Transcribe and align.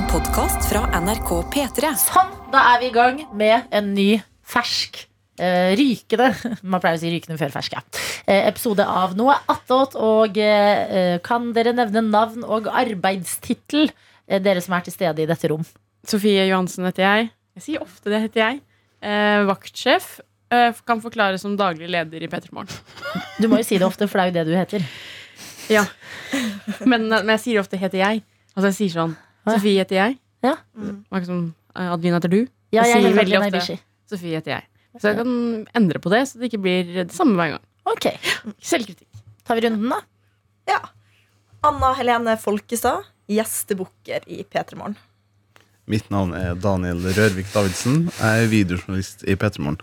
En 0.00 0.06
podkast 0.08 0.64
fra 0.64 0.86
NRK 0.96 1.30
P3. 1.52 1.88
Sånn, 2.00 2.30
da 2.48 2.60
er 2.70 2.78
vi 2.80 2.86
i 2.88 2.92
gang 2.94 3.18
med 3.36 3.66
en 3.76 3.90
ny 3.92 4.06
fersk 4.48 4.96
eh, 5.36 5.74
rykende 5.76 6.30
Man 6.72 6.80
pleier 6.80 6.96
å 6.96 7.02
si 7.02 7.10
rykende 7.12 7.36
før 7.36 7.52
fersk, 7.52 7.76
ja. 7.76 7.82
Eh, 8.24 8.46
episode 8.48 8.86
av 8.88 9.12
Noe 9.18 9.36
attåt. 9.52 9.98
Og 10.00 10.40
eh, 10.40 11.18
kan 11.26 11.50
dere 11.52 11.76
nevne 11.76 12.06
navn 12.06 12.48
og 12.48 12.70
arbeidstittel, 12.72 13.92
eh, 14.24 14.40
dere 14.40 14.64
som 14.64 14.78
er 14.78 14.88
til 14.88 14.96
stede 14.96 15.26
i 15.26 15.28
dette 15.28 15.52
rom? 15.52 15.68
Sofie 16.08 16.48
Johansen 16.48 16.88
heter 16.88 17.04
jeg. 17.04 17.30
Jeg 17.60 17.68
sier 17.68 17.84
ofte 17.84 18.08
det 18.08 18.24
heter 18.24 18.46
jeg. 18.46 18.64
Eh, 19.04 19.44
vaktsjef. 19.52 20.12
Eh, 20.48 20.82
kan 20.88 21.04
forklare 21.04 21.36
som 21.44 21.60
daglig 21.60 21.92
leder 21.92 22.24
i 22.24 22.32
P3 22.32 22.54
Morgen. 22.56 22.72
Du 23.36 23.52
må 23.52 23.60
jo 23.60 23.68
si 23.68 23.76
det 23.76 23.90
ofte, 23.92 24.08
for 24.08 24.16
det 24.16 24.24
er 24.24 24.32
jo 24.32 24.38
det 24.40 24.48
du 24.48 24.60
heter. 24.64 24.92
Ja. 25.68 25.84
Men, 26.88 27.10
men 27.10 27.36
jeg 27.36 27.50
sier 27.50 27.60
ofte 27.60 27.76
'heter 27.76 28.00
jeg'. 28.00 28.24
Altså 28.56 28.70
jeg 28.70 28.80
sier 28.80 29.02
sånn. 29.02 29.20
Sofie 29.56 29.82
heter 29.82 29.98
jeg. 29.98 30.18
Ja. 30.46 30.56
Mm. 30.76 31.00
Liksom, 31.14 31.42
Adeline 31.74 32.18
heter 32.18 32.32
du. 32.32 32.40
Ja, 32.74 32.84
jeg 32.86 33.02
sier 33.02 33.16
veldig 33.18 33.40
ofte. 33.40 33.78
Sofie 34.10 34.38
heter 34.38 34.56
jeg. 34.58 34.66
Så 34.98 35.12
jeg 35.12 35.20
kan 35.20 35.34
endre 35.78 36.00
på 36.02 36.10
det, 36.10 36.24
så 36.28 36.40
det 36.40 36.50
ikke 36.50 36.62
blir 36.64 36.88
det 36.96 37.10
samme 37.14 37.36
hver 37.38 37.54
gang. 37.54 37.66
Ok, 37.90 38.08
Selvkritikk. 38.62 39.08
tar 39.46 39.58
vi 39.58 39.66
runden, 39.66 39.92
da? 39.92 40.00
Ja. 40.68 40.80
Anna 41.66 41.92
Helene 41.98 42.34
Folkestad, 42.40 43.06
gjestebukker 43.30 44.26
i 44.26 44.42
P3 44.42 44.78
Morgen. 44.78 44.98
Mitt 45.90 46.10
navn 46.12 46.34
er 46.38 46.54
Daniel 46.58 47.00
Rørvik 47.02 47.48
Davidsen. 47.54 48.04
Jeg 48.14 48.44
er 48.44 48.50
videojournalist 48.50 49.24
i 49.26 49.34
P3 49.38 49.62
Morgen. 49.64 49.80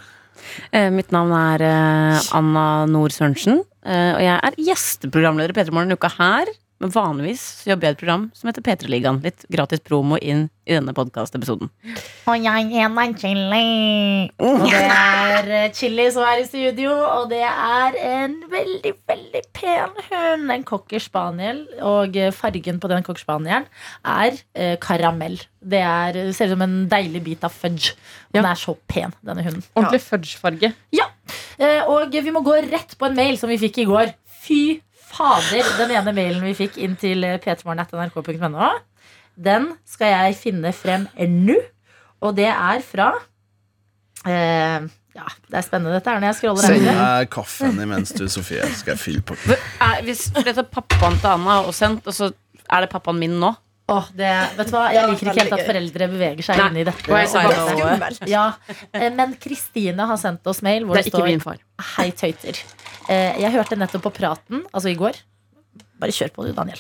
Eh, 0.71 0.89
mitt 0.93 1.11
navn 1.11 1.33
er 1.35 1.63
eh, 1.65 2.29
Anna 2.37 2.85
Nord 2.89 3.15
Sørensen, 3.15 3.63
eh, 3.83 4.11
og 4.13 4.21
jeg 4.23 4.35
er 4.37 4.59
gjesteprogramleder 4.69 5.53
i 5.53 5.57
P3 5.57 5.73
Morgen 5.73 5.91
denne 5.91 5.99
uka 5.99 6.11
her. 6.15 6.51
Men 6.77 6.91
vanligvis 6.93 7.41
så 7.63 7.71
jobber 7.71 7.87
jeg 7.87 7.93
i 7.93 7.95
et 7.95 8.01
program 8.03 8.25
som 8.37 8.49
heter 8.51 8.61
P3-ligaen. 8.65 9.17
Litt 9.25 9.45
gratis 9.53 9.81
promo 9.81 10.19
inn 10.21 10.43
i 10.67 10.75
denne 10.75 10.93
podkastepisoden. 10.93 11.71
Og 12.29 12.43
jeg 12.43 12.67
heter 12.69 13.15
Chili. 13.17 14.29
Og 14.45 14.61
det 14.67 14.81
er 14.83 15.49
eh, 15.57 15.67
Chili 15.73 16.05
som 16.13 16.27
er 16.27 16.43
i 16.43 16.45
studio, 16.45 16.91
og 16.93 17.31
det 17.31 17.41
er 17.47 17.97
en 18.11 18.35
veldig, 18.51 18.93
veldig 19.09 19.41
pen 19.57 19.97
hund. 20.11 20.53
En 20.53 20.65
cocker 20.69 21.01
spaniel. 21.01 21.63
Og 21.81 22.17
eh, 22.19 22.29
fargen 22.35 22.77
på 22.83 22.91
den 22.93 23.05
cocker 23.07 23.25
spanielen 23.25 23.65
er 24.05 24.37
eh, 24.53 24.75
karamell. 24.83 25.39
Det 25.67 25.81
er, 25.81 26.21
ser 26.37 26.51
ut 26.51 26.57
som 26.59 26.65
en 26.67 26.77
deilig 26.91 27.23
bit 27.25 27.47
av 27.47 27.55
fudge. 27.57 27.95
Den 28.35 28.43
Ja. 28.45 28.51
er 28.53 28.59
så 28.61 28.77
pen, 28.87 29.15
denne 29.25 29.41
hunden. 29.43 29.65
Ordentlig 29.73 30.03
fudge-farge. 30.05 30.75
Ja, 30.93 31.07
og 31.89 32.13
vi 32.13 32.31
må 32.31 32.43
gå 32.45 32.53
rett 32.69 32.93
på 32.99 33.07
en 33.09 33.15
mail 33.17 33.39
som 33.41 33.49
vi 33.49 33.57
fikk 33.57 33.81
i 33.81 33.87
går. 33.89 34.13
Fy 34.45 34.77
fader, 35.17 35.71
den 35.79 35.95
ene 35.97 36.13
mailen 36.15 36.45
vi 36.45 36.53
fikk 36.57 36.77
inn 36.81 36.95
til 36.99 37.25
p3morgen.nrk.no. 37.43 38.69
Den 39.37 39.71
skal 39.85 40.13
jeg 40.13 40.37
finne 40.39 40.73
frem 40.73 41.09
nå. 41.17 41.57
Og 42.25 42.33
det 42.37 42.47
er 42.49 42.81
fra 42.85 43.11
eh, 44.25 44.87
Ja, 45.17 45.27
det 45.49 45.59
er 45.59 45.65
spennende 45.65 45.93
dette 45.93 46.09
her 46.09 46.21
når 46.21 46.31
jeg 46.31 46.39
scroller 46.39 46.65
Send 46.65 46.87
meg 46.87 47.29
kaffen 47.33 47.77
imens 47.83 48.13
du, 48.17 48.25
Sofie, 48.31 48.65
skal 48.79 48.95
jeg 48.95 49.03
fylle 49.03 49.23
på. 49.25 49.37
Er, 49.53 50.01
hvis 50.07 50.27
dette 50.33 50.65
pappaen 50.65 51.19
til 51.21 51.33
Anna 51.35 51.61
og 51.67 51.73
sendt, 51.77 52.09
og 52.09 52.17
så 52.17 52.31
er 52.67 52.85
det 52.85 52.91
pappaen 52.93 53.21
min 53.21 53.37
nå. 53.41 53.53
Oh, 53.87 54.03
det, 54.11 54.27
vet 54.57 54.67
du 54.67 54.73
hva? 54.75 54.87
Jeg 54.91 55.07
liker 55.07 55.29
ikke 55.29 55.43
helt 55.45 55.53
at 55.55 55.61
foreldre 55.63 56.07
beveger 56.11 56.43
seg 56.43 56.59
inn 56.59 56.81
i 56.81 56.83
dette. 56.89 57.05
og 57.07 57.21
jeg 57.21 58.09
det 58.11 58.27
Ja, 58.27 58.49
eh, 58.91 59.07
men 59.15 59.37
Kristine 59.39 60.09
har 60.09 60.19
sendt 60.19 60.49
oss 60.51 60.59
mail 60.65 60.83
hvor 60.83 60.97
Det 60.97 61.05
det, 61.05 61.13
er 61.13 61.13
ikke 61.13 61.21
står 61.21 61.29
min 61.29 61.45
far. 61.45 61.61
Hei, 61.93 62.09
tøyter. 62.11 62.59
Eh, 63.07 63.39
jeg 63.41 63.53
hørte 63.55 63.77
nettopp 63.79 64.03
på 64.09 64.13
praten, 64.19 64.65
altså 64.73 64.91
i 64.91 64.97
går. 64.99 65.19
Bare 65.97 66.13
kjør 66.13 66.29
på 66.35 66.45
du, 66.45 66.51
Daniel. 66.53 66.77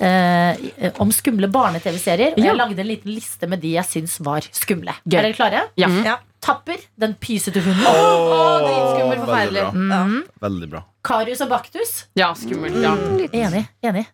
Eh, 0.00 0.92
om 1.02 1.10
skumle 1.12 1.48
barne-TV-serier. 1.52 2.32
Og 2.36 2.38
Ja. 2.38 2.52
jeg 2.52 2.56
lagde 2.56 2.78
en 2.80 2.86
liten 2.88 3.12
liste 3.14 3.48
med 3.48 3.60
de 3.60 3.72
jeg 3.74 3.84
syns 3.84 4.18
var 4.20 4.40
skumle. 4.52 4.94
Gøy. 5.08 5.18
Er 5.18 5.22
dere 5.22 5.34
klare? 5.36 5.68
Ja. 5.76 5.88
Ja. 6.04 6.18
Tapper, 6.40 6.78
den 6.98 7.14
pysete 7.14 7.60
hunden. 7.60 7.82
dritskummel, 7.82 9.16
veldig 9.16 9.24
forferdelig. 9.26 9.62
bra. 9.72 10.04
Mm. 10.04 10.24
Veldig 10.40 10.70
bra. 10.70 10.84
Karius 11.02 11.40
og 11.40 11.48
Baktus. 11.48 12.04
Ja, 12.14 12.32
skummelt. 12.34 12.76
Ja. 12.82 12.94
Enig. 13.32 13.68
enig 13.82 14.06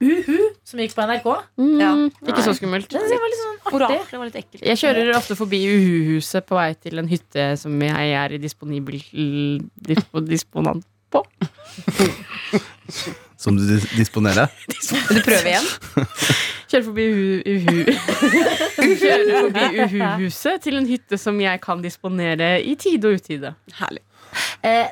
Uhu, 0.00 0.36
som 0.64 0.78
gikk 0.78 0.94
på 0.94 1.02
NRK. 1.02 1.24
Ja. 1.80 1.90
Mm, 1.90 2.10
ikke 2.30 2.42
så 2.46 2.52
skummelt. 2.54 2.86
Det 2.88 3.00
var 3.02 3.30
litt 3.32 3.40
sånn 3.42 3.58
artig. 3.82 4.10
Det 4.12 4.18
var 4.20 4.28
litt 4.28 4.36
ekkelt. 4.38 4.62
Jeg 4.62 4.78
kjører 4.78 5.16
ofte 5.16 5.34
forbi 5.34 5.58
Uhu-huset 5.66 6.46
på 6.46 6.54
vei 6.54 6.74
til 6.78 6.98
en 7.02 7.08
hytte 7.10 7.58
som 7.58 7.74
jeg 7.82 8.12
er 8.14 8.36
i 8.36 8.38
disponibel 8.38 9.00
dispo, 9.74 10.20
disponant 10.22 10.84
på. 11.12 11.24
Som 13.38 13.54
du 13.56 13.62
dis- 13.68 13.90
disponerer? 13.96 14.48
Vil 15.08 15.16
du 15.20 15.22
prøve 15.22 15.48
igjen? 15.52 15.66
Kjører 16.68 16.84
forbi 16.88 17.04
Uhu, 17.08 17.42
uhu. 17.46 17.76
Forbi 18.78 19.66
Uhu-huset 19.84 20.62
til 20.64 20.74
en 20.80 20.88
hytte 20.88 21.16
som 21.20 21.38
jeg 21.40 21.60
kan 21.64 21.82
disponere 21.84 22.48
i 22.66 22.74
tide 22.80 23.08
og 23.12 23.16
utide. 23.20 23.50
Herlig. 23.78 24.02
Eh, 24.66 24.88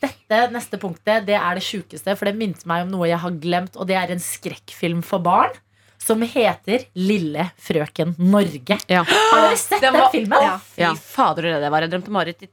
dette 0.00 0.38
neste 0.54 0.76
punktet 0.80 1.26
det 1.28 1.36
er 1.36 1.54
det 1.58 1.64
sjukeste, 1.66 2.16
for 2.16 2.24
det 2.30 2.36
minte 2.40 2.64
meg 2.70 2.86
om 2.86 2.90
noe 2.96 3.06
jeg 3.10 3.20
har 3.22 3.36
glemt. 3.42 3.74
Og 3.76 3.84
det 3.90 3.96
er 4.00 4.08
en 4.16 4.22
skrekkfilm 4.24 5.02
for 5.06 5.20
barn 5.22 5.52
som 6.00 6.22
heter 6.24 6.86
Lille 6.96 7.50
frøken 7.60 8.14
Norge. 8.18 8.78
Ja. 8.88 9.02
Har 9.04 9.40
dere 9.50 9.58
sett 9.60 9.82
den, 9.84 9.92
Den 10.00 10.08
filmen? 10.14 10.40
Ja. 10.48 10.56
Fy 10.72 10.80
Ja. 10.86 10.94
fader, 10.96 11.42
det 11.60 11.68
var 11.70 11.80
jeg 11.84 11.90
drømte 11.92 12.10
Marit 12.16 12.40
i 12.42 12.48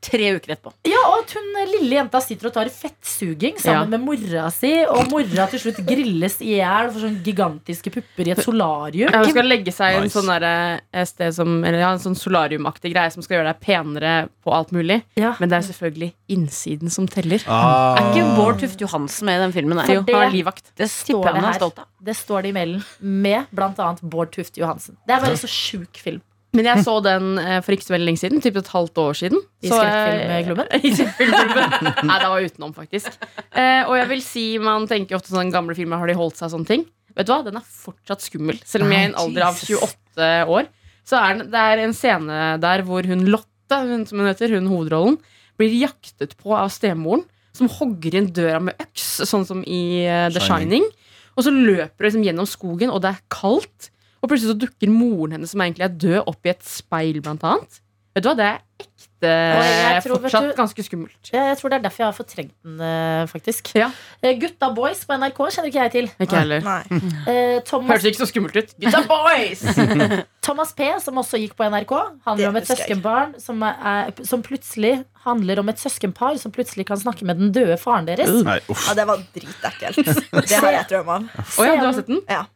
tre 0.00 0.28
uker 0.36 0.52
etterpå. 0.54 0.72
Ja, 0.86 1.00
og 1.10 1.24
at 1.24 1.32
hun 1.34 1.48
lille 1.72 1.96
jenta 1.98 2.20
sitter 2.22 2.48
og 2.50 2.54
tar 2.54 2.68
fettsuging 2.70 3.56
sammen 3.58 3.90
med 3.90 4.04
mora 4.04 4.44
si, 4.54 4.70
og 4.86 5.08
mora 5.10 5.46
til 5.50 5.60
slutt 5.62 5.80
grilles 5.86 6.36
i 6.44 6.52
hjel 6.56 6.90
for 6.92 7.02
sånne 7.02 7.22
gigantiske 7.26 7.90
pupper 7.94 8.30
i 8.30 8.34
et 8.36 8.42
solarium. 8.44 9.10
Ja, 9.10 9.22
hun 9.24 9.32
skal 9.32 9.48
legge 9.50 9.74
seg 9.74 9.94
i 9.94 9.98
en 9.98 10.06
Nice. 10.06 10.14
sånn 10.14 10.30
derre, 10.30 10.80
eh, 10.92 11.04
sted 11.04 11.34
som 11.34 11.64
Eller 11.64 11.80
ja, 11.82 11.90
en 11.92 11.98
sånn 11.98 12.14
solariumaktig 12.16 12.92
greie 12.94 13.10
som 13.12 13.22
skal 13.22 13.38
gjøre 13.38 13.52
deg 13.54 13.60
penere 13.60 14.28
på 14.44 14.54
alt 14.54 14.70
mulig. 14.70 15.02
Ja. 15.18 15.34
Men 15.40 15.48
det 15.50 15.58
er 15.58 15.66
selvfølgelig 15.72 16.12
innsiden 16.30 16.90
som 16.90 17.08
teller. 17.08 17.42
Ah, 17.48 17.96
Er 17.98 18.12
ikke 18.12 18.36
Bård 18.36 18.60
Tufte 18.60 18.86
Johansen 18.86 19.26
med 19.26 19.40
i 19.40 19.44
den 19.44 19.52
filmen? 19.52 19.76
Der? 19.82 19.94
Jo, 19.94 20.02
det- 20.02 20.14
han 20.14 20.28
er 20.28 20.30
livvakt. 20.36 20.70
Det 20.76 20.88
står 20.88 21.24
det 21.24 21.34
er 21.34 21.52
her. 21.52 21.84
Det 22.00 22.14
står 22.16 22.42
det 22.42 22.48
i 22.48 22.52
mailen, 22.52 22.84
med 23.00 23.46
bl.a. 23.52 23.96
Bård 24.02 24.30
Tufte 24.32 24.58
Johansen. 24.60 24.96
Det 25.06 25.16
er 25.16 25.20
bare 25.20 25.36
så 25.36 25.48
sjuk 25.50 25.96
film. 25.96 26.22
Men 26.56 26.64
jeg 26.70 26.84
så 26.86 26.94
den 27.04 27.34
eh, 27.42 27.58
for 27.64 27.74
ikke 27.76 27.84
så 27.84 27.92
veldig 27.92 28.06
lenge 28.08 28.20
siden. 28.22 28.40
Typ 28.44 28.56
et 28.56 28.70
halvt 28.72 29.00
år 29.02 29.18
siden. 29.20 29.42
I 29.60 29.68
Så, 29.68 29.78
skrekkfilmklubben? 29.82 30.70
I 30.88 30.92
skrekkfilmklubben. 30.96 31.90
Nei, 32.08 32.18
det 32.22 32.30
var 32.32 32.46
utenom, 32.46 32.72
faktisk. 32.76 33.18
Eh, 33.52 33.82
og 33.84 33.94
jeg 33.98 34.08
vil 34.14 34.22
si, 34.24 34.44
man 34.62 34.88
tenker 34.88 35.18
ofte 35.18 35.34
sånn 35.34 35.52
gamle 35.54 35.76
filmer, 35.76 36.00
har 36.00 36.08
de 36.08 36.16
holdt 36.18 36.40
seg 36.40 36.54
sånne 36.54 36.70
ting? 36.70 36.86
Vet 37.18 37.28
du 37.28 37.32
hva, 37.34 37.40
den 37.44 37.58
er 37.60 37.66
fortsatt 37.68 38.24
skummel. 38.24 38.60
Selv 38.68 38.86
om 38.86 38.94
jeg 38.94 39.02
er 39.02 39.08
i 39.08 39.10
en 39.10 39.18
alder 39.20 39.48
av 39.48 39.60
28 39.60 40.28
år. 40.56 40.70
Så 41.08 41.18
er 41.20 41.34
den, 41.36 41.50
det 41.52 41.64
er 41.72 41.82
en 41.84 41.96
scene 41.96 42.38
der 42.62 42.84
hvor 42.86 43.06
hun 43.08 43.26
Lotte, 43.32 43.80
hun 43.84 44.06
som 44.08 44.22
hun 44.22 44.28
heter, 44.30 44.54
hun 44.56 44.70
hovedrollen, 44.70 45.18
blir 45.58 45.74
jaktet 45.82 46.36
på 46.40 46.54
av 46.56 46.70
stemoren, 46.72 47.24
som 47.56 47.68
hogger 47.74 48.14
inn 48.20 48.28
døra 48.32 48.60
med 48.62 48.78
øks, 48.80 49.06
sånn 49.26 49.44
som 49.48 49.64
i 49.66 49.82
eh, 50.06 50.28
The 50.32 50.40
Shining. 50.44 50.84
Shining. 50.86 50.88
Og 51.38 51.46
så 51.46 51.52
løper 51.54 52.02
hun 52.04 52.08
liksom 52.08 52.26
gjennom 52.26 52.48
skogen, 52.50 52.92
og 52.94 53.02
det 53.04 53.12
er 53.12 53.24
kaldt. 53.34 53.90
Og 54.22 54.30
plutselig 54.30 54.54
så 54.54 54.58
dukker 54.58 54.90
moren 54.90 55.36
hennes, 55.38 55.50
som 55.54 55.60
egentlig 55.62 55.84
er 55.86 55.94
død, 55.94 56.22
opp 56.26 56.46
i 56.48 56.54
et 56.54 56.64
speil, 56.66 57.20
blant 57.22 57.44
annet. 57.46 57.80
Vet 58.16 58.24
du 58.24 58.28
hva, 58.32 58.34
det 58.34 58.46
er 58.48 58.56
ekte 58.82 59.28
jeg 59.28 60.02
tror, 60.02 60.18
fortsatt 60.22 60.46
du- 60.48 60.54
ganske 60.58 60.82
skummelt. 60.86 61.28
Jeg, 61.30 61.38
Jeg 61.38 61.56
tror 61.58 61.70
det 61.70 61.76
er 61.78 61.82
derfor 61.84 62.02
jeg 62.02 62.06
har 62.08 62.16
fortrengt 62.16 62.54
den, 62.64 62.80
eh, 62.80 63.26
faktisk. 63.30 63.70
Ja. 63.78 63.90
Uh, 64.24 64.32
Gutta 64.40 64.70
Boys 64.74 65.04
på 65.06 65.14
NRK 65.18 65.38
kjenner 65.54 65.68
ikke 65.70 65.82
jeg 65.84 65.92
til. 65.92 66.08
Ikke 66.24 66.38
heller. 66.40 66.60
Nei. 66.66 66.82
Eh, 67.30 67.60
Thomas, 67.68 67.90
Hørtes 67.92 68.08
ikke 68.10 68.22
så 68.24 68.28
skummelt 68.32 68.56
ut. 68.58 68.74
Gutta 68.80 69.02
boys! 69.06 69.62
Thomas 70.48 70.72
P, 70.72 70.88
som 71.04 71.14
også 71.20 71.38
gikk 71.38 71.54
på 71.58 71.66
NRK, 71.70 71.94
handler 72.26 72.42
Det 72.42 72.48
om 72.48 72.56
et 72.56 72.68
søskenbarn 72.72 73.34
som, 73.42 73.62
er, 73.62 74.12
som 74.24 74.42
plutselig 74.42 75.04
handler 75.26 75.60
om 75.62 75.68
et 75.68 75.78
søskenpar 75.78 76.38
som 76.42 76.50
plutselig 76.54 76.86
kan 76.88 76.96
snakke 76.98 77.26
med 77.28 77.38
den 77.38 77.52
døde 77.52 77.76
faren 77.78 78.06
deres. 78.08 78.30
Nei, 78.42 78.58
uff. 78.66 78.86
Ja, 78.88 78.94
det 78.98 79.06
var 79.10 79.22
dritekkelt. 79.34 80.14
Det 80.48 80.58
har 80.58 80.72
jeg 80.72 80.86
drømt 80.90 81.14
om. 81.20 81.28
Oh, 81.58 81.66
ja, 81.66 81.76
du 81.78 81.86
har 81.86 81.92
sett 81.98 82.06
den? 82.10 82.22
Ja. 82.26 82.46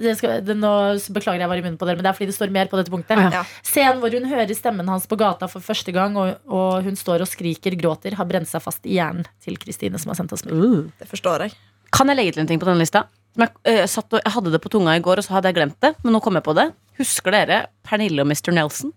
Det 0.00 0.16
skal, 0.18 0.40
det, 0.42 0.56
nå 0.58 0.70
beklager 1.14 1.44
jeg 1.44 1.50
var 1.50 1.60
i 1.60 1.62
munnen 1.62 1.78
på 1.78 1.86
dere, 1.86 1.98
men 1.98 2.06
det 2.06 2.10
er 2.10 2.16
fordi 2.16 2.26
det 2.32 2.36
står 2.36 2.50
mer 2.54 2.70
på 2.70 2.78
dette 2.80 2.90
punktet. 2.90 3.20
Ja. 3.30 3.44
Scenen 3.62 4.00
hvor 4.02 4.14
hun 4.14 4.26
hører 4.26 4.50
stemmen 4.58 4.88
hans 4.90 5.06
på 5.10 5.18
gata 5.20 5.46
for 5.50 5.62
første 5.62 5.94
gang, 5.94 6.16
og, 6.18 6.40
og 6.50 6.86
hun 6.86 6.98
står 6.98 7.22
og 7.22 7.30
skriker, 7.30 7.76
gråter, 7.78 8.16
har 8.18 8.26
brent 8.26 8.50
seg 8.50 8.64
fast 8.64 8.82
i 8.88 8.96
hjernen 8.96 9.28
til 9.44 9.58
Kristine, 9.62 10.00
som 10.02 10.10
har 10.10 10.18
sendt 10.18 10.34
oss 10.34 10.42
mail. 10.48 10.88
Det 10.98 11.06
forstår 11.10 11.46
jeg. 11.46 11.54
Kan 11.94 12.10
jeg 12.10 12.18
legge 12.18 12.34
til 12.34 12.42
en 12.42 12.50
ting 12.50 12.62
på 12.62 12.66
denne 12.66 12.82
lista? 12.82 13.04
Som 13.34 13.46
Jeg, 13.46 13.54
eh, 13.70 13.84
satt 13.90 14.10
og, 14.10 14.18
jeg 14.18 14.34
hadde 14.34 14.50
det 14.54 14.62
på 14.64 14.72
tunga 14.74 14.96
i 14.98 15.02
går, 15.04 15.22
og 15.22 15.26
så 15.26 15.36
hadde 15.36 15.52
jeg 15.52 15.60
glemt 15.60 15.78
det. 15.82 15.94
Men 16.02 16.16
nå 16.16 16.22
kom 16.24 16.34
jeg 16.38 16.46
på 16.46 16.56
det. 16.58 16.68
Husker 16.98 17.34
dere 17.34 17.60
Pernille 17.86 18.22
og 18.22 18.30
Mr. 18.30 18.50
Nelson? 18.54 18.90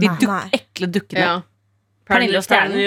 De 0.00 0.08
duk, 0.20 0.56
ekle 0.56 0.88
dukkene. 0.90 1.20
Ja. 1.20 1.34
Pernille 2.08 2.40
og 2.40 2.48
Stjernen. 2.48 2.80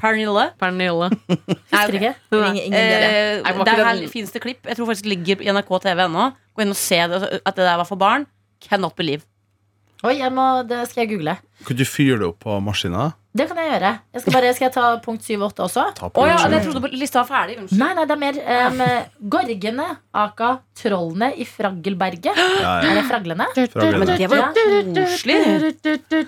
Pernille. 0.00 0.44
Pernille. 0.60 1.08
Husker 1.72 1.96
ikke? 1.98 2.12
Ingen, 2.32 2.58
ingen 2.66 2.76
det. 2.76 2.96
Eh, 3.06 3.44
Nei, 3.46 3.54
ikke 3.62 3.86
her 3.88 4.02
finnes 4.12 4.34
det 4.34 4.42
klipp. 4.44 4.66
Jeg 4.68 4.78
tror 4.78 4.90
faktisk 4.90 5.06
det 5.06 5.12
ligger 5.14 5.44
i 5.46 5.52
NRK 5.56 5.72
TV 5.86 6.04
ennå. 6.06 6.28
Gå 6.56 6.64
inn 6.64 6.74
og 6.74 6.78
se 6.80 6.98
det, 7.12 7.22
at 7.40 7.56
det 7.56 7.64
der 7.64 7.80
var 7.80 7.88
for 7.88 8.00
barn. 8.00 8.26
Cannot 8.64 8.96
believe. 8.98 9.24
Oi, 10.04 10.18
jeg 10.20 10.32
må, 10.36 10.44
det 10.68 10.82
skal 10.90 11.06
jeg 11.06 11.14
google. 11.14 11.36
Kunne 11.64 11.80
du 11.80 11.88
fyre 11.88 12.18
det 12.20 12.28
opp 12.28 12.42
på 12.44 12.58
maskina? 12.64 13.10
Det 13.36 13.44
kan 13.50 13.58
jeg 13.60 13.68
gjøre. 13.74 13.90
Jeg 14.16 14.22
skal, 14.22 14.32
bare, 14.36 14.50
skal 14.56 14.64
jeg 14.66 14.72
ta 14.76 14.84
punkt 15.04 15.26
7 15.26 15.34
og 15.36 15.44
8 15.50 15.64
også? 15.66 15.82
Ta 15.98 16.06
Å 16.06 16.12
på 16.16 16.24
ja, 16.26 16.36
jeg 16.48 16.62
trodde 16.64 16.80
på- 16.86 16.90
lista 16.96 17.20
var 17.22 17.28
ferdig. 17.28 17.56
Unnskyld. 17.60 17.80
Nei, 17.82 17.88
nei, 17.98 18.04
det 18.08 18.14
er 18.16 18.20
mer 18.22 18.38
um, 18.56 18.80
Gorgene, 19.34 19.86
aka 20.16 20.50
trollene 20.80 21.28
i 21.36 21.44
Fraggelberget. 21.48 22.30
Ja, 22.36 22.46
ja. 22.62 22.72
Er 22.90 23.00
det 23.00 23.04
fraglene? 23.10 23.46
Fraglene. 23.52 24.00
Men 24.00 24.12
det 24.16 24.30
var 24.32 24.40
jo 24.40 24.80
koselig. 24.96 25.36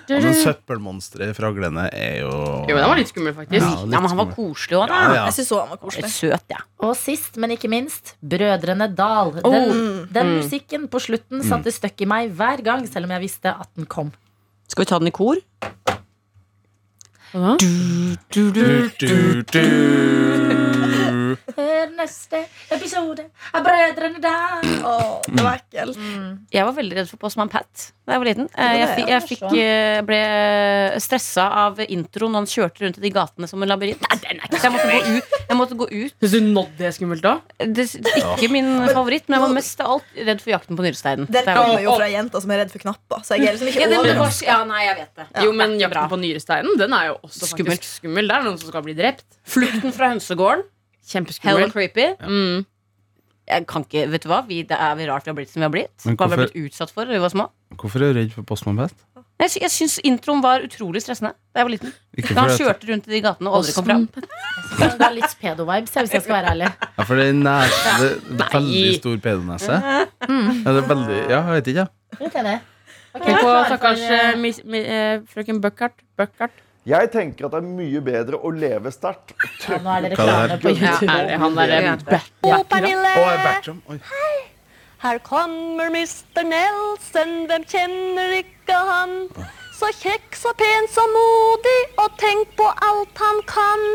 Altså, 0.09 0.33
søppelmonsteret 0.43 1.31
i 1.33 1.37
Fraglene 1.37 1.87
er 1.95 2.19
jo 2.23 2.31
Jo, 2.69 2.75
den 2.77 2.89
var 2.91 2.99
litt 2.99 3.09
skummel, 3.11 3.33
faktisk. 3.37 3.57
Ja, 3.57 3.69
Ja, 3.69 3.83
litt 3.83 3.95
men 3.95 4.09
han 4.13 4.21
var 4.21 4.31
koselig 4.35 4.77
òg, 4.79 4.87
da. 4.91 4.99
Ja, 5.01 5.13
ja. 5.19 5.25
Jeg 5.29 5.37
syns 5.39 5.51
òg 5.55 5.61
han 5.65 5.73
var 5.73 5.81
koselig. 5.83 6.11
søt, 6.13 6.45
ja. 6.53 6.61
Og 6.85 6.95
sist, 6.99 7.37
men 7.41 7.55
ikke 7.55 7.69
minst, 7.71 8.13
Brødrene 8.21 8.89
Dal. 8.95 9.33
Den, 9.39 9.45
Oh. 9.49 10.05
den 10.13 10.27
musikken 10.39 10.87
på 10.91 10.99
slutten 11.01 11.41
satte 11.43 11.71
støkk 11.73 12.01
i 12.05 12.09
meg 12.09 12.31
hver 12.37 12.61
gang, 12.63 12.85
selv 12.87 13.05
om 13.09 13.11
jeg 13.17 13.21
visste 13.25 13.49
at 13.55 13.69
den 13.75 13.85
kom. 13.89 14.11
Skal 14.69 14.85
vi 14.85 14.89
ta 14.91 14.99
den 15.01 15.07
i 15.09 15.11
kor? 15.15 15.39
Hva 17.31 17.57
du, 17.59 18.15
Du, 18.31 18.89
du, 18.97 19.43
du. 19.51 20.78
Hør 21.57 21.91
neste 21.97 22.43
episode 22.71 23.25
av 23.53 23.63
Brødrene 23.65 24.21
Dal. 24.23 24.67
Oh, 24.85 25.19
det 25.27 25.43
var 25.45 25.59
ekkelt. 25.59 25.99
Jeg 26.53 26.65
var 26.65 26.73
veldig 26.77 26.97
redd 27.01 27.09
for 27.11 27.17
Postman 27.21 27.49
Pat 27.51 27.89
da 28.09 28.15
jeg 28.15 28.21
var 28.23 28.25
liten. 28.31 28.47
Eh, 28.57 28.75
Jeg, 28.79 28.87
fikk, 28.97 29.09
jeg 29.11 29.21
fikk, 29.29 29.41
sånn. 29.43 29.57
eh, 29.61 29.99
ble 30.01 30.19
stressa 31.03 31.43
av 31.67 31.77
introen 31.85 32.31
når 32.33 32.39
han 32.41 32.47
kjørte 32.49 32.81
rundt 32.81 32.97
i 32.97 33.03
de 33.03 33.11
gatene 33.13 33.49
som 33.51 33.61
en 33.61 33.69
labyrint. 33.69 34.01
Nei, 34.01 34.17
den 34.23 34.39
er 34.39 34.47
ikke- 34.47 34.57
Så 34.57 34.65
jeg 34.65 34.73
måtte 34.73 34.89
gå 34.89 35.17
ut. 35.19 35.35
Jeg 35.49 35.57
måtte 35.59 35.77
gå 35.77 35.87
ut. 35.91 36.13
Syns 36.23 36.31
du 36.31 36.39
nådd 36.41 36.71
det 36.79 36.89
skummelt 36.95 37.21
da? 37.21 37.35
Det, 37.59 37.85
ikke 38.17 38.49
min 38.49 38.87
favoritt, 38.89 39.29
men 39.29 39.37
jeg 39.39 39.45
var 39.45 39.53
mest 39.53 39.79
av 39.85 39.91
alt 39.93 40.03
redd 40.25 40.41
for 40.41 40.49
Jakten 40.55 40.75
på 40.79 40.81
nyresteinen. 40.87 41.27
Var 41.29 41.43
kommer 41.53 41.83
jo 41.83 41.95
fra 41.99 42.09
jenter 42.09 42.41
som 42.41 42.51
er 42.51 42.63
redd 42.63 42.71
for 42.71 42.79
knapper. 42.79 43.21
Så 43.23 43.37
jeg 43.37 43.45
er 43.47 43.53
liksom 43.53 43.67
ikke 43.69 43.81
ja, 43.85 43.87
det, 43.89 44.01
det 44.17 44.47
ja, 44.47 44.57
nei, 44.65 44.81
jeg 44.87 44.95
vet 45.03 45.15
det. 45.21 45.27
jo, 45.45 45.51
men 45.53 45.77
det 45.77 45.85
er 45.85 45.89
bra. 45.93 46.01
Jakten 46.07 46.17
på 46.17 46.21
nyresteinen 46.25 46.77
Den 46.79 46.93
er 46.93 47.05
jo 47.11 47.15
også 47.23 47.45
Skummelt. 47.53 47.77
faktisk 47.77 48.01
skummel. 48.01 48.27
Det 48.27 48.35
er 48.39 48.43
noen 48.49 48.57
som 48.57 48.69
skal 48.73 48.81
bli 48.81 48.93
drept. 48.97 49.25
Flukten 49.45 49.93
fra 49.93 50.09
hønsegården. 50.15 50.63
Kjempeskummel. 51.09 51.71
creepy. 51.73 52.05
Mm. 52.21 52.65
Jeg 53.49 53.65
kan 53.65 53.81
ikke, 53.87 54.03
vet 54.13 54.21
du 54.25 54.29
hva? 54.29 54.43
Vi, 54.45 54.59
det 54.69 54.77
er 54.77 54.99
rart 55.09 55.25
vi 55.25 55.31
har 55.31 55.37
blitt 55.39 55.49
som 55.49 55.59
vi 55.63 55.65
har 55.65 55.73
blitt. 55.73 55.95
Men 56.05 56.17
Hva 56.19 56.27
vi 56.29 56.35
har 56.37 56.43
blitt 56.45 56.59
utsatt 56.69 56.91
for 56.93 57.09
da 57.09 57.15
vi 57.17 57.21
var 57.23 57.31
små. 57.33 57.47
Hvorfor 57.81 58.03
er 58.05 58.13
du 58.13 58.19
redd 58.19 58.35
for 58.35 58.45
Postman 58.45 58.77
Pat? 58.77 58.93
Jeg, 59.39 59.49
sy- 59.53 59.61
jeg 59.63 59.71
syns 59.71 59.93
introen 60.03 60.41
var 60.43 60.59
utrolig 60.65 60.99
stressende 61.01 61.31
da 61.55 61.61
jeg 61.61 61.65
var 61.65 61.71
liten. 61.71 61.93
Ikke 62.19 62.35
Da 62.35 62.43
han 62.43 62.57
kjørte 62.59 62.89
rundt 62.91 63.07
i 63.07 63.13
de 63.15 63.21
gatene 63.23 63.49
og 63.49 63.55
aldri 63.61 63.73
kom 63.77 63.85
fram. 63.87 64.03
Det 64.11 65.05
er 65.07 65.13
litt 65.15 65.35
pedo-vibes, 65.41 65.93
hvis 65.95 66.13
jeg 66.13 66.25
skal 66.25 66.35
være 66.35 66.51
ærlig. 66.53 66.67
Ja, 66.99 67.05
for 67.07 67.15
det 67.15 67.27
er 67.31 67.37
nese, 67.39 68.09
det 68.29 68.43
er 68.45 68.51
veldig 68.57 68.95
stor 68.99 69.21
pedonese. 69.23 69.79
Ja, 69.79 70.03
det 70.19 70.83
er 70.83 70.89
veldig 70.91 71.19
Ja, 71.31 71.39
jeg 71.39 71.55
vet 71.55 71.71
ikke. 71.73 71.85
ja. 71.87 72.25
Okay. 72.29 72.59
Tenk 73.15 73.39
på 73.41 73.53
stakkars 73.71 74.03
eh, 74.05 74.33
eh, 74.37 74.83
eh, 74.83 75.21
frøken 75.31 75.61
Buckhart. 75.63 75.95
Buckhart. 76.19 76.51
Jeg 76.89 77.11
tenker 77.13 77.45
at 77.45 77.53
det 77.53 77.59
er 77.61 77.67
mye 77.69 77.99
bedre 78.01 78.39
å 78.41 78.49
leve 78.55 78.89
sterkt. 78.93 79.35
ja, 79.67 79.77
Nå 79.83 79.91
er 79.93 80.05
det 80.07 80.15
klare 80.17 80.55
reklame 80.55 80.59
på 80.63 80.71
Ja, 80.73 80.93
YouTube. 80.93 81.11
er 81.13 81.27
det 81.27 81.39
han 81.43 81.57
er? 81.59 82.63
Pernille, 82.71 83.11
Å, 83.19 83.25
Bertram. 83.45 83.81
Oi. 83.93 83.99
her 85.03 85.19
kommer 85.19 85.89
Mr. 85.93 86.43
Nelson, 86.49 87.33
hvem 87.47 87.65
kjenner 87.69 88.33
ikke 88.39 88.79
han? 88.89 89.13
Så 89.79 89.91
kjekk, 89.95 90.33
så 90.35 90.51
pen, 90.59 90.87
så 90.91 91.05
modig, 91.13 91.77
og 92.03 92.17
tenk 92.19 92.49
på 92.57 92.65
alt 92.89 93.21
han 93.21 93.37
kan. 93.47 93.85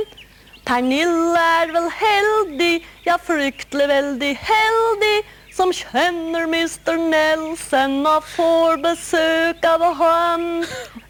Pernille 0.64 1.42
er 1.60 1.72
vel 1.74 1.90
heldig, 1.92 2.84
ja 3.04 3.18
fryktelig 3.20 3.88
veldig 3.90 4.30
heldig, 4.40 5.16
som 5.52 5.70
kjenner 5.76 6.46
Mr. 6.48 6.96
Nelson 7.10 7.98
og 8.08 8.24
får 8.32 8.80
besøk 8.86 9.66
av 9.68 9.84
han. 10.00 10.46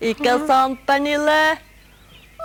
Ikke 0.00 0.40
sant, 0.48 0.80
Pernille? 0.88 1.38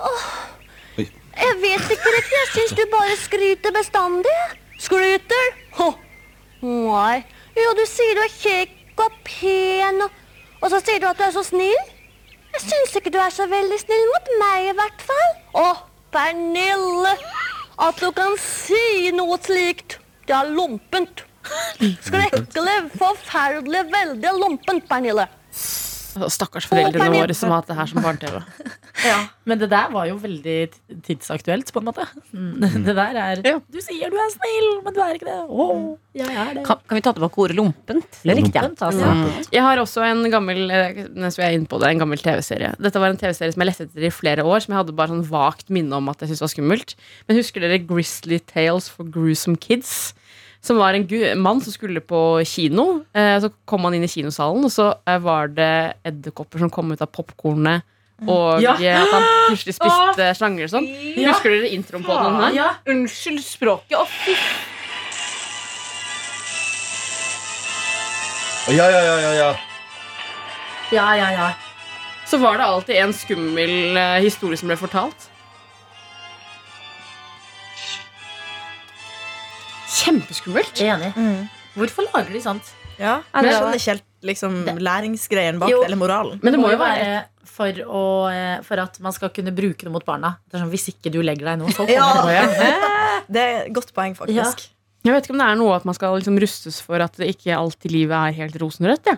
Oi. 0.07 1.06
Jeg 1.40 1.56
vet 1.62 1.92
ikke 1.96 2.12
riktig, 2.16 2.38
jeg 2.38 2.50
syns 2.54 2.74
du 2.75 2.84
bare 2.92 3.16
skryter 3.19 3.75
bestandig. 3.75 4.38
Skryter? 4.80 5.54
Hå. 5.78 5.92
Nei. 6.63 7.22
Jo, 7.56 7.72
du 7.78 7.86
sier 7.88 8.18
du 8.18 8.24
er 8.24 8.34
kjekk 8.34 9.04
og 9.06 9.16
pen, 9.28 10.04
og, 10.04 10.19
og 10.60 10.74
så 10.74 10.81
sier 10.84 11.00
du 11.00 11.07
at 11.10 11.19
du 11.19 11.25
er 11.28 11.34
så 11.36 11.44
snill. 11.48 11.96
Jeg 12.54 12.66
syns 12.66 12.96
ikke 13.00 13.13
du 13.13 13.19
er 13.22 13.31
så 13.31 13.48
veldig 13.48 13.80
snill 13.80 14.06
mot 14.12 14.30
meg, 14.42 14.69
i 14.72 14.75
hvert 14.78 15.06
fall. 15.07 15.31
Å, 15.62 15.68
Pernille. 16.13 17.16
At 17.80 18.00
du 18.02 18.10
kan 18.16 18.36
si 18.42 19.12
noe 19.16 19.38
slikt. 19.44 20.00
Det 20.28 20.36
er 20.36 20.52
lompent. 20.52 21.24
Skrekkelig, 22.07 22.80
forferdelig, 23.00 23.86
veldig 23.94 24.34
lompent, 24.42 24.90
Pernille. 24.90 25.30
Stakkars 26.33 26.68
foreldrene 26.69 27.10
våre 27.13 27.36
som 27.38 27.54
har 27.54 27.62
hatt 27.62 27.69
det 27.71 27.77
her 27.80 27.89
som 27.89 28.01
barne-TV. 28.04 28.39
Men 29.50 29.62
det 29.62 29.69
der 29.71 29.89
var 29.94 30.06
jo 30.10 30.18
veldig 30.21 30.57
tidsaktuelt, 31.06 31.71
på 31.74 31.81
en 31.81 31.88
måte. 31.88 32.06
Mm. 32.36 32.66
Det 32.86 32.95
der 32.98 33.18
er 33.18 33.42
Ja. 33.45 33.56
Du 33.71 33.80
sier 33.81 34.12
du 34.12 34.18
er 34.19 34.30
snill, 34.33 34.68
men 34.83 34.94
du 34.94 35.00
er 35.01 35.16
ikke 35.16 35.27
det. 35.30 35.38
Å, 35.48 35.66
jeg 36.19 36.36
er 36.44 36.51
det. 36.57 36.63
Kan, 36.68 36.81
kan 36.86 37.00
vi 37.00 37.04
ta 37.06 37.13
tilbake 37.16 37.42
ordet 37.42 37.57
lompent? 37.57 38.19
Det 38.21 38.30
jeg. 38.30 38.44
Lompent, 38.44 38.83
altså. 38.86 39.10
Mm. 39.16 39.48
Jeg 39.56 39.63
har 39.66 39.81
også 39.81 40.04
en 40.06 40.24
gammel 40.33 40.62
eh, 40.75 41.01
mens 41.16 41.39
vi 41.39 41.45
er 41.48 41.56
inne 41.57 41.69
på 41.69 41.80
det, 41.81 41.89
en 41.94 42.04
gammel 42.04 42.21
TV-serie. 42.21 42.74
Dette 42.81 43.01
var 43.01 43.13
en 43.13 43.19
TV-serie 43.21 43.56
som 43.56 43.63
jeg 43.63 43.71
lette 43.71 43.88
etter 43.88 44.07
i 44.10 44.13
flere 44.13 44.45
år, 44.45 44.66
som 44.66 44.75
jeg 44.75 44.81
hadde 44.83 44.98
bare 45.00 45.13
sånn 45.13 45.25
vagt 45.31 45.74
minne 45.74 45.98
om 45.98 46.12
at 46.12 46.21
jeg 46.21 46.33
syntes 46.33 46.45
var 46.45 46.54
skummelt. 46.54 46.95
Men 47.30 47.39
husker 47.39 47.66
dere 47.66 47.81
Grizzly 47.89 48.42
Tales 48.51 48.92
for 48.94 49.10
Gruesome 49.10 49.60
Kids? 49.62 50.12
Som 50.62 50.78
var 50.78 50.94
en 50.94 51.06
mann 51.40 51.62
som 51.64 51.72
skulle 51.72 52.02
på 52.04 52.44
kino. 52.46 53.06
Eh, 53.16 53.38
så 53.40 53.50
kom 53.66 53.86
han 53.88 53.94
inn 53.96 54.04
i 54.04 54.10
kinosalen, 54.12 54.66
og 54.68 54.72
så 54.74 54.90
eh, 55.08 55.18
var 55.24 55.48
det 55.56 55.70
edderkopper 56.04 56.60
som 56.60 56.70
kom 56.70 56.92
ut 56.92 57.02
av 57.02 57.08
popkornet. 57.16 57.86
Og 58.28 58.60
Ja. 58.62 58.74
eh, 58.76 59.00
at 59.00 59.14
han 59.14 59.24
plutselig 59.48 59.78
spiste 59.78 60.26
slanger 60.36 60.66
og 60.68 60.74
sånn. 60.74 60.90
Ja. 61.16 61.32
Husker 61.32 61.50
dere 61.56 61.70
introen 61.72 62.04
på 62.04 62.12
den 62.12 62.36
her? 62.42 62.52
Ja. 62.58 62.70
Unnskyld 62.92 63.40
språket. 63.46 63.96
Å, 64.02 64.04
fy 64.06 64.36
Ja, 68.70 68.86
ja, 68.92 69.00
ja, 69.02 69.16
ja, 69.24 69.32
ja. 69.34 69.50
ja, 70.92 71.08
ja, 71.18 71.30
ja. 71.34 71.48
Så 72.30 72.38
var 72.38 72.58
det 72.60 72.66
alltid 72.68 72.96
en 73.02 73.14
skummel 73.18 73.98
historie 74.22 74.58
som 74.60 74.68
ble 74.70 74.76
fortalt. 74.78 75.29
Kjempeskummelt. 80.04 80.80
Enig. 80.84 81.13
Hvorfor 81.78 82.07
lager 82.13 82.31
de 82.34 82.42
sånt? 82.44 82.72
Ja, 83.00 83.19
Ja, 83.34 83.42
men 83.42 83.46
jeg 83.48 83.56
skjønner 83.56 83.78
ikke 83.80 83.92
helt 83.94 84.06
liksom, 84.28 84.56
læringsgreien 84.84 85.60
bak 85.62 85.69
Jo. 85.72 85.80
det, 85.81 85.88
eller 85.88 86.00
moralen. 86.01 86.40
Men 86.44 86.56
det 86.56 86.60
må 86.60 86.72
jo 86.74 86.80
være 86.81 87.22
for, 87.48 87.72
å, 87.88 88.01
eh, 88.31 88.57
for 88.68 88.80
at 88.84 89.00
man 89.04 89.13
skal 89.16 89.30
kunne 89.36 89.54
bruke 89.56 89.86
det 89.88 89.92
mot 89.94 90.04
barna. 90.06 90.34
Det 90.50 90.57
er 90.60 90.63
sånn, 90.66 90.72
Hvis 90.74 90.90
ikke 90.92 91.12
du 91.12 91.22
legger 91.24 91.46
deg 91.54 91.60
nå, 91.62 91.69
så 91.72 91.86
kommer 91.86 91.96
Ja. 91.96 92.10
det 92.25 92.36
igjen 92.36 93.24
Det 93.34 93.42
er 93.46 93.66
et 93.68 93.74
godt 93.74 93.94
poeng, 93.94 94.16
Ja. 94.16 94.44
faktisk. 94.44 94.68
Jeg 95.06 95.13
vet 95.16 95.24
ikke 95.28 95.31
om 95.38 95.40
det 95.40 95.48
er 95.48 95.56
noe 95.56 95.75
at 95.78 95.86
man 95.86 95.96
skal 95.96 96.18
liksom 96.19 96.38
rustes 96.40 96.81
for 96.84 97.00
at 97.00 97.13
det 97.16 97.30
ikke 97.38 97.56
alltid 97.56 97.92
livet 97.92 98.12
er 98.19 98.34
helt 98.36 98.56
rosenrødt. 98.60 99.06
Ja. 99.07 99.16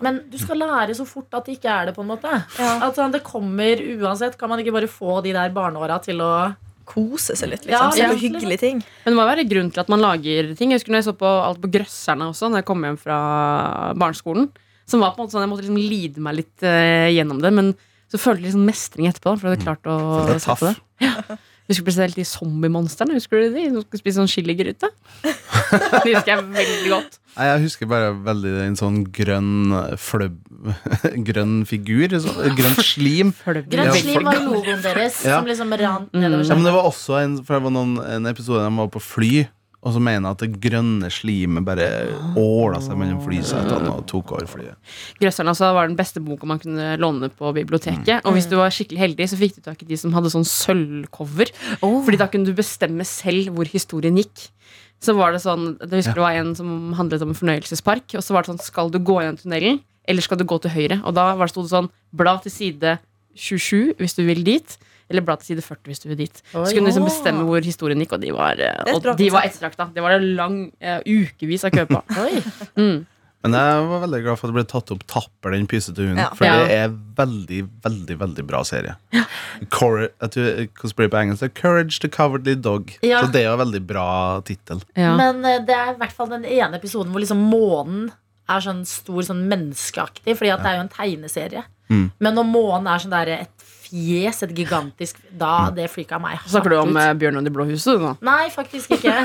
Men 0.00 0.22
du 0.30 0.38
skal 0.38 0.56
lære 0.56 0.94
så 0.96 1.04
fort 1.06 1.28
at 1.34 1.44
det 1.44 1.58
ikke 1.58 1.68
er 1.68 1.86
det, 1.90 1.94
på 1.94 2.00
en 2.00 2.08
måte. 2.08 2.30
At 2.58 2.96
sånn, 2.96 3.12
det 3.12 3.22
kommer 3.22 3.76
uansett. 4.00 4.38
Kan 4.38 4.48
man 4.48 4.58
ikke 4.62 4.72
bare 4.72 4.88
få 4.88 5.20
de 5.22 5.32
der 5.34 5.50
barneåra 5.50 6.00
til 6.02 6.16
å 6.24 6.56
Kose 6.90 7.36
seg 7.38 7.52
litt, 7.52 7.68
Ja, 7.68 7.86
liksom. 7.86 7.92
Se 7.94 8.02
ja. 8.02 8.08
på 8.10 8.18
hyggelige 8.24 8.62
ting. 8.62 8.80
Men 9.04 9.12
det 9.12 9.18
må 9.18 9.26
være 9.28 9.46
grunn 9.50 9.70
til 9.70 9.82
at 9.84 9.92
man 9.92 10.02
lager 10.02 10.50
ting. 10.58 10.72
Jeg 10.72 10.80
husker 10.80 10.94
når 10.94 11.02
jeg 11.02 11.08
så 11.10 11.14
på 11.20 11.30
alt 11.30 11.60
på 11.62 11.70
Grøsserne 11.76 12.30
også, 12.32 12.50
når 12.50 12.62
jeg 12.64 12.68
kom 12.70 12.82
hjem 12.88 12.98
fra 12.98 13.20
barneskolen. 14.00 14.50
Som 14.90 15.04
var 15.04 15.14
på 15.14 15.20
en 15.20 15.28
måte 15.28 15.36
sånn, 15.36 15.44
Jeg 15.46 15.52
måtte 15.52 15.66
liksom 15.66 15.78
lide 15.78 16.24
meg 16.24 16.40
litt 16.40 16.66
uh, 16.66 17.06
gjennom 17.14 17.38
det, 17.44 17.52
men 17.54 17.70
så 18.10 18.18
følte 18.18 18.42
jeg 18.42 18.50
liksom 18.50 18.66
mestring 18.66 19.06
etterpå. 19.06 19.36
For 19.38 19.46
jeg 19.46 19.60
hadde 19.60 19.68
klart 19.68 19.86
å 19.86 19.98
se 20.42 20.58
det. 20.66 20.74
Ja. 21.06 21.38
Husker 21.70 21.84
spesielt 21.86 22.16
de 22.18 22.24
zombiemonstrene. 22.26 23.14
Husker 23.14 23.44
du 23.44 23.54
de? 23.54 23.64
Som 23.70 23.82
skulle 23.84 24.00
spise 24.02 24.18
sånn 24.18 24.30
chiligryte. 24.30 24.90
Det 25.70 26.16
husker 26.16 26.32
jeg 26.32 26.44
veldig 26.50 26.88
godt. 26.90 27.18
Nei, 27.36 27.44
Jeg 27.46 27.60
husker 27.62 27.86
bare 27.90 28.08
veldig 28.26 28.52
en 28.64 28.74
sånn 28.80 28.96
grønn 29.14 29.70
fløbb 30.02 30.40
Grønn 31.28 31.60
figur. 31.70 32.16
Så, 32.24 32.34
grønt 32.58 32.82
slim. 32.84 33.30
Grønn 33.70 33.86
Ja, 33.92 33.94
slim 33.94 34.26
var 34.26 34.40
logoen 34.42 34.82
deres, 34.82 35.20
Ja. 35.24 35.38
som 35.38 35.46
liksom 35.46 35.70
rant 35.78 36.10
nedover 36.10 36.42
nedover 36.42 36.50
Ja, 36.50 36.58
men 36.58 36.66
det 36.66 36.74
var 36.74 36.90
også 36.90 37.20
en, 37.22 37.38
for 37.46 37.56
det 37.60 37.62
var 37.68 37.74
noen, 37.78 37.94
en 38.18 38.26
episode 38.32 38.64
der 38.64 38.68
de 38.72 38.82
var 38.82 38.90
på 38.98 39.02
fly, 39.04 39.32
og 39.80 39.94
så 39.94 40.00
mener 40.02 40.28
jeg 40.28 40.36
at 40.36 40.42
det 40.44 40.60
grønne 40.60 41.08
slimet 41.12 41.64
bare 41.64 41.86
åla 42.36 42.82
seg 42.84 42.98
mellom 43.00 43.22
flysetene 43.24 43.88
og 43.94 44.04
tok 44.10 44.34
over 44.36 44.48
flyet. 44.50 44.76
Grøsserne 45.22 45.54
altså, 45.54 45.70
var 45.72 45.88
den 45.88 45.96
beste 45.96 46.20
boka 46.20 46.48
man 46.48 46.60
kunne 46.60 46.98
låne 47.00 47.30
på 47.32 47.52
biblioteket. 47.56 48.26
Og 48.28 48.36
hvis 48.36 48.48
du 48.50 48.58
var 48.60 48.74
skikkelig 48.76 49.00
heldig, 49.00 49.30
så 49.32 49.40
fikk 49.40 49.56
du 49.56 49.62
tak 49.64 49.80
i 49.80 49.88
de 49.88 49.96
som 50.00 50.12
hadde 50.12 50.32
sånn 50.34 50.44
sølvcover. 50.44 51.54
Fordi 51.80 52.20
da 52.20 52.28
kunne 52.28 52.50
du 52.50 52.58
bestemme 52.58 53.08
selv 53.08 53.54
hvor 53.56 53.72
historien 53.72 54.20
gikk. 54.20 54.50
Så 55.00 55.14
var 55.16 55.32
det 55.32 55.40
sånn, 55.46 55.78
Jeg 55.80 56.02
husker 56.02 56.18
det 56.18 56.26
var 56.26 56.36
en 56.36 56.52
som 56.58 56.92
handlet 56.98 57.24
om 57.24 57.32
en 57.32 57.40
fornøyelsespark. 57.40 58.18
Og 58.20 58.26
så 58.26 58.36
var 58.36 58.44
det 58.44 58.52
sånn, 58.52 58.60
skal 58.60 58.92
du 58.92 59.00
gå 59.00 59.16
gjennom 59.22 59.40
tunnelen, 59.40 59.80
eller 60.04 60.26
skal 60.26 60.36
du 60.36 60.44
gå 60.44 60.60
til 60.60 60.76
høyre? 60.76 61.00
Og 61.08 61.16
da 61.16 61.30
var 61.32 61.48
det, 61.48 61.54
stod 61.54 61.70
det 61.70 61.72
sånn, 61.72 61.88
bla 62.20 62.36
til 62.44 62.52
side 62.52 62.98
27 63.40 63.94
hvis 64.00 64.16
du 64.18 64.24
vil 64.28 64.44
dit. 64.46 64.78
Eller 65.10 65.24
bla 65.26 65.34
til 65.40 65.56
side 65.56 65.64
40 65.66 65.90
hvis 65.90 66.04
du 66.04 66.08
vil 66.12 66.20
dit. 66.22 66.42
Så 66.52 66.68
kunne 66.70 66.86
du 66.86 66.90
liksom 66.92 67.08
bestemme 67.08 67.46
hvor 67.48 67.64
historien 67.66 67.98
gikk, 67.98 68.12
og 68.14 68.22
de 68.22 68.34
var, 68.36 68.60
eh, 68.62 68.92
og 68.94 69.08
de 69.18 69.30
var 69.34 69.48
ettertrakta. 69.48 69.88
Det 69.94 70.04
var 70.04 70.14
det 70.14 70.28
lang, 70.38 70.60
uh, 70.78 71.00
ukevis 71.02 71.66
av 71.66 71.74
kø 71.74 71.88
på. 71.90 72.04
Mm. 72.80 73.00
Men 73.40 73.54
jeg 73.56 73.84
var 73.88 74.02
veldig 74.02 74.18
glad 74.20 74.36
for 74.36 74.46
at 74.46 74.52
det 74.52 74.56
ble 74.58 74.64
tatt 74.68 74.90
opp 74.92 75.04
Tapper, 75.08 75.54
den 75.54 75.66
pysete 75.68 76.04
hunden. 76.04 76.20
Ja. 76.20 76.28
For 76.36 76.44
Ja. 76.44 76.58
det 76.60 76.74
er 76.76 76.90
veldig, 76.92 77.60
veldig 77.86 78.16
veldig 78.20 78.44
bra 78.46 78.62
serie. 78.68 78.96
Ja. 79.16 79.24
Cor 79.72 80.06
tror- 80.30 80.68
det 80.68 81.10
på 81.10 81.18
engelsk? 81.18 81.54
Courage 81.56 82.00
the 82.00 82.08
Cowardly 82.08 82.54
Dog. 82.54 82.92
Ja. 83.02 83.22
Så 83.24 83.32
det 83.32 83.42
er 83.42 83.48
jo 83.48 83.56
en 83.56 83.62
veldig 83.64 83.80
bra 83.86 84.40
tittel. 84.44 84.82
Ja. 84.94 85.16
Men 85.16 85.44
eh, 85.44 85.58
det 85.64 85.74
er 85.74 85.94
i 85.94 85.98
hvert 86.00 86.12
fall 86.12 86.28
den 86.30 86.44
ene 86.44 86.76
episoden 86.78 87.12
hvor 87.12 87.20
liksom 87.24 87.40
månen 87.50 88.10
er 88.50 88.64
sånn 88.64 88.84
stor, 88.88 89.20
sånn 89.26 89.44
menneskeaktig. 89.50 90.34
Fordi 90.38 90.52
at 90.54 90.62
det 90.64 90.70
er 90.72 90.78
jo 90.78 90.84
en 90.86 90.92
tegneserie. 90.94 91.62
Mm. 91.90 92.06
Men 92.22 92.36
når 92.38 92.46
månen 92.50 92.88
er 92.92 93.02
sånn 93.02 93.14
der 93.14 93.32
et 93.40 93.64
fjes, 93.90 94.44
et 94.46 94.52
gigantisk 94.54 95.16
Da 95.34 95.70
det 95.74 95.88
freaka 95.90 96.20
meg 96.22 96.36
hardt 96.38 96.52
Snakker 96.52 96.70
du 96.70 96.76
om 96.78 96.92
ut. 96.94 97.00
eh, 97.02 97.08
Bjørn 97.18 97.40
og 97.40 97.48
det 97.48 97.50
blå 97.56 97.64
huset 97.66 97.98
nå? 97.98 98.12
Nei, 98.22 98.44
faktisk 98.54 98.92
ikke. 98.94 99.16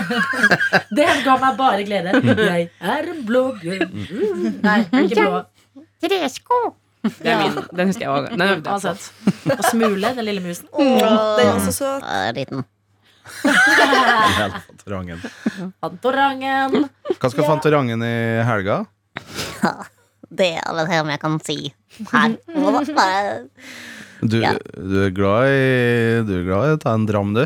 det 0.98 1.05
ga 1.27 1.36
meg 1.44 1.60
bare 1.60 1.84
glede. 1.86 2.15
Mm. 2.17 2.41
Jeg 2.41 2.72
er 2.82 3.12
en 3.13 3.22
blå 3.27 3.44
bjørn. 3.62 3.94
Nei, 4.65 4.79
ikke 5.03 5.22
blå. 5.22 5.44
Tresko! 6.05 6.62
Det 7.05 7.29
er 7.29 7.44
min. 7.44 7.60
Den 7.77 7.91
husker 7.91 8.08
jeg 8.08 8.10
òg. 8.10 8.32
Den 8.32 8.41
øvde 8.41 8.77
jeg 8.82 8.96
på. 9.46 9.51
Og 9.53 9.67
Smule, 9.70 10.10
den 10.17 10.25
lille 10.25 10.41
musen. 10.41 10.65
Det 10.74 11.44
er 11.46 11.51
også 11.53 11.75
søt. 11.75 12.08
Liten. 12.34 12.65
Fantorangen. 14.65 15.22
Fantorangen. 15.82 16.88
Hva 17.20 17.32
skal 17.32 17.48
Fantorangen 17.48 18.03
i 18.05 18.15
helga? 18.50 18.84
Det 20.36 20.48
er 20.57 20.74
vel 20.74 20.88
det 20.89 20.95
jeg 21.13 21.22
kan 21.22 21.36
si 21.45 21.57
her. 22.12 22.36
Du, 24.25 24.39
Ja. 24.41 24.55
du, 24.57 24.95
er 25.05 25.12
glad 25.13 25.51
i, 25.51 26.24
du 26.25 26.34
er 26.39 26.45
glad 26.48 26.69
i 26.69 26.75
å 26.75 26.81
ta 26.81 26.95
en 26.98 27.05
dram, 27.05 27.34
du? 27.36 27.43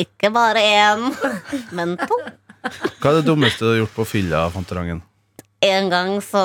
Ikke 0.00 0.30
bare 0.32 0.60
én, 0.60 1.06
men 1.76 1.96
to. 2.00 2.18
Hva 3.00 3.10
er 3.10 3.18
det 3.20 3.26
dummeste 3.28 3.62
du 3.64 3.70
har 3.70 3.78
gjort 3.82 3.94
på 3.96 4.06
fylla, 4.08 4.46
Fantorangen? 4.54 5.02
En 5.64 5.90
gang 5.92 6.16
så 6.24 6.42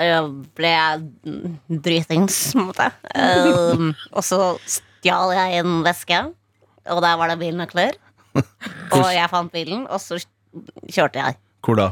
øh, 0.00 0.28
ble 0.56 0.70
jeg 0.72 1.40
dritings, 1.84 2.38
på 2.54 2.60
en 2.60 2.68
måte. 2.70 2.88
Um, 3.14 3.90
og 4.14 4.24
så 4.26 4.40
stjal 4.64 5.34
jeg 5.36 5.60
en 5.62 5.80
veske, 5.86 6.22
og 6.90 7.02
der 7.04 7.18
var 7.20 7.32
det 7.32 7.40
bilnøkler. 7.42 7.98
Og 8.94 9.08
jeg 9.10 9.26
fant 9.30 9.50
bilen, 9.50 9.88
og 9.90 9.98
så 9.98 10.16
kjørte 10.86 11.18
jeg. 11.18 11.36
Hvor 11.66 11.78
da? 11.78 11.88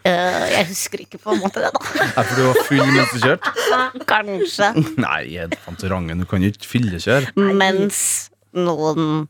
Øh, 0.00 0.46
jeg 0.54 0.64
husker 0.70 1.02
ikke 1.04 1.18
på 1.20 1.34
en 1.34 1.40
måte 1.42 1.60
det, 1.60 1.70
da. 1.74 1.80
Er 2.16 2.24
fordi 2.24 2.40
du 2.40 2.46
var 2.46 2.62
full 2.68 2.86
mens 2.94 3.10
du 3.12 3.18
kjørte? 3.20 4.04
Kanskje. 4.08 4.70
Nei, 4.96 5.24
Fantorangen, 5.66 6.22
du 6.22 6.26
kan 6.30 6.40
jo 6.44 6.48
ikke 6.54 6.68
fyllekjøre. 6.70 7.34
Mens 7.36 8.30
noen 8.56 9.28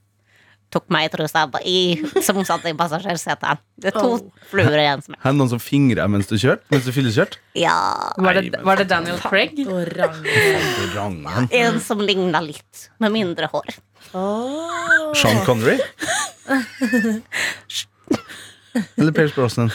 tok 0.71 0.85
meg 0.95 1.09
i 1.09 1.11
trusa 1.11 1.49
i, 1.67 1.79
som 2.23 2.39
satt 2.47 2.63
i 2.71 2.73
passasjersetet. 2.79 3.59
Det 3.83 3.91
er 3.91 3.97
to 3.99 4.13
Oh. 4.15 4.21
fluer 4.53 4.79
i 4.79 4.85
en 4.87 5.03
smekk. 5.03 5.19
Noen 5.35 5.51
som 5.51 5.59
fingrer 5.59 5.99
deg 6.05 6.11
mens 6.15 6.29
du 6.31 6.37
kjørte? 6.39 6.63
Mens 6.71 6.85
du 6.87 6.93
fyllekjørte? 6.95 7.41
Ja. 7.59 7.75
Var 8.17 8.39
det, 8.39 8.45
Nei, 8.45 8.51
men- 8.55 8.65
var 8.69 8.77
det 8.79 8.87
Daniel 8.93 9.19
Craig? 9.19 9.59
En 11.51 11.81
som 11.83 11.99
ligna 11.99 12.39
litt, 12.47 12.87
med 13.03 13.11
mindre 13.19 13.51
hår. 13.51 13.75
Oh. 14.15 15.11
Sean 15.19 15.43
Connery? 15.45 15.81
Eller 18.97 19.13
Pierce 19.13 19.35
Brosnan? 19.35 19.71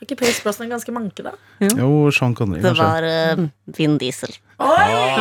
Har 0.00 0.06
ikke 0.08 0.16
Pierce 0.22 0.40
Brosnan 0.40 0.70
ganske 0.72 0.92
manke, 0.96 1.20
da? 1.20 1.34
Jo, 1.60 2.08
Sean 2.08 2.32
Connery, 2.32 2.62
Det 2.64 2.70
var 2.78 3.04
uh, 3.04 3.42
Vin 3.76 3.98
Diesel. 4.00 4.32
Oi! 4.56 4.86
Ja, 4.88 4.94
er 4.96 5.10
da. 5.12 5.18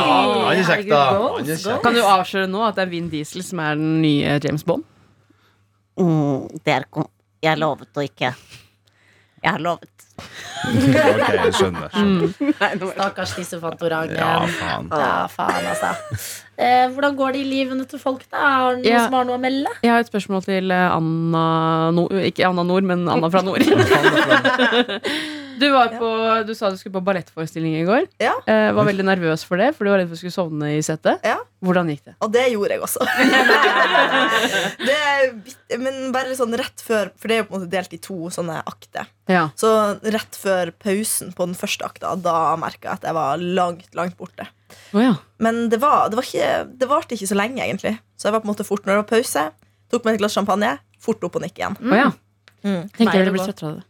Han 0.47 0.53
er 0.55 1.17
goals, 1.19 1.49
kjekk. 1.65 1.81
Kan 1.83 1.97
du 1.97 1.99
avsløre 1.99 2.47
nå 2.47 2.63
at 2.63 2.79
det 2.79 2.85
er 2.85 2.93
Vin 2.93 3.09
Diesel 3.11 3.43
som 3.43 3.59
er 3.59 3.75
den 3.75 3.97
nye 3.99 4.37
James 4.39 4.63
Bond? 4.63 4.87
Mm, 5.99 6.47
det 6.63 6.77
er 6.77 6.87
kom 6.95 7.09
Jeg 7.43 7.59
lovet 7.59 7.99
å 7.99 8.07
ikke 8.07 8.31
Jeg 9.43 9.51
har 9.55 9.59
lovet. 9.63 9.89
Ok, 10.59 10.91
jeg 10.91 11.53
skjønner. 11.55 11.87
skjønner. 11.93 12.33
Stakkars 12.91 13.31
disse 13.37 13.55
Fantorangen. 13.61 14.17
Ja, 14.19 14.33
faen. 14.51 14.89
Ja, 14.91 15.13
faen, 15.31 15.69
altså. 15.71 15.93
Eh, 16.59 16.89
hvordan 16.91 17.15
går 17.15 17.37
det 17.37 17.43
i 17.45 17.47
livene 17.47 17.85
til 17.87 18.01
folk, 18.01 18.25
da? 18.27 18.41
Har 18.43 18.75
noen 18.75 18.83
Ja. 18.89 19.05
som 19.05 19.15
har 19.15 19.23
noe 19.29 19.37
å 19.39 19.41
melde? 19.41 19.71
Jeg 19.85 19.93
har 19.93 20.03
et 20.03 20.11
spørsmål 20.11 20.43
til 20.43 20.73
eh, 20.75 20.89
Anna 20.91 21.45
Nord 21.95 22.11
Ikke 22.19 22.43
Anna 22.49 22.65
Nord, 22.67 22.83
men 22.91 23.07
Anna 23.07 23.29
fra 23.31 23.39
Nord. 23.47 23.63
Du, 25.59 25.67
var 25.73 25.93
på, 25.99 26.09
du 26.47 26.53
sa 26.55 26.69
du 26.71 26.77
skulle 26.79 26.95
på 26.95 27.03
ballettforestilling 27.05 27.75
i 27.81 27.85
går. 27.87 28.07
Ja. 28.21 28.35
Eh, 28.49 28.69
var 28.75 28.87
veldig 28.87 29.05
nervøs 29.07 29.43
for 29.47 29.59
det, 29.61 29.71
for 29.75 29.85
du 29.85 29.91
var 29.93 30.01
redd 30.01 30.09
for 30.09 30.17
du 30.17 30.23
skulle 30.23 30.35
sovne 30.35 30.73
i 30.77 30.81
settet. 30.85 31.23
Ja. 31.27 31.37
Hvordan 31.65 31.91
gikk 31.91 32.05
det? 32.07 32.15
Og 32.23 32.31
det 32.31 32.45
gjorde 32.53 32.77
jeg 32.77 32.83
også. 32.85 33.03
det 34.87 35.77
men 35.77 36.13
bare 36.15 36.37
sånn 36.37 36.55
rett 36.57 36.81
før 36.81 37.11
For 37.19 37.29
det 37.29 37.35
er 37.35 37.41
jo 37.41 37.47
på 37.49 37.53
en 37.53 37.59
måte 37.59 37.71
delt 37.73 37.93
i 37.93 37.99
to 38.01 38.31
sånne 38.33 38.61
akter. 38.69 39.09
Ja. 39.29 39.49
Så 39.59 39.71
rett 40.01 40.39
før 40.39 40.71
pausen 40.81 41.33
på 41.35 41.49
den 41.49 41.57
første 41.59 41.85
akta, 41.85 42.15
da 42.15 42.55
merka 42.59 42.87
jeg 42.87 43.01
at 43.01 43.09
jeg 43.09 43.17
var 43.17 43.43
langt, 43.43 43.89
langt 43.97 44.17
borte. 44.19 44.47
Oh, 44.93 45.01
ja. 45.03 45.13
Men 45.43 45.67
det, 45.69 45.81
var, 45.83 46.09
det, 46.09 46.19
var 46.19 46.25
ikke, 46.25 46.49
det 46.79 46.89
varte 46.89 47.17
ikke 47.17 47.29
så 47.29 47.37
lenge, 47.37 47.61
egentlig. 47.65 47.97
Så 48.17 48.29
jeg 48.29 48.37
var 48.37 48.43
på 48.43 48.49
en 48.49 48.53
måte 48.53 48.67
fort 48.67 48.85
når 48.85 48.95
det 48.95 49.03
var 49.03 49.11
pause. 49.11 49.45
Tok 49.89 50.05
meg 50.05 50.17
et 50.17 50.23
glass 50.23 50.37
champagne, 50.37 50.73
fort 51.01 51.23
opp 51.25 51.37
og 51.39 51.45
nikke 51.45 51.63
igjen. 51.63 51.77
Å 51.77 52.01
ja. 52.01 52.09
Mm. 52.63 52.89
Tenker 52.95 53.13
dere 53.13 53.29
det 53.29 53.35
blir 53.37 53.47
trøttere 53.47 53.69
av 53.69 53.77
det. 53.79 53.88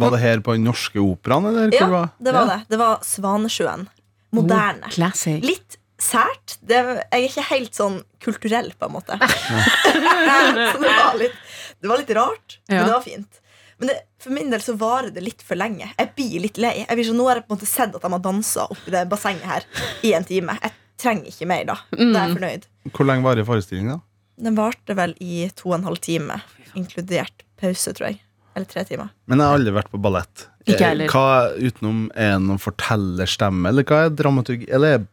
Var 0.00 0.14
det 0.14 0.20
her 0.22 0.40
på 0.44 0.54
den 0.56 0.64
norske 0.64 1.00
operaen, 1.02 1.46
eller? 1.50 1.74
Ja, 1.76 1.86
var? 1.90 2.08
det 2.18 2.32
var 2.32 2.46
det. 2.48 2.58
Det 2.72 2.78
var 2.80 3.02
Svanesjøen. 3.04 3.86
Moderne. 4.32 4.88
Oh, 4.88 5.40
Litt 5.44 5.76
sært. 6.00 6.56
Det, 6.64 6.78
jeg 6.78 7.08
er 7.10 7.26
ikke 7.26 7.44
helt 7.50 7.76
sånn 7.76 7.98
kulturell, 8.24 8.70
på 8.78 8.88
en 8.88 8.94
måte. 8.94 9.18
så 9.90 10.80
det 10.80 10.94
var 10.96 11.18
litt, 11.20 11.36
det 11.80 11.90
var 11.92 12.00
litt 12.02 12.14
rart, 12.16 12.58
Ja. 12.68 12.74
men 12.80 12.86
det 12.86 12.94
var 12.94 13.04
fint. 13.04 13.40
Men 13.80 13.88
det, 13.88 13.96
for 14.20 14.36
min 14.36 14.50
del 14.52 14.60
så 14.60 14.74
varer 14.76 15.08
det 15.14 15.22
litt 15.24 15.42
for 15.44 15.56
lenge. 15.56 15.86
Jeg 15.96 16.12
blir 16.16 16.42
litt 16.44 16.58
lei. 16.60 16.74
Jeg 16.82 16.98
blir 16.98 17.06
så, 17.08 17.14
nå 17.16 17.28
har 17.30 17.40
jeg 17.40 17.46
på 17.48 17.54
en 17.54 17.58
måte 17.58 17.68
sett 17.68 17.94
at 17.96 18.02
de 18.04 18.10
har 18.12 18.22
dansa 18.26 18.66
oppi 18.68 18.92
det 18.92 19.06
bassenget 19.08 19.46
her 19.48 19.64
i 20.04 20.12
en 20.16 20.26
time. 20.28 20.56
Jeg 20.60 20.74
trenger 21.00 21.30
ikke 21.32 21.48
mer 21.48 21.64
da. 21.70 21.76
Da 21.96 22.02
er 22.04 22.18
jeg 22.26 22.34
fornøyd. 22.36 22.66
Hvor 22.92 23.08
lenge 23.08 23.24
varer 23.24 23.48
forestillingen, 23.48 23.94
da? 23.96 24.00
Den 24.40 24.56
varte 24.56 24.96
vel 24.96 25.14
i 25.20 25.46
to 25.56 25.70
og 25.72 25.78
en 25.78 25.88
halv 25.88 26.00
time, 26.04 26.36
inkludert 26.76 27.44
pause, 27.60 27.92
tror 27.96 28.10
jeg. 28.10 28.20
Eller 28.56 28.66
tre 28.66 28.84
timer. 28.84 29.10
Men 29.30 29.38
jeg 29.38 29.46
har 29.46 29.58
aldri 29.60 29.72
vært 29.76 29.90
på 29.92 30.00
ballett. 30.02 30.48
Ikke 30.66 30.84
heller. 30.90 31.04
Eh, 31.06 31.10
Hva 31.10 31.54
utenom 31.56 32.10
Er 32.14 32.32
det 32.36 32.42
noen 32.48 32.58
fortellerstemme, 32.60 33.68
eller 33.70 33.84
hva 33.86 34.04
er 34.06 34.10
dramaturgi? 34.10 34.66
Eller 34.72 34.98
er- 34.98 35.06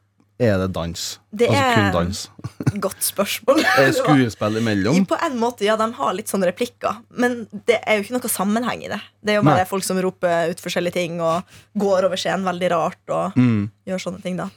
det 0.61 0.71
dans? 0.73 1.19
Det 1.33 1.47
altså 1.49 1.73
kun 1.75 1.85
er- 1.85 1.93
dans? 1.93 2.29
Godt 2.87 3.01
spørsmål. 3.01 3.61
Er 3.81 3.91
skuespill 3.91 4.57
imellom? 4.59 5.05
På 5.09 5.17
en 5.25 5.37
måte, 5.39 5.65
ja, 5.65 5.75
De 5.77 5.87
har 5.93 6.13
litt 6.13 6.27
sånne 6.29 6.49
replikker, 6.51 6.99
men 7.17 7.47
det 7.65 7.79
er 7.87 7.97
jo 7.97 8.03
ikke 8.05 8.17
noe 8.19 8.29
sammenheng 8.29 8.83
i 8.85 8.91
det. 8.91 8.99
Det 9.23 9.33
er 9.33 9.39
jo 9.39 9.45
bare 9.47 9.63
Nei. 9.63 9.69
folk 9.69 9.83
som 9.83 9.97
roper 9.97 10.49
ut 10.51 10.61
forskjellige 10.61 10.93
ting 10.93 11.21
og 11.21 11.41
går 11.77 12.05
over 12.09 12.17
scenen 12.17 12.45
veldig 12.45 12.69
rart. 12.71 13.01
Og 13.09 13.33
Mm. 13.37 13.71
gjør 13.87 13.97
sånne 14.03 14.21
ting 14.21 14.37
da 14.37 14.49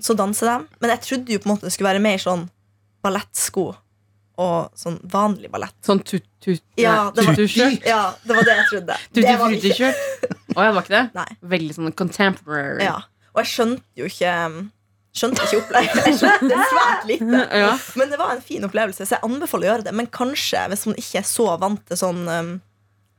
Så 0.00 0.14
danser 0.16 0.44
de. 0.58 0.66
Men 0.80 0.90
jeg 0.90 1.00
trodde 1.00 1.28
jo 1.32 1.38
på 1.38 1.46
en 1.48 1.56
måte 1.56 1.62
det 1.68 1.72
skulle 1.72 1.92
være 1.94 2.02
mer 2.02 2.18
sånn 2.18 2.48
ballettsko 3.02 3.74
og 4.40 4.70
sånn 4.78 4.96
vanlig 5.10 5.50
ballett. 5.52 5.76
Sånn 5.84 6.00
tut-tut 6.02 6.62
Ja, 6.80 6.94
ja, 7.06 7.10
det 7.14 7.24
var 7.26 8.46
det 8.46 8.56
jeg 8.58 8.68
trodde. 8.70 8.96
Tutti-frutti-skjørt? 9.14 10.30
Å 10.54 10.56
ja, 10.58 10.70
det 10.70 10.76
var 10.76 10.86
ikke 10.86 10.94
det? 10.96 11.04
Nei. 11.20 11.28
Veldig 11.54 11.76
sånn 11.76 11.92
contemporary. 11.98 12.86
Ja. 12.86 12.96
Og 13.34 13.42
jeg 13.42 13.52
skjønte 13.52 14.02
jo 14.02 14.10
ikke 14.10 14.32
Skjønte 15.14 15.44
ikke 15.46 15.58
opplegget. 15.60 15.98
Jeg 16.08 16.16
skjønte 16.18 16.64
svært 16.72 17.04
lite. 17.06 17.42
Ja. 17.62 17.68
Men 18.00 18.10
det 18.10 18.16
var 18.18 18.32
en 18.34 18.40
fin 18.42 18.66
opplevelse, 18.66 19.04
så 19.06 19.14
jeg 19.14 19.22
anbefaler 19.28 19.68
å 19.68 19.70
gjøre 19.70 19.86
det. 19.86 19.92
Men 19.94 20.08
kanskje, 20.10 20.64
hvis 20.72 20.82
man 20.90 20.98
ikke 20.98 21.20
er 21.20 21.28
så 21.28 21.46
vant 21.62 21.84
til 21.86 22.00
sånn 22.00 22.24
um, 22.26 22.48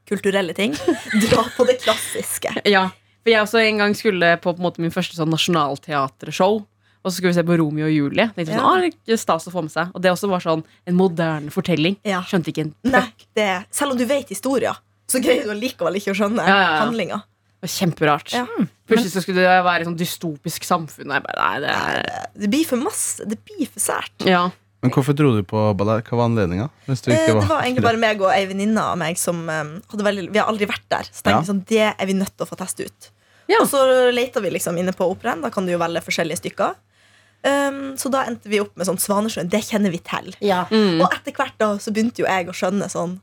kulturelle 0.10 0.52
ting, 0.58 0.76
dra 1.24 1.46
på 1.56 1.64
det 1.70 1.78
klassiske. 1.86 2.52
Ja, 2.68 2.90
for 3.24 3.32
jeg 3.32 3.46
også 3.48 3.62
en 3.64 3.80
gang 3.80 3.96
skulle 3.96 4.34
på, 4.44 4.52
på 4.52 4.60
en 4.60 4.68
måte 4.68 4.84
min 4.84 4.92
første 4.92 5.16
sånn 5.16 5.32
nasjonalteatershow. 5.32 6.60
Og 7.06 7.12
så 7.12 7.20
skulle 7.20 7.34
vi 7.36 7.38
se 7.38 7.44
på 7.46 7.58
Romeo 7.62 7.86
og 7.86 7.94
Julie. 7.94 8.26
Det 8.36 8.48
jeg 8.48 8.56
Ja. 8.56 8.62
sånn, 8.64 8.90
ah, 8.90 8.90
det 9.06 9.20
stas 9.22 9.46
å 9.48 9.52
få 9.54 9.62
med 9.62 9.72
seg 9.72 9.92
Og 9.94 10.02
det 10.02 10.10
også 10.12 10.28
var 10.32 10.40
sånn 10.42 10.64
en 10.88 10.96
moderne 10.98 11.52
fortelling. 11.54 11.98
Ja. 12.04 12.24
Skjønte 12.26 12.50
ikke 12.50 12.66
en 12.66 12.74
Nei, 12.84 13.06
det, 13.38 13.66
selv 13.72 13.92
om 13.94 13.98
du 14.00 14.06
vet 14.10 14.28
historia, 14.34 14.74
så 15.08 15.22
greier 15.22 15.44
du 15.46 15.52
allikevel 15.54 15.96
ikke 16.02 16.16
å 16.16 16.18
skjønne 16.18 16.42
Ja, 16.42 16.58
ja, 16.58 16.72
ja. 16.74 16.82
handlinga. 16.86 17.22
Var 17.62 17.70
kjemperart. 17.70 18.34
Ja. 18.34 18.46
Plutselig 18.90 19.14
så 19.14 19.22
skulle 19.22 19.42
det 19.46 19.64
være 19.66 19.82
et 19.82 19.88
sånn 19.88 19.98
dystopisk 19.98 20.66
samfunn. 20.66 21.14
Jeg 21.14 21.24
bare, 21.24 21.38
nei, 21.38 21.60
det 21.62 21.70
er 21.70 22.28
Det 22.42 22.50
blir 22.50 22.66
for 22.66 22.78
masse. 22.78 23.22
Det 23.28 23.38
blir 23.46 23.68
for 23.70 23.80
sært. 23.80 24.26
ja. 24.26 24.50
Men 24.84 24.92
hvorfor 24.92 25.16
dro 25.18 25.32
du 25.34 25.42
på 25.42 25.58
ballett? 25.76 26.06
Hva 26.06 26.18
var 26.20 26.28
anledninga? 26.30 26.70
Du 26.86 26.92
Eh, 26.92 26.96
Det 27.26 27.34
var 27.34 27.48
var 27.48 27.62
egentlig 27.64 27.82
bare 27.82 27.98
meg 27.98 28.20
og 28.22 28.30
ei 28.30 28.46
venninne 28.46 28.78
av 28.78 28.98
meg 28.98 29.18
som 29.18 29.48
um, 29.50 29.82
hadde 29.90 30.04
veldig 30.06 30.32
Vi 30.32 30.38
har 30.38 30.46
aldri 30.48 30.68
vært 30.68 30.86
der. 30.90 31.04
Så 31.10 31.24
tenkte 31.24 31.42
Ja. 31.42 31.42
sånn, 31.42 31.66
det 31.66 31.96
er 32.00 32.06
vi 32.06 32.14
nødt 32.14 32.36
til 32.38 32.46
å 32.46 32.50
få 32.50 32.56
teste 32.58 32.86
ut. 32.86 33.10
Ja. 33.48 33.62
Og 33.62 33.68
så 33.68 34.12
leita 34.14 34.40
vi 34.42 34.52
liksom 34.52 34.78
inne 34.78 34.94
på 34.94 35.10
operaen. 35.10 35.42
Da 35.42 35.50
kan 35.50 35.66
du 35.66 35.72
jo 35.72 35.80
velge 35.80 36.04
forskjellige 36.06 36.38
stykker. 36.38 36.76
Um, 37.46 37.94
så 38.00 38.10
da 38.10 38.24
endte 38.26 38.50
vi 38.50 38.58
opp 38.64 38.74
med 38.80 38.88
sånn 38.88 38.98
Svanesjøen. 38.98 39.50
Det 39.54 39.62
kjenner 39.68 39.94
vi 39.94 40.00
til. 40.02 40.32
Ja. 40.42 40.64
Mm. 40.72 40.98
Og 41.06 41.12
etter 41.14 41.36
hvert 41.38 41.54
da 41.62 41.76
så 41.78 41.92
begynte 41.94 42.24
jo 42.24 42.26
jeg 42.30 42.48
å 42.50 42.56
skjønne 42.58 42.88
sånn 42.90 43.20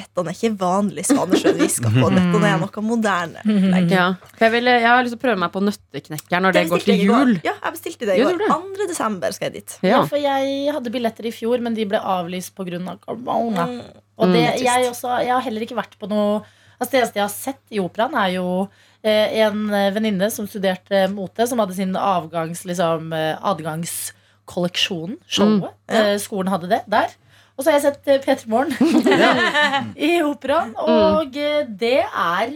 Dette 0.00 0.22
er 0.22 0.30
ikke 0.32 0.54
vanlig 0.56 1.02
Svanesjøen 1.04 1.58
vi 1.58 1.66
skal 1.68 1.92
på. 1.92 2.08
Dette 2.14 2.38
er 2.48 2.60
noe 2.62 2.82
moderne. 2.86 3.42
ja. 3.90 4.04
For 4.38 4.46
jeg, 4.46 4.52
vil, 4.54 4.70
jeg 4.70 4.86
har 4.86 5.02
lyst 5.04 5.12
til 5.12 5.18
å 5.18 5.24
prøve 5.26 5.40
meg 5.42 5.50
på 5.52 5.60
nøtteknekker 5.66 6.40
når 6.40 6.56
det, 6.56 6.62
går 6.70 6.84
til 6.86 7.02
jul. 7.04 7.34
Ja, 7.44 7.52
jeg 7.66 7.74
bestilte 7.74 8.08
det 8.08 8.16
i 8.16 8.22
går. 8.24 8.38
2. 8.48 8.86
desember 8.88 9.34
skal 9.36 9.50
jeg 9.50 9.58
dit. 9.58 9.74
Ja, 9.82 9.90
Ja. 9.98 9.98
for 10.08 10.16
jeg 10.22 10.72
hadde 10.72 10.94
billetter 10.94 11.28
i 11.28 11.34
fjor, 11.36 11.60
men 11.60 11.76
de 11.76 11.84
ble 11.90 12.00
avlyst 12.00 12.54
pga. 12.56 12.80
Av 12.80 12.96
korona. 13.04 13.66
Mm. 13.66 13.82
Og 14.16 14.32
det, 14.32 14.46
Mm. 14.46 14.64
jeg, 14.64 14.88
også, 14.88 15.18
jeg 15.26 15.34
har 15.34 15.44
heller 15.44 15.60
ikke 15.66 15.76
vært 15.82 15.98
på 16.00 16.08
noe 16.08 16.40
Altså, 16.80 16.92
det 16.94 17.00
eneste 17.02 17.18
jeg 17.18 17.26
har 17.26 17.34
sett 17.34 17.60
i 17.76 17.78
operaen, 17.82 18.14
er 18.16 18.30
jo 18.38 18.70
en 19.08 19.62
eh, 19.72 19.90
venninne 19.94 20.28
som 20.30 20.46
studerte 20.48 21.06
mote, 21.12 21.46
som 21.48 21.58
hadde 21.62 21.76
sin 21.78 21.94
avgangs, 21.96 22.64
liksom, 22.68 23.12
eh, 23.16 23.36
adgangskolleksjon, 23.52 25.16
showet. 25.30 25.74
Eh, 25.88 26.16
skolen 26.20 26.50
hadde 26.52 26.68
det 26.70 26.82
der. 26.90 27.12
Og 27.56 27.64
så 27.64 27.70
har 27.72 27.78
jeg 27.80 27.86
sett 27.90 28.08
eh, 28.08 28.20
P3 28.24 28.48
Morgen 28.48 28.72
i 30.10 30.14
operaen, 30.24 30.74
og 30.80 31.36
eh, 31.36 31.64
det 31.68 31.98
er 32.06 32.54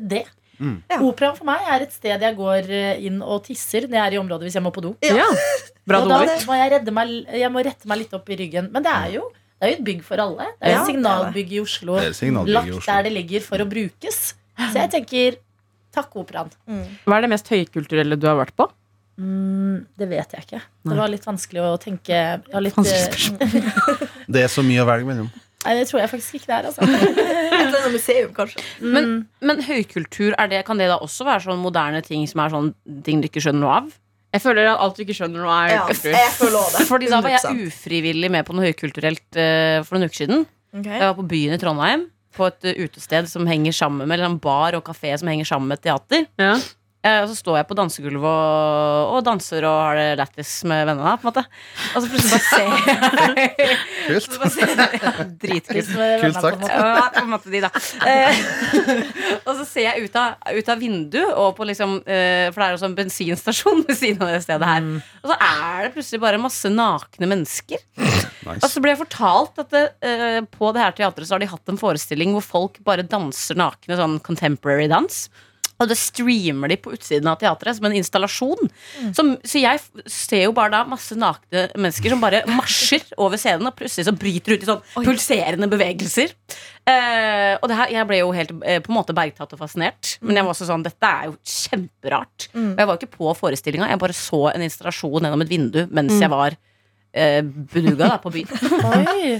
det. 0.00 0.24
Mm. 0.56 0.78
Operaen 1.04 1.36
for 1.36 1.44
meg 1.44 1.66
er 1.68 1.82
et 1.84 1.92
sted 1.92 2.22
jeg 2.24 2.36
går 2.38 2.70
eh, 2.72 3.02
inn 3.04 3.18
og 3.20 3.42
tisser 3.44 3.84
når 3.84 3.98
jeg 3.98 4.04
er 4.06 4.14
i 4.16 4.20
området 4.22 4.46
hvis 4.48 4.54
jeg 4.56 4.64
må 4.64 4.72
på 4.72 4.84
do. 4.86 4.94
Ja. 5.04 5.26
Bra 5.86 6.00
og 6.00 6.08
da 6.08 6.22
må 6.48 6.56
jeg, 6.56 6.70
redde 6.72 6.94
meg, 6.96 7.12
jeg 7.36 7.50
må 7.52 7.60
rette 7.66 7.88
meg 7.90 8.00
litt 8.00 8.14
opp 8.16 8.30
i 8.32 8.38
ryggen. 8.40 8.70
Men 8.72 8.86
det 8.86 8.94
er 8.94 9.10
jo, 9.18 9.26
det 9.60 9.68
er 9.68 9.74
jo 9.74 9.76
et 9.76 9.84
bygg 9.90 10.00
for 10.08 10.22
alle. 10.24 10.48
Det 10.56 10.64
er 10.64 10.72
jo 10.72 10.78
Ja, 10.78 10.80
et 10.80 10.90
signalbygg 10.94 11.52
i 11.52 11.60
Oslo. 11.60 11.98
Signalbygg 12.16 12.50
i 12.50 12.56
Lagt 12.56 12.72
Oslo. 12.78 12.86
der 12.88 13.04
det 13.06 13.12
ligger 13.18 13.44
for 13.44 13.62
å 13.62 13.68
brukes. 13.68 14.22
Så 14.56 14.72
jeg 14.80 14.90
tenker 14.96 15.36
takk, 15.96 16.12
operaen. 16.22 16.52
Hva 17.06 17.18
er 17.18 17.26
det 17.26 17.32
mest 17.32 17.48
høykulturelle 17.52 18.18
du 18.20 18.28
har 18.28 18.38
vært 18.38 18.54
på? 18.56 18.68
Mm, 19.16 19.86
det 19.96 20.06
vet 20.10 20.36
jeg 20.36 20.44
ikke. 20.44 20.60
Det 20.84 20.96
var 20.98 21.08
litt 21.08 21.24
vanskelig 21.24 21.64
å 21.64 21.74
tenke 21.80 22.12
jeg 22.12 22.40
har 22.52 22.64
litt, 22.64 22.76
Vanskelig 22.76 23.46
eh, 23.46 24.08
Det 24.34 24.42
er 24.44 24.50
så 24.52 24.64
mye 24.66 24.82
å 24.84 24.88
velge 24.88 25.08
mellom. 25.08 25.30
Nei, 25.66 25.74
det 25.80 25.86
tror 25.88 26.02
jeg 26.02 26.10
faktisk 26.12 26.36
ikke 26.38 26.50
det 26.50 26.56
er. 26.58 26.66
Altså. 26.68 26.84
Et 26.86 27.62
eller 27.62 27.78
annet 27.80 27.94
museum, 27.96 28.32
kanskje. 28.36 28.64
Men, 28.84 29.14
men 29.40 29.62
høykultur, 29.66 30.36
er 30.36 30.50
det, 30.52 30.60
kan 30.68 30.78
det 30.78 30.90
da 30.92 30.98
også 31.02 31.26
være 31.26 31.46
sånn 31.48 31.62
moderne 31.62 32.02
ting 32.06 32.26
som 32.30 32.44
er 32.44 32.52
sånn 32.52 32.74
ting 33.06 33.22
du 33.24 33.30
ikke 33.30 33.42
skjønner 33.42 33.64
noe 33.64 33.78
av? 33.80 33.94
Jeg 34.36 34.42
føler 34.44 34.68
at 34.68 34.82
alt 34.84 34.98
du 34.98 35.04
ikke 35.06 35.16
skjønner 35.16 35.40
nå, 35.40 35.48
er 35.48 35.72
Ja, 35.72 35.86
jeg 35.88 36.32
føler 36.36 36.58
også 36.60 36.76
det. 36.76 36.86
Fordi 36.90 37.08
da 37.08 37.22
var 37.24 37.32
jeg 37.38 37.70
ufrivillig 37.70 38.30
med 38.34 38.44
på 38.44 38.56
noe 38.56 38.68
høykulturelt 38.68 39.38
uh, 39.38 39.80
for 39.86 39.96
noen 39.96 40.10
uker 40.10 40.20
siden. 40.26 40.44
Okay. 40.76 40.98
Jeg 40.98 41.06
var 41.06 41.16
på 41.16 41.24
byen 41.30 41.56
i 41.56 41.60
Trondheim, 41.62 42.04
på 42.36 42.48
et 42.50 42.72
eh, 42.72 42.82
utested 42.86 43.30
som 43.30 43.48
henger 43.48 43.74
sammen 43.76 44.06
med 44.06 44.18
eller 44.18 44.30
en 44.30 44.40
bar 44.42 44.76
og 44.78 44.84
kafé 44.86 45.14
som 45.18 45.30
henger 45.32 45.48
sammen 45.48 45.72
med 45.72 45.80
et 45.80 45.88
teater. 45.88 46.26
Ja. 46.40 46.56
Eh, 47.06 47.20
og 47.22 47.28
så 47.30 47.36
står 47.38 47.58
jeg 47.60 47.66
på 47.68 47.76
dansegulvet 47.78 48.26
og, 48.26 49.10
og 49.14 49.20
danser 49.26 49.66
og 49.68 49.76
har 49.84 49.98
det 49.98 50.06
lættis 50.18 50.52
med 50.66 50.86
vennene. 50.88 51.12
På 51.20 51.28
en 51.28 51.30
måte. 51.30 51.44
Og 51.94 52.02
så 52.02 52.10
plutselig 52.10 52.32
bare 52.34 52.46
ser 52.48 53.76
Kult. 54.06 54.38
ja, 55.06 55.12
Dritkult. 55.44 55.92
Kult 56.22 56.40
sagt. 56.40 56.66
Ja, 56.70 57.06
på 57.14 57.22
en 57.22 57.32
måte 57.34 57.52
de, 57.52 57.62
da. 57.62 57.70
Eh, 58.06 58.40
og 59.46 59.52
så 59.60 59.68
ser 59.68 59.90
jeg 59.90 60.08
ut 60.08 60.18
av, 60.18 60.40
ut 60.56 60.72
av 60.72 60.82
vinduet, 60.82 61.30
og 61.36 61.52
på 61.58 61.68
liksom, 61.68 61.98
eh, 62.02 62.48
for 62.50 62.62
det 62.62 62.68
er 62.68 62.78
også 62.78 62.90
en 62.90 62.98
bensinstasjon 62.98 63.84
ved 63.86 63.98
siden 63.98 64.26
av 64.26 64.34
det 64.34 64.42
stedet 64.46 64.72
her. 64.72 64.90
Og 65.22 65.30
så 65.30 65.38
er 65.50 65.86
det 65.86 65.92
plutselig 65.94 66.22
bare 66.26 66.42
masse 66.42 66.72
nakne 66.72 67.30
mennesker. 67.30 67.86
Og 68.46 68.54
Nice. 68.60 68.70
så 68.72 68.82
ble 68.84 68.92
jeg 68.94 69.00
fortalt 69.02 69.58
at 69.64 69.74
det, 69.74 69.84
eh, 70.06 70.40
på 70.46 70.72
det 70.72 70.82
her 70.84 70.92
teatret 70.96 71.26
så 71.26 71.34
har 71.36 71.42
de 71.42 71.50
hatt 71.50 71.68
en 71.72 71.80
forestilling 71.80 72.32
hvor 72.36 72.44
folk 72.46 72.80
bare 72.86 73.02
danser 73.06 73.58
nakne, 73.58 73.98
sånn 73.98 74.20
contemporary 74.22 74.86
dans. 74.92 75.26
Og 75.76 75.90
det 75.90 75.98
streamer 76.00 76.70
de 76.72 76.78
på 76.80 76.94
utsiden 76.96 77.26
av 77.28 77.36
teatret 77.36 77.76
som 77.76 77.84
en 77.84 77.92
installasjon. 77.98 78.70
Som, 79.12 79.34
så 79.44 79.60
jeg 79.60 79.82
ser 80.08 80.46
jo 80.46 80.54
bare 80.56 80.72
da 80.72 80.84
masse 80.88 81.12
nakne 81.20 81.66
mennesker 81.76 82.14
som 82.14 82.22
bare 82.22 82.40
marsjer 82.48 83.04
over 83.20 83.36
scenen, 83.36 83.68
og 83.68 83.76
plutselig 83.76 84.06
så 84.08 84.14
bryter 84.16 84.54
ut 84.56 84.64
i 84.64 84.70
sånn 84.70 84.80
pulserende 85.04 85.68
bevegelser. 85.68 86.32
Eh, 86.88 87.58
og 87.60 87.68
det 87.68 87.76
her, 87.76 87.92
jeg 87.92 88.08
ble 88.08 88.22
jo 88.22 88.30
helt 88.32 88.54
eh, 88.64 88.80
på 88.80 88.88
en 88.92 88.96
måte 88.96 89.12
bergtatt 89.16 89.52
og 89.52 89.60
fascinert. 89.60 90.14
Men 90.22 90.38
jeg 90.40 90.46
var 90.46 90.54
også 90.54 90.70
sånn, 90.70 90.86
dette 90.86 91.10
er 91.12 91.28
jo 91.28 91.36
kjemperart. 91.44 92.48
Og 92.56 92.80
jeg 92.80 92.86
var 92.88 92.94
jo 92.96 93.00
ikke 93.02 93.16
på 93.18 93.34
forestillinga, 93.42 93.90
jeg 93.92 94.00
bare 94.00 94.16
så 94.16 94.46
en 94.54 94.64
installasjon 94.64 95.26
gjennom 95.28 95.44
et 95.44 95.52
vindu 95.52 95.82
mens 95.92 96.16
jeg 96.22 96.32
var 96.32 96.56
eh, 97.16 97.40
benuga 97.72 98.12
da, 98.12 98.16
på 98.22 98.32
byen. 98.34 98.50
Oi. 98.92 99.36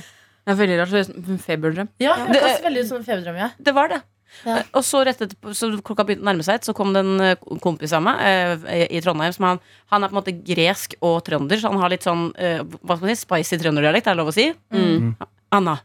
Det 0.47 0.52
er 0.54 0.59
veldig 0.61 0.76
rart. 0.78 0.92
en 1.16 1.40
Feberdrøm. 1.42 1.88
Ja, 2.02 2.12
det 2.26 2.35
Det- 2.37 2.42
høres 2.45 2.61
veldig 2.66 2.83
ut 2.85 2.88
som 2.92 3.00
en 3.00 3.06
feberdrøm. 3.09 3.38
Ja. 3.40 3.49
Det 3.59 3.75
var 3.75 3.88
det. 3.92 4.02
Ja. 4.45 4.56
Og 4.76 4.83
så 4.85 5.00
rett 5.06 5.21
etterpå, 5.23 5.52
så 5.56 5.68
klokka 5.80 6.04
begynte 6.04 6.23
å 6.26 6.28
nærme 6.28 6.45
seg, 6.45 6.61
så 6.66 6.75
kom 6.76 6.90
det 6.92 7.00
en 7.04 7.21
eh, 7.25 7.37
kompis 7.62 7.92
av 7.97 8.02
meg 8.04 8.18
eh, 8.21 8.83
i 8.90 9.00
Trondheim. 9.00 9.33
Som 9.35 9.47
han, 9.49 9.61
han 9.95 10.04
er 10.04 10.11
på 10.11 10.16
en 10.16 10.21
måte 10.21 10.35
gresk 10.47 10.97
og 11.00 11.21
trønder, 11.26 11.59
så 11.62 11.71
han 11.73 11.80
har 11.83 11.90
litt 11.95 12.04
sånn 12.06 12.28
eh, 12.37 12.61
hva 12.62 12.97
skal 12.99 13.06
man 13.06 13.14
si, 13.14 13.23
spicy 13.23 13.59
trønderdialekt. 13.62 14.06
Er 14.11 14.14
det 14.16 14.21
lov 14.23 14.30
å 14.33 14.37
si? 14.37 14.49
Mm. 14.75 15.14
Anna, 15.56 15.78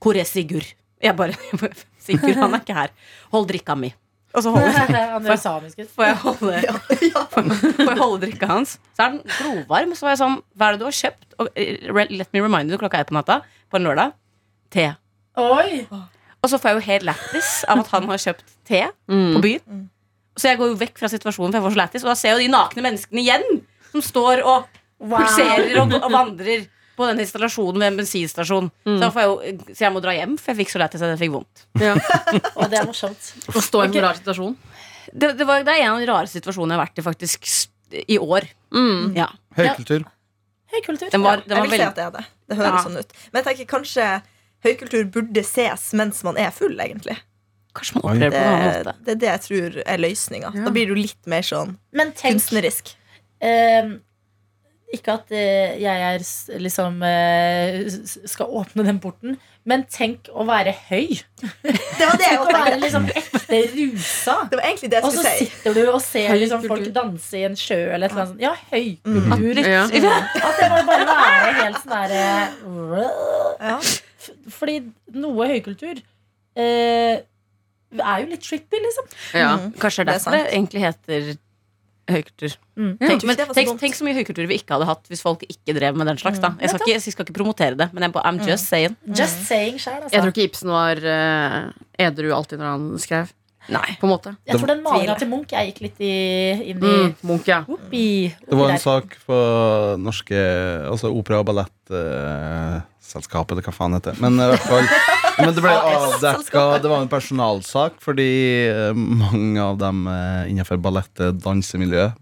hvor 0.00 0.16
er 0.20 0.28
Sigurd? 0.28 0.68
Jeg 1.04 1.16
bare 1.16 1.34
Sigurd, 2.00 2.36
han 2.36 2.54
er 2.56 2.60
ikke 2.64 2.76
her. 2.76 2.92
Hold 3.34 3.48
drikka 3.50 3.76
mi. 3.80 3.92
Og 4.30 4.44
så 4.44 4.52
holder, 4.54 4.70
ut. 5.80 5.90
får 5.90 6.04
jeg 6.06 6.16
holde, 6.22 6.60
får 7.30 7.88
jeg 7.90 7.98
holde 7.98 8.20
drikka 8.22 8.46
hans. 8.46 8.76
Så 8.94 9.02
er 9.02 9.16
den 9.16 9.22
glovarm. 9.26 9.94
Så 9.98 10.06
var 10.06 10.14
jeg 10.14 10.20
sånn, 10.22 10.36
hva 10.54 10.68
er 10.68 10.76
det 10.76 10.82
du 10.82 10.86
har 10.86 10.96
kjøpt? 11.00 11.28
Og, 11.42 11.50
eh, 11.58 11.90
let 12.14 12.30
me 12.36 12.42
remind 12.44 12.70
you, 12.70 12.78
klokka 12.78 13.00
ett 13.02 13.10
på 13.10 13.16
natta 13.18 13.40
på 13.70 13.80
en 13.80 13.88
lørdag. 13.88 14.14
Te. 14.70 14.86
Oi! 15.40 15.82
Og 16.40 16.48
så 16.48 16.60
får 16.60 16.70
jeg 16.70 16.78
jo 16.78 16.84
helt 16.86 17.08
lættis 17.10 17.48
av 17.68 17.82
at 17.82 17.90
han 17.92 18.06
har 18.08 18.20
kjøpt 18.22 18.54
te 18.70 18.84
på 19.10 19.42
byen. 19.44 19.88
Så 20.38 20.48
jeg 20.52 20.60
går 20.60 20.70
jo 20.72 20.78
vekk 20.80 21.00
fra 21.02 21.10
situasjonen, 21.12 21.52
for 21.52 21.58
jeg 21.58 21.66
får 21.66 21.74
så 21.74 21.80
lættis. 21.82 22.04
Og 22.06 22.12
da 22.12 22.16
ser 22.16 22.30
jeg 22.30 22.38
jo 22.38 22.44
de 22.46 22.52
nakne 22.54 22.84
menneskene 22.86 23.20
igjen, 23.24 23.44
som 23.90 24.04
står 24.06 24.44
og 24.46 24.70
pulserer 25.00 25.74
og, 25.82 25.92
og 25.98 26.10
vandrer 26.14 26.68
på 27.00 27.08
den 27.08 27.22
installasjonen 27.24 27.80
ved 27.82 27.88
en 27.90 27.98
bensinstasjon. 28.02 28.68
Så, 28.86 29.08
får 29.14 29.24
jeg 29.24 29.30
jo, 29.30 29.66
så 29.74 29.84
jeg 29.86 29.94
må 29.96 30.02
dra 30.04 30.14
hjem, 30.16 30.36
for 30.40 30.52
jeg 30.52 30.60
fikk 30.62 30.72
så 30.74 30.82
lættis 30.82 31.02
at 31.06 31.14
jeg 31.14 31.20
fikk 31.24 31.34
vondt. 31.38 31.64
Ja. 31.80 31.96
Og 32.60 32.68
det 32.72 32.78
er 32.82 32.86
morsomt. 32.88 33.30
Å 33.50 33.62
stå 33.64 33.82
i 33.86 33.88
en 33.90 33.98
rar 34.04 34.18
situasjon. 34.20 34.54
Det, 35.10 35.32
det, 35.40 35.46
var, 35.48 35.64
det 35.66 35.74
er 35.74 35.86
en 35.88 35.94
av 35.96 36.00
de 36.04 36.08
rare 36.12 36.30
situasjonene 36.30 36.76
jeg 36.76 36.78
har 36.78 36.84
vært 36.86 37.00
i 37.02 37.06
faktisk 37.08 37.48
i 38.14 38.18
år. 38.22 38.46
Mm. 38.76 39.16
Ja. 39.18 39.30
Høykultur. 39.58 40.04
Høykultur. 40.70 41.08
Den 41.10 41.24
var, 41.24 41.40
den 41.46 41.56
Jeg 41.58 41.66
vil 41.66 41.72
si 41.80 41.86
at 41.88 41.96
det 41.98 42.04
er 42.04 42.12
det. 42.20 42.26
Det 42.52 42.58
høres 42.60 42.76
Ja. 42.76 42.84
sånn 42.84 43.00
ut. 43.00 43.16
Men 43.32 43.40
jeg 43.40 43.48
tenker 43.48 43.70
kanskje 43.72 44.06
høykultur 44.66 45.08
burde 45.16 45.42
ses 45.48 45.88
mens 45.98 46.20
man 46.26 46.38
er 46.38 46.52
full, 46.54 46.76
egentlig. 46.78 47.16
Kanskje 47.74 47.96
man 47.96 48.04
opplever 48.12 48.30
det 48.30 48.30
Det, 48.30 48.38
på 48.38 48.44
en 48.44 48.54
annen 48.60 48.76
måte. 48.76 48.94
det 49.06 49.12
er 49.16 49.18
det 49.24 49.28
jeg 49.30 49.42
tror 49.46 49.80
er 49.86 50.00
løsninga. 50.04 50.48
Da 50.66 50.70
blir 50.74 50.90
du 50.90 50.94
litt 50.98 51.26
mer 51.30 51.42
sånn 51.46 51.76
Men 51.94 52.12
tenk 52.18 52.36
kunstnerisk. 52.38 52.94
eh, 53.40 53.90
Ikke 54.90 55.14
at 55.14 55.30
eh, 55.30 55.76
jeg 55.78 56.02
er 56.02 56.24
liksom 56.58 56.96
eh, 57.06 57.84
skal 58.26 58.50
åpne 58.58 58.82
den 58.88 58.96
porten, 59.02 59.36
men 59.70 59.84
tenk 59.92 60.26
å 60.34 60.42
være 60.48 60.72
høy. 60.88 61.12
Det 61.62 62.06
var 62.08 62.16
det 62.18 62.26
jeg 62.26 62.38
Tenk 62.40 62.42
å 62.42 62.54
være 62.56 62.78
liksom 62.80 63.06
ekte 63.12 63.60
rusa. 63.76 64.34
Det 64.50 64.58
var 64.58 64.64
egentlig 64.66 64.90
det 64.90 64.98
jeg 64.98 65.04
skulle 65.04 65.22
si. 65.22 65.30
Og 65.30 65.38
så 65.38 65.44
sitter 65.44 65.76
du 65.76 65.82
og 65.92 66.00
ser 66.02 66.34
liksom 66.40 66.64
folk 66.66 66.88
danse 66.96 67.38
i 67.38 67.44
en 67.46 67.54
sjø 67.60 67.78
eller 67.94 68.08
et 68.08 68.14
eller 68.16 68.24
annet 68.24 68.32
sånt. 68.32 68.42
Ja, 68.42 68.54
høykultur. 68.72 69.60
Ja. 69.68 69.84
At 70.48 70.58
det 70.58 70.70
må 70.72 70.80
bare 70.88 71.06
være 71.10 71.52
helt 71.60 71.82
sånn 71.84 71.94
derre 71.94 73.04
Ja. 73.60 73.76
Fordi 74.56 74.78
noe 75.20 75.46
høykultur 75.52 76.00
eh, 76.58 77.20
er 78.00 78.24
jo 78.24 78.26
litt 78.32 78.42
trippy, 78.46 78.80
liksom. 78.88 79.06
Ja. 79.38 79.52
Kanskje 79.82 80.04
det 80.06 80.12
Det 80.12 80.18
er 80.18 80.24
sant. 80.24 80.34
det 80.36 80.42
egentlig 80.50 80.82
heter 80.88 81.30
høykultur. 82.14 82.54
Mm. 82.80 82.92
Tenk, 83.00 83.24
men, 83.28 83.40
tenk, 83.56 83.72
tenk 83.80 83.96
så 83.98 84.06
mye 84.06 84.16
høykultur 84.16 84.48
vi 84.50 84.60
ikke 84.60 84.76
hadde 84.76 84.88
hatt 84.88 85.10
hvis 85.10 85.22
folk 85.24 85.44
ikke 85.46 85.74
drev 85.76 85.98
med 85.98 86.08
den 86.10 86.20
slags. 86.20 86.40
da 86.42 86.52
Jeg 86.60 86.72
skal 86.72 86.84
ikke, 86.84 86.94
jeg 86.96 87.14
skal 87.14 87.26
ikke 87.26 87.36
promotere 87.36 87.78
det, 87.78 87.90
men 87.92 88.06
jeg, 88.06 88.14
I'm 88.20 88.40
just 88.46 88.70
saying. 88.70 88.96
Just 89.06 89.44
saying 89.48 89.80
sjæl, 89.80 90.00
Jeg 90.06 90.10
tror 90.14 90.30
altså. 90.30 90.34
ikke 90.34 90.48
Ibsen 90.48 90.72
var 90.74 91.02
uh, 91.04 91.60
edru 92.06 92.32
alltid 92.36 92.62
når 92.62 92.74
han 92.74 92.88
skrev. 93.02 93.34
Nei. 93.68 93.96
På 94.00 94.06
en 94.08 94.12
måte. 94.14 94.32
Jeg 94.48 94.56
tror 94.58 94.66
den 94.72 94.80
malinga 94.82 95.18
til 95.20 95.28
Munch 95.28 95.52
Jeg 95.52 95.68
gikk 95.74 95.80
litt 95.84 96.00
i, 96.00 96.14
inn 96.72 96.80
i 96.80 96.82
Mm. 97.04 97.12
Munch, 97.28 97.44
ja. 97.46 97.60
oppi, 97.68 98.32
Det 98.48 98.56
var 98.56 98.70
en 98.70 98.74
der. 98.78 98.82
sak 98.82 99.18
på 99.26 99.36
norske 100.00 100.40
Altså 100.90 101.10
opera- 101.12 101.40
og 101.42 101.46
ballettselskapet, 101.50 103.52
eller 103.52 103.62
hva 103.66 103.74
faen 103.74 103.94
heter 103.98 104.14
det. 104.16 104.20
Men 104.24 104.38
i 104.40 104.48
hvert 104.52 104.66
fall 104.66 104.88
Men 105.40 105.54
det 105.56 105.62
ble 105.64 105.72
avdekka 105.72 106.62
Det 106.82 106.90
var 106.90 107.00
en 107.04 107.08
personalsak 107.12 108.00
fordi 108.04 108.26
eh, 108.68 108.92
mange 108.96 109.60
av 109.62 109.78
dem 109.80 110.02
eh, 110.10 110.48
innenfor 110.50 110.80
ballett- 110.82 111.22
og 111.24 111.38
dansemiljøet 111.44 112.16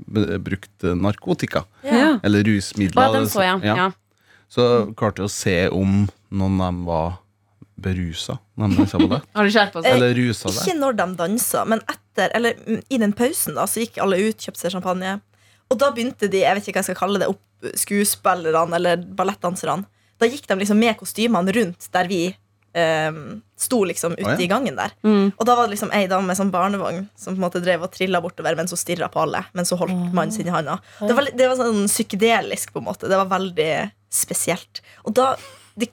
brukte 0.44 0.92
narkotika. 0.98 1.64
Ja. 1.87 2.18
Eller 2.22 2.44
rusmidler. 2.46 3.09
Ja, 3.09 3.12
den 3.16 3.31
så 3.31 3.42
jeg. 3.46 3.64
Ja. 3.66 3.88
Så 4.48 4.68
klarte 4.96 5.22
jeg 5.24 5.29
å 5.29 5.33
se 5.33 5.57
om 5.74 6.05
noen 6.31 6.61
av 6.61 6.70
dem 6.72 6.85
var 6.88 7.16
berusa. 7.78 8.38
Har 8.58 9.46
du 9.46 9.52
skjerpa 9.52 9.82
deg? 9.82 9.92
Eller 9.92 10.14
rusa 10.18 10.50
deg? 10.50 10.60
Ikke 10.62 10.78
når 10.78 10.98
de 10.98 11.08
dansa, 11.18 11.64
men 11.68 11.82
etter 11.86 12.34
Eller 12.36 12.58
mm, 12.58 12.80
i 12.90 12.98
den 12.98 13.14
pausen 13.16 13.58
da 13.58 13.66
Så 13.70 13.84
gikk 13.84 14.00
alle 14.02 14.18
ut, 14.18 14.40
kjøpte 14.42 14.64
seg 14.64 14.74
champagne 14.74 15.18
Og 15.70 15.78
da 15.80 15.92
begynte 15.94 16.30
de, 16.30 16.42
jeg 16.42 16.58
vet 16.58 16.66
ikke 16.66 16.78
hva 16.78 16.82
jeg 16.82 16.90
skal 16.90 17.00
kalle 17.04 17.22
det 17.22 17.30
opp 17.30 17.70
Skuespillerne 17.78 18.78
eller 18.78 19.00
ballettdanserne 19.18 19.86
Da 20.18 20.28
gikk 20.30 20.46
de 20.50 20.58
liksom 20.60 20.80
med 20.82 20.98
kostymene 20.98 21.54
rundt 21.54 21.88
Der 21.94 22.10
vi 22.10 22.22
um, 22.74 23.20
sto 23.58 23.80
liksom 23.86 24.16
ute 24.18 24.26
oh, 24.26 24.32
ja. 24.34 24.40
i 24.42 24.50
gangen 24.50 24.78
der 24.78 24.94
Mm. 25.06 25.30
Og 25.36 25.46
da 25.46 25.54
var 25.54 25.68
det 25.68 25.76
liksom 25.76 25.92
ei 25.94 26.08
dame 26.10 26.26
med 26.26 26.38
sånn 26.38 26.50
barnevogn 26.54 27.06
Som 27.18 27.36
på 27.36 27.38
en 27.38 27.46
måte 27.46 27.62
drev 27.62 27.86
og 27.86 27.94
trillet 27.94 28.22
bortover 28.24 28.58
Mens 28.58 28.74
hun 28.74 28.80
stirret 28.80 29.14
på 29.14 29.22
alle 29.22 29.44
Mens 29.54 29.70
hun 29.74 29.80
holdt 29.84 30.10
mannen 30.10 30.34
sin 30.34 30.50
i 30.50 30.54
handa 30.54 30.80
det 30.98 31.14
var, 31.14 31.30
det 31.30 31.46
var 31.50 31.60
sånn 31.60 31.86
psykedelisk 31.86 32.74
på 32.74 32.82
en 32.82 32.88
måte 32.90 33.10
Det 33.10 33.18
var 33.18 33.30
veldig 33.30 33.72
spesielt 34.10 34.82
Og 35.06 35.14
da 35.18 35.32
det, 35.78 35.88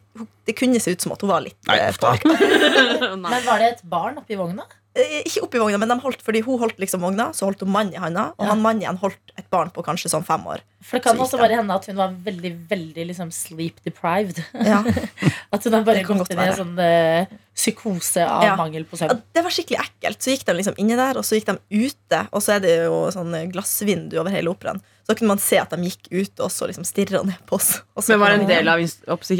det 0.50 0.56
kunne 0.58 0.80
se 0.82 0.92
ut 0.96 1.02
som 1.06 1.14
at 1.16 1.22
hun 1.22 1.30
var 1.32 1.44
litt 1.46 1.58
Nei, 1.70 1.78
eh. 1.78 1.94
Men 3.22 3.46
var 3.46 3.62
det 3.62 3.68
et 3.76 3.84
barn 3.90 4.18
oppi 4.22 4.38
vogna? 4.40 4.66
eh, 4.96 5.22
Ikke 5.28 5.44
oppi 5.46 5.60
vogna, 5.62 5.78
men 5.82 5.92
de 5.92 5.98
holdt, 6.04 6.22
fordi 6.26 6.42
hun 6.46 6.60
holdt 6.62 6.80
liksom 6.82 7.04
vogna, 7.04 7.28
så 7.36 7.50
holdt 7.50 7.62
hun 7.66 7.72
mannen 7.74 7.94
i 7.98 8.00
handa, 8.02 8.30
og 8.38 8.46
Ja. 8.46 8.52
han 8.54 8.62
mannen 8.64 8.82
igjen 8.86 9.00
holdt 9.02 9.34
et 9.38 9.50
barn 9.52 9.70
på 9.76 9.84
kanskje 9.86 10.10
sånn 10.14 10.24
fem 10.26 10.46
år. 10.48 10.64
For 10.86 10.98
det 10.98 11.04
kan 11.08 11.18
også 11.20 11.38
bare 11.42 11.58
hende 11.60 11.74
at 11.76 11.86
hun 11.90 11.98
var 12.00 12.14
veldig 12.26 12.52
veldig 12.70 13.06
liksom 13.10 13.32
sleep 13.34 13.82
deprived. 13.84 14.40
Ja. 14.54 14.84
At 15.56 15.64
hun 15.66 15.74
har 15.74 15.84
bare 15.88 16.04
gått 16.06 16.30
inn 16.32 16.40
i 16.40 16.46
en 16.46 16.58
sånn 16.60 16.78
uh, 16.78 17.26
psykose 17.58 18.22
av 18.28 18.44
Ja. 18.46 18.56
mangel 18.60 18.86
på 18.86 18.98
Ja, 19.00 19.08
søvn. 19.10 19.22
det 19.34 19.44
var 19.46 19.54
skikkelig 19.56 19.80
ekkelt. 19.82 20.20
Så 20.22 20.30
gikk 20.36 20.46
de 20.46 20.54
liksom 20.60 20.76
inni 20.78 20.96
der, 21.00 21.18
og 21.18 21.26
så 21.26 21.40
gikk 21.40 21.48
de 21.50 21.58
ute. 21.88 22.20
Og 22.32 22.44
så 22.46 22.56
er 22.58 22.60
det 22.66 22.76
jo 22.86 23.00
sånn 23.16 23.34
glassvindu 23.52 24.18
over 24.22 24.30
hele 24.36 24.54
operaen. 24.54 24.82
Så 25.06 25.14
kunne 25.18 25.28
man 25.36 25.38
se 25.38 25.58
at 25.62 25.70
de 25.70 25.78
gikk 25.86 26.08
ut 26.12 26.40
og 26.42 26.50
så 26.50 26.66
liksom 26.66 26.86
stirra 26.88 27.22
ned 27.24 27.38
på 27.46 27.56
oss. 27.60 27.82
Og 27.96 28.02
så 28.04 28.16
Men 28.16 28.20
var 28.24 28.30
det 28.34 28.40
en 28.42 28.48
del 28.50 28.68
av, 28.68 28.80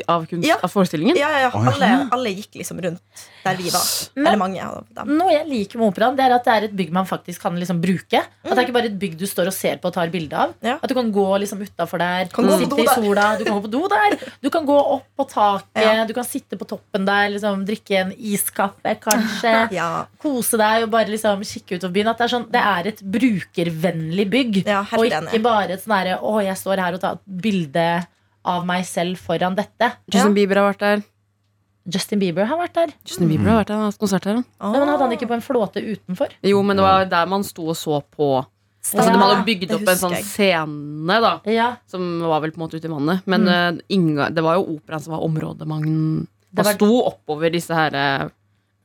av, 0.08 0.26
kunst, 0.30 0.46
Ja. 0.48 0.58
av 0.62 0.70
forestillingen? 0.70 1.18
Ja, 1.18 1.30
ja, 1.32 1.40
ja. 1.48 1.52
Alle, 1.72 2.10
alle 2.14 2.30
gikk 2.38 2.60
liksom 2.62 2.78
rundt 2.84 3.02
der 3.46 3.56
vi 3.58 3.70
var. 3.74 3.82
Men- 4.16 4.28
Eller 4.28 4.38
mange 4.38 4.62
av 4.64 4.86
dem. 4.94 5.18
Noe 5.18 5.32
jeg 5.32 5.48
liker 5.48 5.78
med 5.82 5.88
operaen, 5.94 6.16
det 6.16 6.26
er 6.26 6.36
at 6.36 6.44
det 6.46 6.54
er 6.54 6.64
et 6.66 6.76
bygg 6.76 6.92
man 6.92 7.06
faktisk 7.06 7.42
kan 7.42 7.56
liksom 7.58 7.82
bruke. 7.82 8.14
At 8.22 8.28
det 8.44 8.58
er 8.58 8.66
ikke 8.68 8.74
bare 8.78 8.86
et 8.92 9.00
bygg 9.00 9.18
du 9.18 9.26
står 9.26 9.48
og 9.48 9.54
ser 9.54 9.78
på 9.78 9.86
og 9.90 9.94
tar 9.94 10.08
bilde 10.14 10.34
av. 10.34 10.54
Ja. 10.62 10.78
At 10.82 10.88
du 10.90 10.94
kan 10.94 11.12
gå 11.12 11.26
liksom 11.42 11.60
utafor 11.66 11.98
der, 12.00 12.26
Kan 12.34 12.46
gå 12.46 12.58
sitte 12.60 12.80
i 12.82 12.86
sola, 12.86 13.36
du 13.38 13.44
kan 13.46 13.54
gå 13.60 13.64
på 13.66 13.72
do 13.72 13.88
der. 13.88 14.18
Du 14.42 14.50
kan 14.50 14.66
gå 14.66 14.78
opp 14.78 15.04
på 15.18 15.28
taket, 15.30 15.82
Ja. 15.82 16.06
du 16.06 16.14
kan 16.14 16.24
sitte 16.24 16.58
på 16.58 16.66
toppen 16.68 17.06
der, 17.06 17.30
liksom, 17.30 17.66
drikke 17.66 17.98
en 18.06 18.12
iskaffe 18.14 18.96
kanskje. 19.02 19.72
Ja, 19.82 20.06
Kose 20.22 20.58
deg 20.58 20.84
og 20.84 20.92
bare 20.92 21.06
liksom 21.10 21.42
kikke 21.42 21.78
utover 21.80 21.94
byen. 21.94 22.08
At 22.10 22.18
det 22.18 22.26
er, 22.26 22.38
sånn, 22.38 22.52
det 22.52 22.62
er 22.62 22.88
et 22.88 23.02
brukervennlig 23.02 24.30
bygg. 24.30 24.66
ja 24.66 24.82
Og 24.94 25.06
ikke 25.06 25.22
enig. 25.22 25.42
Bare 25.56 25.76
et 25.78 25.84
sånn 25.84 25.96
herre 25.98 26.20
Å, 26.22 26.36
jeg 26.46 26.60
står 26.62 26.84
her 26.86 26.98
og 26.98 27.02
tar 27.04 27.18
et 27.20 27.26
bilde 27.48 27.88
av 28.46 28.66
meg 28.70 28.84
selv 28.86 29.18
foran 29.18 29.56
dette. 29.58 29.88
Justin 30.14 30.36
Bieber 30.38 30.60
har 30.62 30.68
vært 30.74 30.84
der. 30.86 31.04
Justin 31.86 32.20
Bieber 32.22 32.46
har 32.50 32.58
vært 32.58 32.74
der. 32.78 32.92
Justin 33.06 33.30
Bieber 33.30 33.50
har 33.52 33.60
vært 33.64 33.70
der, 33.72 33.78
han 33.78 33.84
har 33.88 33.92
hatt 33.94 34.02
konsert 34.02 34.26
der. 34.26 34.40
Ah. 34.58 34.72
Ja, 34.74 34.80
men 34.82 34.90
hadde 34.92 35.06
han 35.06 35.16
ikke 35.18 35.28
på 35.30 35.36
en 35.38 35.44
flåte 35.46 35.82
utenfor? 35.86 36.32
Jo, 36.46 36.62
men 36.66 36.78
det 36.80 36.86
var 36.86 37.06
der 37.12 37.28
man 37.30 37.46
sto 37.46 37.68
og 37.74 37.78
så 37.80 38.02
på 38.16 38.30
Altså, 38.86 39.02
Ja, 39.02 39.14
De 39.16 39.18
hadde 39.18 39.46
bygd 39.48 39.72
opp 39.74 39.88
en 39.90 39.98
sånn 39.98 40.12
jeg. 40.14 40.26
scene, 40.30 41.16
da. 41.24 41.32
Ja, 41.50 41.72
Som 41.90 42.20
var 42.22 42.44
vel 42.44 42.52
på 42.54 42.60
en 42.62 42.64
måte 42.68 42.78
ute 42.78 42.86
i 42.86 42.92
vannet. 42.94 43.24
Men 43.26 43.48
eh, 43.50 43.80
inga, 43.98 44.28
det 44.30 44.44
var 44.46 44.60
jo 44.60 44.76
operaen 44.76 45.02
som 45.02 45.16
var 45.16 45.24
området 45.26 45.66
man 45.66 46.28
Det 46.54 46.66
var- 46.68 46.78
sto 46.78 46.92
oppover 47.08 47.50
disse 47.50 47.74
her 47.74 47.98
eh, 47.98 48.28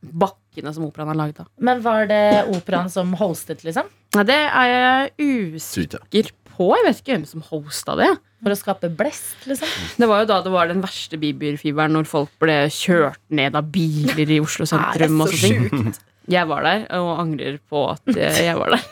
bakkene 0.01 0.73
som 0.73 0.87
operaen 0.89 1.13
har 1.13 1.19
lagd. 1.21 1.43
Men 1.61 1.83
var 1.85 2.07
det 2.09 2.47
operaen 2.49 2.89
som 2.89 3.13
hostet, 3.21 3.61
liksom? 3.67 3.91
Nei, 4.17 4.25
det 4.25 4.39
er 4.41 4.73
jeg 4.73 5.55
usikker 5.61 6.33
på. 6.61 6.69
Jeg 6.77 6.87
vet 6.87 7.01
ikke 7.03 7.17
hvem 7.17 7.25
som 7.31 7.45
hosta 7.49 7.97
det. 8.01 8.11
For 8.45 8.55
å 8.55 8.57
skape 8.61 8.89
blest, 8.97 9.35
liksom? 9.49 9.73
Det 10.01 10.07
var 10.09 10.23
jo 10.23 10.29
da 10.31 10.39
det 10.45 10.53
var 10.55 10.71
den 10.71 10.81
verste 10.85 11.19
Bieber-fiberen, 11.21 11.93
når 11.97 12.07
folk 12.09 12.31
ble 12.41 12.61
kjørt 12.73 13.21
ned 13.37 13.57
av 13.59 13.67
biler 13.75 14.31
i 14.37 14.39
Oslo 14.45 14.69
sentrum. 14.69 15.19
og 15.25 15.33
så 15.33 15.41
sånne 15.43 15.69
ting. 15.73 15.91
sjukt. 15.91 16.07
Jeg 16.31 16.47
var 16.47 16.63
der, 16.63 16.85
og 17.01 17.09
angrer 17.25 17.57
på 17.69 17.81
at 17.91 18.07
jeg 18.15 18.55
var 18.57 18.77
der. 18.77 18.83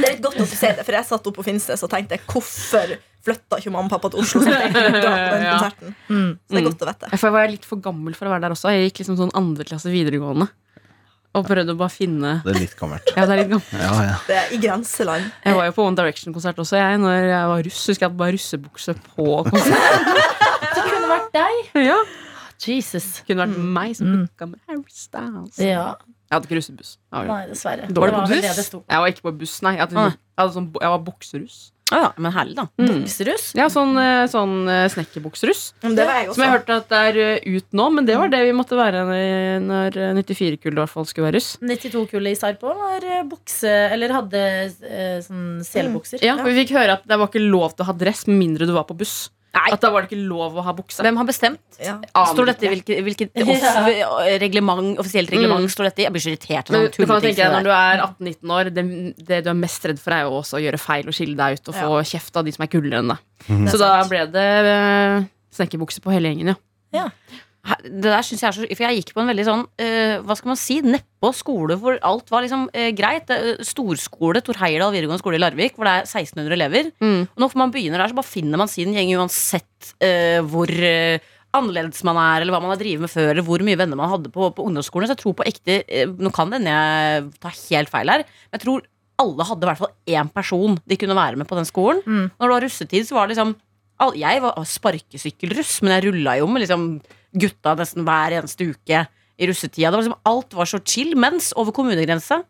Det 0.00 0.06
er 0.06 0.12
litt 0.14 0.22
godt 0.24 0.38
å 0.40 0.46
se 0.48 0.70
det, 0.78 0.84
for 0.86 0.96
jeg 0.96 1.04
satt 1.10 1.26
oppe 1.28 1.42
på 1.42 1.44
Finnsnes 1.50 1.82
og 1.84 1.90
tenkte 1.92 2.16
hvorfor 2.30 2.94
flytta 3.26 3.58
ikke 3.60 3.72
mamma 3.74 3.90
og 3.90 3.92
pappa 3.92 4.08
til 4.14 4.22
Oslo? 4.22 4.40
Så 4.46 4.54
jeg 4.54 4.70
på 4.72 4.80
den 4.86 4.96
Ja. 5.50 5.58
konserten. 5.58 5.94
Mm. 6.08 6.30
Så 6.40 6.56
det 6.56 6.62
er 6.62 6.66
godt 6.70 6.84
å 6.86 6.88
vite. 6.88 7.10
Jeg 7.12 7.34
var 7.36 7.50
litt 7.52 7.66
for 7.68 7.82
gammel 7.84 8.16
for 8.16 8.30
å 8.30 8.32
være 8.32 8.46
der 8.46 8.54
også. 8.56 8.72
Jeg 8.72 8.88
gikk 8.88 9.02
liksom 9.02 9.18
sånn 9.20 9.34
andre 9.36 9.66
klasse 9.68 9.92
videregående. 9.92 10.48
Og 11.38 11.44
prøvde 11.46 11.70
å 11.70 11.78
bare 11.78 11.92
finne 11.94 12.30
Det 12.42 12.50
er 12.56 12.58
litt 12.58 12.72
gammelt. 12.78 13.10
Ja, 13.14 13.22
det 13.28 13.34
er 13.36 13.40
litt 13.44 13.50
gammelt. 13.52 13.74
Ja, 13.78 13.90
ja. 14.02 14.14
Det 14.26 14.34
er 14.40 14.54
i 14.56 14.58
grenseland. 14.62 15.28
Jeg 15.46 15.54
var 15.54 15.68
jo 15.68 15.74
på 15.76 15.84
One 15.86 15.96
Direction-konsert 16.00 16.58
også, 16.58 16.76
jeg. 16.80 16.98
Når 16.98 17.18
jeg 17.30 17.50
var 17.52 17.62
russ. 17.68 17.82
Husker 17.86 18.02
jeg 18.06 18.10
hadde 18.10 18.18
bare 18.18 18.34
russebukse 18.34 18.94
på 19.12 19.26
konsert. 19.46 20.08
Det 20.74 20.82
kunne 20.86 21.10
vært 21.12 21.30
deg! 21.36 21.60
ja. 21.86 22.00
Jesus. 22.60 23.04
Det 23.20 23.26
Kunne 23.30 23.46
vært 23.46 23.56
meg 23.78 23.94
som 23.96 24.06
Mm. 24.10 24.16
booka 24.26 24.46
med 24.50 24.58
Harry 24.68 24.90
Styles. 24.92 25.58
Ja. 25.62 25.94
Jeg 26.30 26.34
hadde 26.36 26.46
ikke 26.50 26.58
russebuss. 26.58 26.90
Jeg 26.98 27.16
var, 27.16 27.26
Nei, 27.30 27.46
dessverre. 27.50 27.86
Dårlig 27.88 27.94
det 27.94 28.00
var 28.00 28.10
på 28.10 28.20
buss? 28.20 28.30
det 28.30 28.42
det 28.42 28.82
jeg 28.90 29.00
var 29.00 29.06
ikke 29.14 29.24
på 29.24 29.32
buss, 29.40 29.54
nei. 29.64 29.72
Jeg, 29.78 29.80
hadde, 29.86 29.96
Ah. 29.98 30.10
jeg, 30.10 30.18
hadde 30.42 30.52
sånn, 30.58 30.66
jeg 30.82 30.90
var 30.92 31.00
bukseruss. 31.06 31.56
Å 31.90 31.98
ja, 31.98 32.10
men 32.22 32.30
herlig, 32.34 32.54
da. 32.54 32.66
Mm. 32.78 32.90
Bukseruss? 33.02 33.48
Ja, 33.58 33.66
sånn, 33.72 33.96
eh, 33.98 34.24
sånn 34.30 34.68
eh, 34.70 34.84
snekkerbukseruss. 34.92 35.62
Det 35.82 36.06
var 36.06 36.20
jeg 36.20 36.28
Som 36.36 36.44
jeg 36.44 36.52
hørte 36.54 36.76
at 36.78 36.92
det 36.92 37.00
er 37.08 37.18
eh, 37.24 37.56
ut 37.58 37.66
nå, 37.74 37.88
men 37.96 38.06
det 38.06 38.18
var 38.20 38.30
det 38.30 38.44
vi 38.46 38.54
måtte 38.54 38.78
være 38.78 39.02
når 39.64 39.98
94-kullet 40.20 40.78
i 40.78 40.82
hvert 40.84 40.92
fall 40.92 41.08
skulle 41.10 41.26
være 41.28 41.40
russ. 41.40 41.50
92-kullet 41.58 42.36
i 42.36 42.38
Sarpo 42.38 42.70
var 42.78 43.04
bukse 43.28 43.70
Eller 43.90 44.14
hadde 44.14 44.44
sånn 45.26 45.60
selebukser. 45.66 46.22
Ja, 46.24 46.38
Vi 46.44 46.54
fikk 46.62 46.76
høre 46.78 46.98
at 46.98 47.06
det 47.10 47.18
var 47.18 47.30
ikke 47.30 47.42
lov 47.42 47.74
til 47.74 47.84
å 47.86 47.90
ha 47.90 47.96
dress 47.98 48.26
med 48.30 48.38
mindre 48.38 48.70
du 48.70 48.74
var 48.76 48.86
på 48.88 48.96
buss. 48.98 49.28
Nei. 49.50 49.72
At 49.74 49.82
da 49.82 49.88
var 49.90 50.04
det 50.04 50.12
ikke 50.12 50.22
lov 50.30 50.58
å 50.60 50.62
ha 50.62 50.72
bukse. 50.78 51.02
Hvem 51.02 51.16
har 51.18 51.26
bestemt? 51.26 51.78
Ja. 51.82 51.96
Står 52.30 52.52
dette 52.52 52.68
i 52.68 52.70
hvilket, 52.70 53.00
hvilket 53.06 53.40
off 53.42 53.64
reglement, 54.42 54.92
offisielt 55.02 55.32
reglement 55.34 55.66
står 55.74 55.88
dette 55.88 56.04
i? 56.04 56.06
Jeg 56.06 56.14
blir 56.14 56.22
så 56.22 56.30
irritert. 56.30 56.70
Men 56.70 56.86
du 56.86 57.00
kan 57.00 57.24
tenke 57.24 57.34
deg, 57.40 57.56
Når 57.56 57.66
du 57.66 57.72
er 57.74 58.04
18-19 58.06 58.54
år, 58.56 58.70
det, 58.76 58.84
det 59.32 59.42
du 59.46 59.50
er 59.50 59.58
mest 59.58 59.90
redd 59.90 59.98
for, 60.02 60.14
er 60.14 60.28
jo 60.28 60.38
også 60.38 60.60
å 60.60 60.62
gjøre 60.62 60.80
feil 60.80 61.10
og 61.10 61.16
skille 61.18 61.34
deg 61.40 61.58
ut 61.58 61.72
og 61.72 61.78
få 61.80 62.00
kjeft 62.12 62.38
av 62.38 62.46
de 62.46 62.54
som 62.54 62.66
er 62.66 62.70
kulere 62.70 63.02
enn 63.02 63.14
deg. 63.14 63.26
Mm. 63.50 63.66
Så 63.72 63.80
da 63.82 63.90
ble 64.06 64.22
det 64.30 64.48
uh, 64.68 65.28
snekkerbukse 65.58 66.04
på 66.04 66.14
hele 66.14 66.30
gjengen, 66.30 66.54
ja. 66.54 66.58
Her- 67.00 67.46
Det 67.84 68.08
der 68.08 68.24
synes 68.24 68.40
jeg 68.40 68.48
er 68.48 68.54
så 68.56 68.66
For 68.72 68.86
jeg 68.86 69.00
gikk 69.02 69.10
på 69.16 69.20
en 69.20 69.28
veldig 69.28 69.44
sånn 69.44 69.64
uh, 69.68 70.14
Hva 70.24 70.36
skal 70.38 70.52
man 70.52 70.60
si? 70.60 70.78
Nedpå 70.84 71.32
skole 71.36 71.76
hvor 71.80 71.98
alt 72.06 72.32
var 72.32 72.44
liksom 72.44 72.68
uh, 72.72 72.90
greit. 72.96 73.26
Det 73.28 73.36
eh, 73.36 73.66
storskole, 73.66 74.40
Tor 74.44 74.56
Heyerdahl 74.62 74.94
videregående 74.94 75.20
skole 75.20 75.36
i 75.36 75.42
Larvik, 75.42 75.76
hvor 75.76 75.88
det 75.88 75.98
er 75.98 76.06
1600 76.08 76.56
elever. 76.56 76.88
Mm. 77.04 77.26
Og 77.28 77.42
når 77.44 77.58
man 77.60 77.74
begynner 77.74 78.00
der, 78.00 78.12
så 78.12 78.16
bare 78.16 78.30
finner 78.30 78.60
man 78.60 78.70
sin 78.70 78.96
gjeng 78.96 79.12
uansett 79.18 79.66
hvor 80.50 80.68
annerledes 81.56 82.02
man 82.06 82.18
er, 82.20 82.42
eller 82.42 82.54
hva 82.54 82.60
man 82.62 82.72
har 82.74 82.80
drevet 82.80 83.04
med 83.04 83.10
før, 83.10 83.30
eller 83.32 83.44
hvor 83.46 83.62
mye 83.64 83.78
venner 83.80 83.98
man 83.98 84.10
hadde 84.12 84.32
på, 84.32 84.50
på 84.54 84.66
ungdomsskolen. 84.68 85.08
Så 85.08 85.16
jeg 85.16 85.22
tror 85.22 85.36
på 85.38 85.46
ekte 85.48 85.78
Nå 86.20 86.32
kan 86.36 86.52
det 86.52 86.60
hende 86.60 86.74
jeg 86.74 87.24
tar 87.42 87.56
helt 87.56 87.92
feil 87.92 88.12
her, 88.12 88.24
men 88.24 88.58
jeg 88.58 88.64
tror 88.66 88.84
alle 89.20 89.46
hadde 89.46 89.66
i 89.66 89.70
hvert 89.70 89.80
fall 89.80 89.94
én 90.16 90.30
person 90.32 90.76
de 90.88 90.98
kunne 91.00 91.16
være 91.16 91.40
med 91.40 91.48
på 91.48 91.58
den 91.58 91.68
skolen. 91.68 92.02
Mm. 92.06 92.26
Når 92.32 92.46
det 92.46 92.54
var 92.54 92.66
russetid, 92.66 93.08
så 93.08 93.16
var 93.16 93.28
det 93.28 93.36
liksom 93.36 93.56
Jeg 94.16 94.40
var 94.40 94.60
sparkesykkelruss, 94.64 95.80
men 95.84 95.92
jeg 95.96 96.06
rulla 96.08 96.38
jo 96.40 96.46
med 96.48 96.64
liksom 96.64 96.84
gutta 97.36 97.74
nesten 97.78 98.06
hver 98.06 98.38
eneste 98.40 98.70
uke 98.72 99.04
i 99.40 99.48
russetida. 99.48 99.90
Det 99.90 99.98
var 99.98 100.04
liksom, 100.04 100.20
alt 100.30 100.56
var 100.56 100.70
så 100.70 100.80
chill. 100.84 101.14
Mens 101.18 101.52
over 101.58 101.74
kommunegrensa 101.76 102.42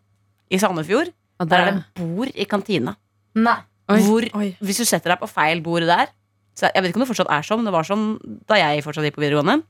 i 0.51 0.59
Sandefjord, 0.61 1.13
ja, 1.41 1.47
der 1.49 1.67
er 1.67 1.77
det 1.77 1.85
bord 2.01 2.33
i 2.35 2.47
kantina. 2.49 2.97
Nei. 3.39 3.59
Oi. 3.91 4.01
Hvor 4.07 4.27
Oi. 4.39 4.49
hvis 4.63 4.79
du 4.79 4.87
setter 4.87 5.15
deg 5.15 5.23
på 5.23 5.29
feil 5.31 5.63
bord 5.65 5.83
der 5.89 6.13
så 6.59 6.69
Jeg 6.75 6.83
vet 6.83 6.91
ikke 6.91 7.01
om 7.01 7.05
det 7.05 7.09
fortsatt 7.09 7.31
er 7.33 7.45
sånn, 7.47 7.61
men 7.63 7.71
det 7.71 7.73
var 7.73 7.87
sånn 7.87 8.07
da 8.51 8.59
jeg 8.59 8.83
fortsatt 8.85 9.07
gikk 9.07 9.17
på 9.17 9.23
videregående. 9.23 9.63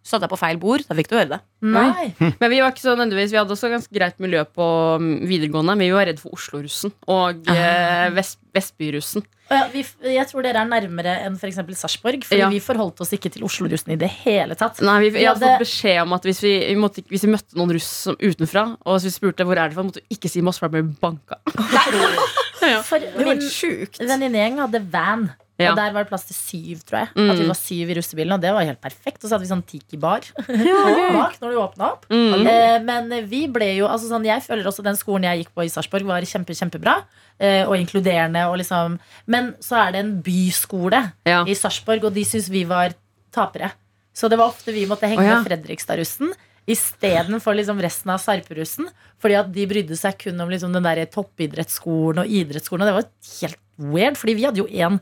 Satt 0.00 0.22
jeg 0.24 0.30
på 0.32 0.38
feil 0.40 0.56
bord, 0.56 0.80
da 0.88 0.94
fikk 0.96 1.10
du 1.10 1.16
høre 1.18 1.28
det. 1.34 1.38
Nei. 1.60 2.06
Men 2.40 2.48
vi 2.48 2.60
var 2.62 2.70
ikke 2.72 2.80
så 2.80 2.94
nødvendigvis 2.96 3.34
Vi 3.34 3.36
hadde 3.36 3.52
også 3.52 3.68
ganske 3.68 3.92
greit 3.92 4.16
miljø 4.22 4.46
på 4.48 4.64
mm, 4.96 5.10
videregående, 5.28 5.74
men 5.76 5.84
vi 5.84 5.92
var 5.92 6.08
redd 6.08 6.22
for 6.22 6.32
Oslo-russen 6.38 6.94
og 7.12 7.50
eh, 7.52 8.06
vest, 8.16 8.38
Vestby-russen. 8.56 9.26
Ja, 9.50 9.66
vi, 9.72 9.82
jeg 10.06 10.24
tror 10.30 10.46
dere 10.46 10.62
er 10.62 10.70
nærmere 10.70 11.12
enn 11.26 11.36
f.eks. 11.36 11.58
Sarpsborg. 11.82 12.24
Fordi 12.24 12.40
Ja. 12.40 12.48
vi 12.50 12.62
forholdt 12.64 13.02
oss 13.04 13.12
ikke 13.12 13.32
til 13.34 13.44
Oslo-russen 13.44 13.92
i 13.92 13.98
det 14.00 14.08
hele 14.22 14.56
tatt. 14.58 14.80
Nei, 14.80 14.96
vi, 15.04 15.10
Vi 15.18 15.26
hadde 15.28 15.42
fått 15.42 15.64
beskjed 15.66 16.00
om 16.06 16.16
at 16.16 16.26
hvis 16.30 16.40
vi, 16.46 16.54
vi 16.70 16.78
måtte, 16.80 17.04
hvis 17.10 17.26
vi 17.26 17.32
møtte 17.34 17.58
noen 17.60 17.74
russ 17.76 17.90
som 18.08 18.16
utenfra, 18.22 18.64
og 18.80 18.96
hvis 18.96 19.10
vi 19.10 19.14
spurte 19.18 19.46
hvor 19.46 19.58
er 19.60 19.68
det 19.68 19.76
fra, 19.76 19.84
måtte 19.86 20.00
vi 20.04 20.16
ikke 20.16 20.32
si 20.32 20.40
Moss, 20.46 20.62
for 20.62 20.70
da 20.70 20.78
ble 20.78 20.86
vi 20.88 20.96
banka. 21.02 21.42
For 22.60 23.00
Det 23.00 23.14
var 23.16 23.38
min 23.40 24.08
venninnegjeng 24.08 24.58
hadde 24.60 24.80
van. 24.92 25.22
Ja. 25.60 25.72
Og 25.72 25.78
der 25.78 25.92
var 25.94 26.04
det 26.04 26.10
plass 26.10 26.26
til 26.28 26.36
syv, 26.36 26.82
tror 26.88 27.02
jeg. 27.02 27.10
Mm. 27.16 27.30
At 27.32 27.40
vi 27.40 27.48
var 27.50 27.58
syv 27.58 27.92
i 27.92 27.96
russebilen, 27.98 28.34
og 28.36 28.42
det 28.42 28.52
var 28.56 28.66
helt 28.68 28.80
perfekt. 28.82 29.20
Og 29.22 29.28
så 29.28 29.34
hadde 29.34 29.44
vi 29.44 29.50
sånn 29.52 29.64
tiki-bar 29.68 30.26
bak 31.18 31.38
når 31.42 31.52
du 31.52 31.60
åpna 31.60 31.90
opp. 31.92 32.08
Mm. 32.10 32.46
Eh, 32.48 32.76
men 32.86 33.14
vi 33.30 33.44
ble 33.52 33.72
jo 33.78 33.88
altså 33.90 34.10
sånn, 34.10 34.26
Jeg 34.28 34.44
føler 34.46 34.68
også 34.70 34.84
den 34.86 34.98
skolen 34.98 35.28
jeg 35.28 35.44
gikk 35.44 35.54
på 35.56 35.66
i 35.66 35.72
Sarpsborg, 35.72 36.08
var 36.08 36.26
kjempe, 36.28 36.56
kjempebra. 36.56 36.98
Eh, 37.40 37.62
og 37.68 37.76
inkluderende. 37.78 38.46
Og 38.50 38.60
liksom, 38.62 38.98
men 39.30 39.54
så 39.64 39.84
er 39.84 39.96
det 39.96 40.04
en 40.04 40.14
byskole 40.24 41.04
Ja. 41.28 41.44
i 41.44 41.56
Sarpsborg, 41.58 42.08
og 42.08 42.16
de 42.16 42.26
syns 42.28 42.50
vi 42.52 42.64
var 42.68 42.96
tapere. 43.34 43.72
Så 44.16 44.28
det 44.28 44.40
var 44.40 44.50
ofte 44.50 44.74
vi 44.74 44.88
måtte 44.90 45.08
henge 45.08 45.22
med 45.22 45.30
ja. 45.30 45.40
med 45.40 45.48
Fredrikstad-russen 45.48 46.32
istedenfor 46.70 47.56
liksom 47.56 47.80
resten 47.82 48.12
av 48.12 48.20
Sarperussen. 48.22 48.88
Fordi 49.20 49.38
at 49.40 49.50
de 49.54 49.66
brydde 49.70 49.96
seg 49.98 50.18
kun 50.20 50.40
om 50.42 50.50
liksom 50.52 50.74
den 50.74 50.86
der 50.86 51.02
toppidrettsskolen 51.12 52.22
og 52.22 52.36
idrettsskolen. 52.40 52.84
Og 52.84 52.90
det 52.90 52.98
var 52.98 53.08
helt 53.40 53.60
weird, 53.80 54.20
fordi 54.20 54.36
vi 54.38 54.46
hadde 54.46 54.62
jo 54.62 54.68
en 54.68 55.00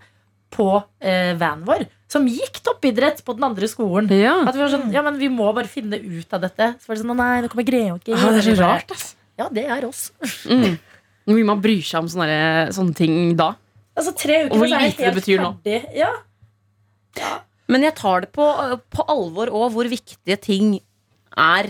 på 0.54 0.68
eh, 1.00 1.34
vanen 1.38 1.64
vår 1.68 1.86
som 2.08 2.24
gikk 2.24 2.62
toppidrett 2.64 3.20
på 3.24 3.34
den 3.36 3.44
andre 3.50 3.68
skolen. 3.68 4.08
Ja. 4.16 4.38
At 4.48 4.56
vi 4.56 4.62
var 4.62 4.70
sånn, 4.72 4.88
ja, 4.94 5.02
men 5.04 5.18
vi 5.20 5.28
må 5.32 5.50
bare 5.52 5.68
finne 5.68 5.98
ut 6.00 6.32
av 6.32 6.40
dette. 6.46 6.70
Så 6.80 6.88
var 6.88 6.96
det 6.96 7.02
sånn, 7.02 7.18
nei, 7.20 7.32
nå 7.44 7.50
kommer 7.52 7.66
Greåker. 7.68 8.14
Ja, 8.14 8.30
det 8.32 8.40
er 8.40 8.46
så 8.48 8.54
rart, 8.62 8.94
ass. 8.94 9.10
Ja, 9.38 9.48
det 9.52 9.66
er 9.68 9.84
oss. 9.86 10.08
Mm. 10.48 10.78
Hvor 11.28 11.36
mye 11.36 11.48
man 11.50 11.60
bryr 11.60 11.84
seg 11.84 12.00
om 12.00 12.08
sånne, 12.08 12.38
sånne 12.72 12.96
ting 12.96 13.34
da. 13.36 13.52
Altså 13.98 14.14
tre 14.16 14.46
uker 14.46 14.54
Og 14.54 14.62
hvor 14.62 14.70
lite 14.72 15.04
det 15.04 15.12
betyr 15.18 15.42
nå. 15.42 15.52
Ja. 15.98 16.14
Ja. 17.18 17.34
Men 17.68 17.84
jeg 17.84 17.96
tar 17.98 18.24
det 18.24 18.30
på, 18.32 18.46
på 18.94 19.04
alvor 19.12 19.52
òg, 19.52 19.74
hvor 19.74 19.90
viktige 19.90 20.38
ting 20.40 20.78
er 21.36 21.68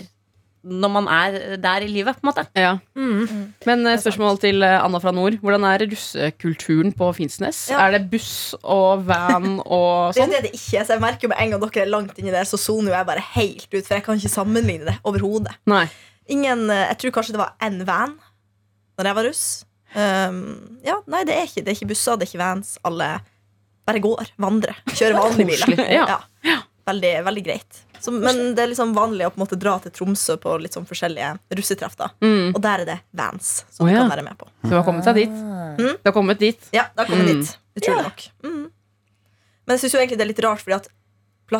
når 0.63 0.91
man 0.91 1.07
er 1.13 1.57
der 1.61 1.85
i 1.85 1.89
livet, 1.91 2.19
på 2.19 2.25
en 2.25 2.29
måte. 2.31 2.45
Ja. 2.59 2.73
Mm. 2.99 3.53
Men 3.67 3.87
eh, 3.87 3.99
spørsmål 4.01 4.41
til 4.43 4.65
eh, 4.67 4.79
Anna 4.83 5.01
fra 5.03 5.13
nord. 5.15 5.39
Hvordan 5.43 5.67
er 5.69 5.85
russekulturen 5.87 6.93
på 6.97 7.11
Finnsnes? 7.17 7.69
Ja. 7.71 7.85
Er 7.87 7.97
det 7.97 8.11
buss 8.11 8.57
og 8.63 9.07
van 9.09 9.61
og 9.65 10.13
Det 10.17 10.25
er 10.25 10.27
sånn? 10.27 10.35
det 10.35 10.43
det 10.49 10.53
ikke 10.59 10.81
er. 10.81 10.89
Så 10.89 10.97
jeg 10.97 11.05
merker 11.05 11.29
jo 11.29 11.33
med 11.33 11.43
en 11.45 11.55
gang 11.55 11.65
dere 11.65 11.85
er 11.85 11.93
langt 11.95 12.21
inni 12.21 12.35
der, 12.35 12.49
så 12.49 12.61
soner 12.61 12.93
jo 12.93 12.99
jeg 12.99 13.11
bare 13.13 13.25
helt 13.37 13.69
ut. 13.71 13.81
For 13.81 13.97
jeg 13.97 14.07
kan 14.09 14.21
ikke 14.21 14.35
sammenligne 14.35 14.91
det 14.91 14.99
overhodet. 15.09 15.55
Ingen, 16.29 16.69
eh, 16.75 16.85
jeg 16.91 17.03
tror 17.05 17.19
kanskje 17.19 17.39
det 17.39 17.43
var 17.45 17.57
én 17.65 17.81
van 17.89 18.19
når 18.99 19.11
jeg 19.11 19.19
var 19.21 19.29
russ. 19.29 19.47
Um, 19.95 20.41
ja, 20.85 20.99
nei, 21.09 21.23
det 21.25 21.33
er, 21.33 21.47
ikke, 21.47 21.63
det 21.65 21.71
er 21.71 21.77
ikke 21.79 21.93
busser, 21.95 22.19
det 22.19 22.27
er 22.27 22.33
ikke 22.33 22.43
vans. 22.43 22.75
Alle 22.85 23.13
bare 23.89 24.03
går, 24.05 24.35
vandrer. 24.43 24.77
Kjører 24.91 25.17
vanlige 25.17 25.49
biler. 25.49 25.85
Ja. 25.97 26.19
ja. 26.45 26.59
Veldig, 26.89 27.13
veldig 27.25 27.45
greit. 27.47 27.81
Så, 28.01 28.13
men 28.15 28.55
det 28.57 28.63
er 28.65 28.71
liksom 28.73 28.93
vanlig 28.97 29.27
å 29.27 29.31
på 29.35 29.41
en 29.41 29.45
måte 29.47 29.59
dra 29.61 29.77
til 29.85 29.93
Tromsø 29.95 30.37
på 30.41 30.55
litt 30.63 30.75
sånn 30.77 30.87
forskjellige 30.89 31.31
russetreff. 31.59 31.97
da. 31.99 32.11
Mm. 32.25 32.53
Og 32.55 32.61
der 32.65 32.85
er 32.85 32.89
det 32.93 32.99
vans 33.19 33.65
som 33.71 33.87
oh, 33.87 33.93
ja. 33.93 34.03
kan 34.05 34.13
være 34.15 34.25
med 34.29 34.39
på. 34.41 34.49
Du 34.65 34.75
har 34.77 34.85
kommet 34.87 35.05
deg 35.11 35.21
dit. 35.25 35.35
Mm. 35.79 35.95
Du 36.03 36.07
har 36.11 36.17
kommet 36.17 36.39
dit. 36.43 36.69
Ja, 36.75 36.87
det 36.95 37.05
har 37.05 37.11
kommet 37.11 37.29
Mm. 37.29 37.41
dit. 37.43 37.59
Utrolig 37.83 38.03
nok. 38.09 38.25
Mm. 38.45 38.65
Men 39.67 39.77
jeg 39.77 39.81
syns 39.85 39.95
jo 39.95 40.01
egentlig 40.01 40.19
det 40.19 40.25
er 40.27 40.33
litt 40.33 40.45
rart, 40.47 40.63
fordi 40.65 40.79
at 40.79 40.89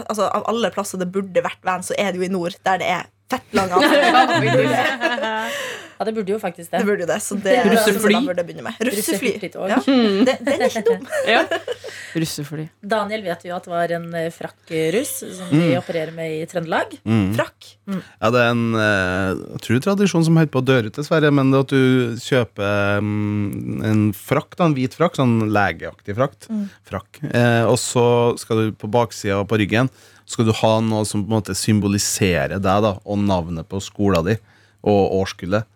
altså, 0.09 0.29
av 0.33 0.47
alle 0.49 0.71
plasser 0.75 0.99
det 1.01 1.11
burde 1.13 1.43
vært 1.45 1.63
Vans, 1.65 1.87
så 1.91 1.95
er 1.99 2.13
det 2.13 2.21
jo 2.23 2.27
i 2.29 2.33
nord, 2.33 2.57
der 2.65 2.79
det 2.81 2.89
er 2.89 3.07
fett 3.29 3.53
lang 3.53 3.69
avstand. 3.77 4.49
Ja, 5.99 6.07
det 6.07 6.15
burde 6.17 6.33
jo 6.33 6.39
faktisk 6.39 6.71
det. 6.71 6.81
Det 6.81 6.87
burde 6.87 7.05
jo 7.05 7.09
det, 7.11 7.19
så 7.25 7.37
det 7.43 7.55
Russefly. 7.67 8.21
burde. 8.27 8.45
Russefly. 8.87 9.33
Russeflytog. 9.35 9.69
Ja. 9.73 9.79
Det, 9.83 10.37
den 10.47 10.63
er 10.63 10.69
ikke 10.71 10.85
dum. 10.87 11.07
Ja. 11.29 11.43
Russefly. 12.19 12.69
Daniel 12.81 13.25
vet 13.27 13.47
jo 13.49 13.55
at 13.57 13.67
det 13.67 13.73
var 13.73 13.95
en 13.99 14.07
frakk-russ 14.35 15.15
som 15.39 15.51
vi 15.53 15.73
opererer 15.79 16.15
med 16.15 16.37
i 16.39 16.45
Trøndelag. 16.49 16.95
Mm. 17.05 17.33
Frakk. 17.37 17.73
Ja, 17.89 18.31
det 18.35 18.45
er 18.45 18.53
en 18.55 18.67
eh, 18.79 19.33
jeg 19.59 19.65
tror 19.67 19.83
tradisjon 19.89 20.27
som 20.27 20.39
holder 20.39 20.53
på 20.55 20.63
å 20.63 20.67
dø 20.69 20.79
ut, 20.87 20.93
dessverre. 20.97 21.33
Men 21.35 21.53
det 21.53 21.65
at 21.67 21.75
du 21.75 22.21
kjøper 22.23 23.03
mm, 23.05 23.83
en 23.89 24.05
frakk, 24.17 24.57
da, 24.57 24.69
en 24.69 24.77
hvit 24.79 24.95
frakk, 24.97 25.19
sånn 25.19 25.51
legeaktig 25.55 26.17
frakt, 26.19 26.49
frakk, 26.89 27.21
eh, 27.29 27.65
og 27.69 27.77
så 27.83 28.07
skal 28.41 28.63
du 28.63 28.79
på 28.79 28.91
baksida 28.93 29.43
og 29.43 29.51
på 29.51 29.59
ryggen 29.61 29.91
skal 30.29 30.49
du 30.49 30.53
ha 30.61 30.75
noe 30.85 31.07
som 31.09 31.23
på 31.25 31.31
en 31.31 31.39
måte 31.39 31.57
symboliserer 31.57 32.59
deg 32.61 32.85
da, 32.85 32.95
og 33.01 33.21
navnet 33.25 33.69
på 33.69 33.81
skolen 33.81 34.27
din 34.27 34.43
og 34.89 35.15
årskullet. 35.23 35.67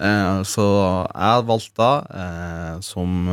Eh, 0.00 0.38
så 0.48 0.64
jeg 1.12 1.44
valgte 1.48 1.76
da, 1.76 1.90
eh, 2.22 2.76
som 2.84 3.28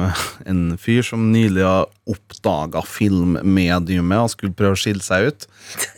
en 0.52 0.64
fyr 0.82 1.06
som 1.06 1.30
nylig 1.32 1.64
har 1.64 1.88
oppdaga 2.10 2.82
filmmediumet 2.84 4.26
og 4.26 4.34
skulle 4.34 4.58
prøve 4.58 4.76
å 4.76 4.82
skille 4.82 5.06
seg 5.06 5.30
ut 5.30 5.48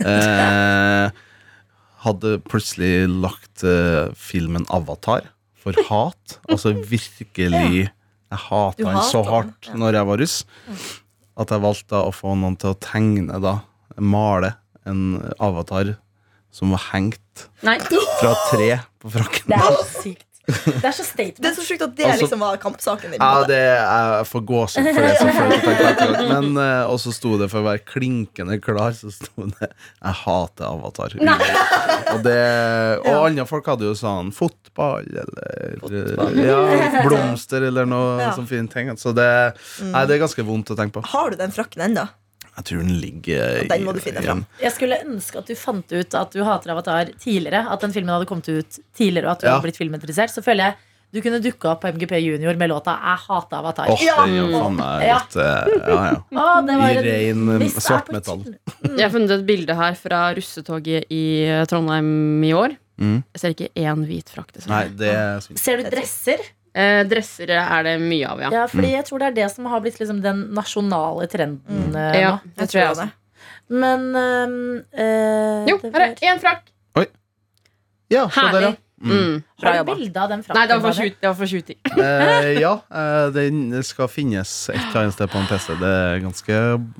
eh, 0.05 1.09
hadde 2.05 2.35
plutselig 2.45 3.09
lagt 3.09 3.65
filmen 4.15 4.67
Avatar 4.71 5.25
for 5.59 5.75
hat. 5.89 6.37
Altså 6.47 6.71
virkelig 6.71 7.89
Jeg 7.89 8.39
hata 8.45 8.85
den 8.85 9.01
så 9.09 9.23
hardt 9.25 9.71
når 9.75 9.97
jeg 9.97 10.07
var 10.07 10.21
russ, 10.21 10.37
at 11.39 11.51
jeg 11.51 11.65
valgte 11.65 11.99
å 11.99 12.13
få 12.13 12.37
noen 12.37 12.55
til 12.61 12.71
å 12.71 12.79
tegne, 12.79 13.41
da, 13.41 13.57
male 13.97 14.53
en 14.87 15.17
avatar 15.41 15.97
som 16.55 16.71
var 16.71 16.85
hengt 16.93 17.49
Nei. 17.65 17.77
fra 18.21 18.33
tre 18.47 18.71
på 19.01 19.11
frakken. 19.17 19.51
Det 19.51 19.59
er 19.59 19.83
sykt. 19.89 20.28
Det 20.49 20.85
er 20.89 20.95
så 20.95 21.05
Det 21.15 21.49
er 21.49 21.55
så 21.55 21.63
sjukt 21.65 21.83
at 21.85 21.95
det 21.97 22.05
også, 22.05 22.23
liksom 22.23 22.43
var 22.43 22.57
kampsaken 22.61 23.13
din. 23.13 23.21
Ja, 23.21 23.43
det 23.47 23.59
er 23.59 24.23
for 24.27 24.41
gåsehud 24.45 24.89
for 24.95 25.01
det. 25.01 26.23
Men 26.29 26.57
uh, 26.57 26.89
også 26.89 27.13
sto 27.15 27.35
det, 27.39 27.49
for 27.51 27.61
å 27.61 27.67
være 27.67 27.83
klinkende 27.85 28.59
klar, 28.63 28.95
så 28.97 29.11
sto 29.13 29.47
det 29.51 29.69
'Jeg 29.69 30.15
hater 30.23 30.65
Avatar'. 30.69 31.17
Og, 32.09 32.23
det, 32.25 32.39
og 33.05 33.27
andre 33.27 33.45
folk 33.49 33.67
hadde 33.69 33.85
jo 33.89 33.95
sånn 33.97 34.31
fotball 34.35 35.05
eller 35.05 35.77
Ja, 36.39 36.61
blomster 37.07 37.67
eller 37.69 37.85
noe 37.89 38.17
Ja. 38.19 38.31
sånn 38.35 38.47
fin 38.49 38.67
ting. 38.67 38.89
Så 38.97 39.13
det, 39.15 39.29
nei, 39.83 40.05
det 40.09 40.17
er 40.17 40.25
ganske 40.25 40.45
vondt 40.45 40.73
å 40.73 40.77
tenke 40.79 40.99
på. 40.99 41.05
Har 41.13 41.29
du 41.31 41.37
den 41.39 41.53
frakken 41.53 41.85
ennå? 41.89 42.07
Jeg 42.57 42.65
tror 42.65 42.83
den 42.83 42.99
ligger 42.99 43.67
Den 43.69 43.85
må 43.87 43.93
du 43.95 43.99
finne 44.03 44.21
fram. 44.25 44.45
Jeg 44.61 44.71
skulle 44.75 44.97
ønske 45.05 45.39
at 45.39 45.47
du 45.47 45.55
fant 45.55 45.91
ut 45.95 46.15
at 46.19 46.31
du 46.35 46.43
hater 46.43 46.73
Avatar 46.73 47.05
tidligere. 47.19 47.65
At 47.71 47.81
den 47.85 47.93
filmen 47.95 48.11
hadde 48.13 48.27
kommet 48.29 48.49
ut 48.49 48.79
tidligere, 48.97 49.25
og 49.29 49.31
at 49.37 49.41
du 49.41 49.47
Ja. 49.47 49.53
hadde 49.55 49.67
blitt 49.69 49.77
filminteressert. 49.79 50.33
Så 50.33 50.43
føler 50.43 50.69
jeg 50.71 50.75
du 51.11 51.21
kunne 51.25 51.39
dukka 51.41 51.71
opp 51.71 51.81
på 51.81 51.89
MGP 51.89 52.19
Junior 52.21 52.53
med 52.55 52.69
låta 52.69 52.93
'Jeg 52.93 53.17
hater 53.25 53.57
Avatar'. 53.57 53.89
Åh, 53.89 53.97
det 53.97 54.05
gjør 54.05 54.51
jo 54.51 54.59
faen 54.61 54.75
meg 54.75 55.01
Ja. 55.07 55.19
Ja, 55.33 55.65
ja. 56.05 56.21
Var 56.31 56.91
I 56.91 57.31
ren 57.31 57.69
svart 57.69 58.11
metall. 58.11 58.43
svartmetall. 58.43 58.43
Jeg 58.99 59.01
har 59.01 59.09
funnet 59.09 59.31
et 59.31 59.45
bilde 59.45 59.75
her 59.75 59.93
fra 59.95 60.33
russetoget 60.35 61.05
i 61.09 61.45
eh, 61.47 61.65
Trondheim 61.65 62.43
i 62.43 62.53
år. 62.53 62.77
Mm. 62.99 63.23
Jeg 63.33 63.39
ser 63.41 63.49
ikke 63.55 63.69
én 63.79 64.05
hvit 64.05 64.29
frakk. 64.29 64.51
Er. 64.69 65.39
Ser 65.55 65.77
du 65.77 65.83
dresser? 65.89 66.37
Eh, 66.73 67.03
dressere 67.09 67.57
er 67.65 67.83
det 67.87 67.95
mye 68.01 68.27
av, 68.29 68.39
ja. 68.45 68.49
Ja, 68.53 68.65
fordi 68.69 68.91
jeg 68.93 69.05
tror 69.07 69.19
det 69.23 69.27
er 69.31 69.37
det 69.39 69.47
som 69.51 69.65
har 69.71 69.81
blitt 69.81 69.97
liksom 69.99 70.19
den 70.21 70.43
nasjonale 70.53 71.25
trenden 71.31 71.95
eh, 71.97 72.19
Ja, 72.21 72.35
nå. 72.37 72.51
det 72.59 72.67
tror 72.69 72.81
jeg 72.83 72.89
det. 72.95 73.07
også. 73.07 73.09
Men 73.69 74.05
øhm, 74.15 74.83
eh, 74.93 75.65
Jo, 75.69 75.79
her 75.93 76.05
er 76.09 76.13
én 76.29 76.39
frakk! 76.41 76.69
Ja, 78.09 78.23
se 78.29 78.41
der, 78.41 78.61
ja. 78.61 78.69
Herlig. 78.69 78.77
Mm. 78.99 79.43
Har 79.63 79.75
du 79.77 79.93
bilde 79.93 80.19
av 80.19 80.29
den 80.31 80.41
frakken? 80.43 80.57
Nei, 80.59 80.67
det 80.67 80.75
var 80.75 80.91
for? 80.91 80.97
20 80.99 81.13
det 81.21 81.27
var 81.29 81.35
for 81.39 81.45
20 81.47 81.75
Eh, 82.03 82.47
ja, 82.59 82.71
eh, 82.91 83.27
den 83.31 83.59
skal 83.87 84.09
finnes 84.11 84.51
et 84.73 84.75
eller 84.81 85.03
annet 85.05 85.15
sted 85.15 85.29
på 85.31 85.37
en 85.39 85.45
PC. 85.47 85.75
Det 85.79 85.91
er 85.93 86.19
ganske, 86.25 86.57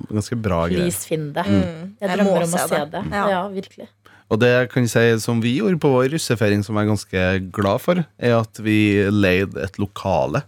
ganske 0.08 0.38
bra 0.40 0.62
greier. 0.70 0.86
Please 0.86 1.04
finn 1.10 1.26
det. 1.36 1.44
Mm. 1.44 1.90
Jeg 2.00 2.08
Jeg 2.08 2.14
drømmer 2.16 2.46
om 2.46 2.46
å 2.46 2.52
se 2.54 2.62
se 2.70 2.78
det. 2.78 2.88
det. 2.94 3.02
Ja. 3.12 3.24
Ja, 3.34 3.42
virkelig. 3.52 3.88
Og 4.30 4.38
det 4.38 4.52
kan 4.70 4.84
jeg 4.86 4.92
si 4.92 5.24
som 5.24 5.40
vi 5.42 5.56
gjorde 5.58 5.80
på 5.82 5.90
vår 5.90 6.12
russefeiring, 6.14 6.62
som 6.62 6.76
jeg 6.78 6.86
er 6.86 6.90
ganske 6.92 7.22
glad 7.56 7.80
for, 7.82 8.02
er 8.18 8.36
at 8.38 8.60
vi 8.62 8.76
leide 9.10 9.58
et 9.64 9.78
lokale 9.82 10.44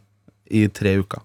i 0.53 0.67
tre 0.71 0.95
uker. 1.03 1.23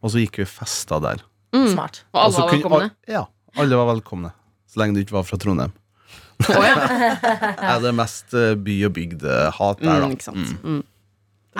Og 0.00 0.14
så 0.14 0.22
gikk 0.22 0.38
vi 0.40 0.46
festa 0.48 0.96
der. 1.04 1.20
Mm. 1.52 1.66
Smart. 1.74 2.00
Og 2.14 2.22
alle 2.24 2.38
var 2.40 2.52
velkomne. 2.54 2.88
Kunne, 2.88 3.12
Ja, 3.12 3.24
alle 3.60 3.76
var 3.82 3.90
velkomne. 3.92 4.32
Så 4.70 4.80
lenge 4.80 4.96
du 4.96 5.02
ikke 5.02 5.18
var 5.18 5.26
fra 5.28 5.36
Trondheim. 5.42 5.72
Oh, 6.48 6.64
ja. 6.64 6.76
Er 7.74 7.80
det 7.84 7.90
mest 7.98 8.32
eh, 8.32 8.54
by 8.56 8.76
og 8.88 8.94
bygd-hat 8.96 9.82
der, 9.82 9.98
da. 10.00 10.06
mm, 10.08 10.14
ikke 10.16 10.24
sant. 10.30 10.54
Mm. 10.64 10.78
Mm. 10.78 10.84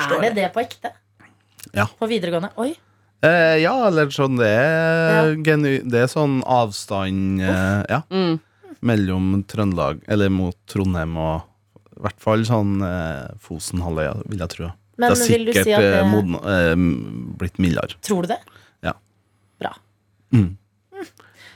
Er 0.00 0.22
det 0.24 0.30
det 0.38 0.46
på 0.54 0.62
ekte? 0.62 0.94
Ja. 1.76 1.84
På 2.00 2.08
videregående? 2.08 2.48
Oi. 2.56 2.70
Eh, 3.20 3.58
ja, 3.60 3.74
eller 3.90 4.08
sånn 4.14 4.38
Det 4.40 4.48
er, 4.48 5.34
genu 5.44 5.74
det 5.84 5.98
er 6.06 6.08
sånn 6.08 6.38
avstand 6.48 7.42
eh, 7.44 7.82
Ja, 7.92 7.98
Mm. 8.08 8.38
Mellom 8.86 9.42
Trøndelag 9.50 10.00
Eller 10.08 10.30
mot 10.32 10.56
Trondheim 10.70 11.16
og 11.20 11.46
i 12.00 12.02
hvert 12.06 12.22
fall 12.22 12.44
sånn 12.48 12.78
eh, 12.86 13.26
Fosenhalvøya, 13.44 14.14
vil 14.30 14.40
jeg 14.40 14.52
tro. 14.54 14.68
Men 14.96 15.10
det 15.12 15.18
har 15.18 15.18
sikkert 15.20 15.66
si 15.66 15.72
at 15.76 15.84
det 15.84 15.98
Moden, 16.08 16.36
eh, 16.48 16.72
blitt 17.40 17.58
mildere. 17.60 17.98
Tror 18.06 18.24
du 18.24 18.30
det? 18.32 18.38
Ja. 18.86 18.94
Bra. 19.60 19.74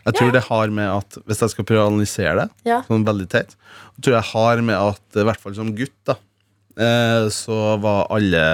Jeg 0.05 0.17
tror 0.19 0.35
det 0.35 0.43
har 0.51 0.73
med 0.75 0.91
at 0.91 1.17
Hvis 1.25 1.41
jeg 1.41 1.55
skal 1.55 1.65
prøve 1.69 1.87
å 1.87 1.91
analysere 1.95 2.35
det, 2.43 2.49
Ja. 2.69 2.83
sånn 2.85 3.07
veldig 3.09 3.29
teit, 3.33 3.55
tror 4.03 4.19
jeg 4.19 4.31
har 4.35 4.61
med 4.61 4.77
at 4.77 5.21
i 5.21 5.25
hvert 5.25 5.41
fall 5.41 5.55
som 5.57 5.73
gutt, 5.77 5.97
da, 6.05 6.17
eh, 6.77 7.29
så 7.33 7.81
var 7.81 8.07
alle 8.13 8.45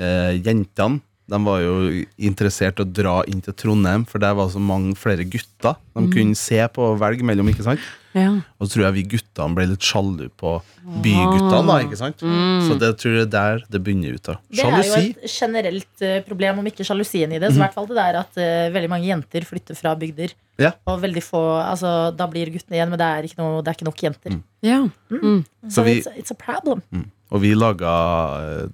eh, 0.00 0.40
jentene 0.40 1.02
de 1.30 1.38
var 1.46 1.60
jo 1.62 1.74
interessert 2.18 2.80
i 2.80 2.82
å 2.84 2.92
dra 2.92 3.20
inn 3.30 3.40
til 3.40 3.54
Trondheim, 3.54 4.04
for 4.08 4.18
der 4.18 4.34
var 4.34 4.48
så 4.50 4.58
mange 4.60 4.96
flere 4.98 5.22
gutter 5.24 5.76
de 5.94 6.00
Mm. 6.06 6.12
kunne 6.12 6.36
se 6.36 6.58
på 6.74 6.78
og 6.92 6.98
velge 7.00 7.22
mellom. 7.22 7.46
ikke 7.48 7.62
sant? 7.66 7.80
Ja. 8.14 8.40
Og 8.58 8.66
så 8.66 8.74
tror 8.74 8.84
jeg 8.88 8.94
vi 8.94 9.02
guttene 9.16 9.54
ble 9.54 9.66
litt 9.70 9.80
sjalu 9.86 10.28
på 10.36 10.56
byguttene. 11.04 11.66
da, 11.68 11.76
ikke 11.84 11.96
sant? 12.00 12.18
Så 12.66 12.74
det 12.80 12.90
tror 12.98 13.14
jeg 13.14 13.26
er 13.28 13.30
der 13.30 13.62
det 13.70 13.82
begynner 13.84 14.14
ut 14.18 14.28
av. 14.32 14.38
Det 14.50 14.64
er 14.64 14.82
jo 14.82 14.94
et 14.98 15.30
generelt 15.30 16.02
eh, 16.02 16.20
problem, 16.26 16.58
om 16.58 16.66
ikke 16.66 16.82
sjalusien 16.86 17.30
i 17.32 17.38
det. 17.38 17.52
Så 17.52 17.60
i 17.60 17.62
hvert 17.62 17.74
fall 17.76 17.86
det 17.86 17.96
der 18.00 18.18
at 18.24 18.40
uh, 18.40 18.74
veldig 18.74 18.90
mange 18.90 19.06
jenter 19.06 19.46
flytter 19.46 19.76
fra 19.78 19.94
bygder. 19.94 20.34
Ja. 20.58 20.72
Og 20.86 21.00
veldig 21.00 21.22
få, 21.22 21.40
altså 21.62 22.10
Da 22.16 22.26
blir 22.26 22.50
guttene 22.50 22.76
igjen, 22.80 22.90
men 22.90 22.98
det 22.98 23.06
er 23.06 23.22
ikke, 23.30 23.38
noe, 23.38 23.62
det 23.62 23.70
er 23.70 23.78
ikke 23.78 23.88
nok 23.88 24.02
jenter. 24.02 24.42
Ja. 24.66 24.80
Så 25.10 25.70
Så 25.78 25.84
vi- 25.86 26.00
it's, 26.02 26.10
it's 26.18 26.30
a 26.30 26.34
problem. 26.34 26.82
Og 27.30 27.40
vi 27.44 27.52
laga 27.54 27.90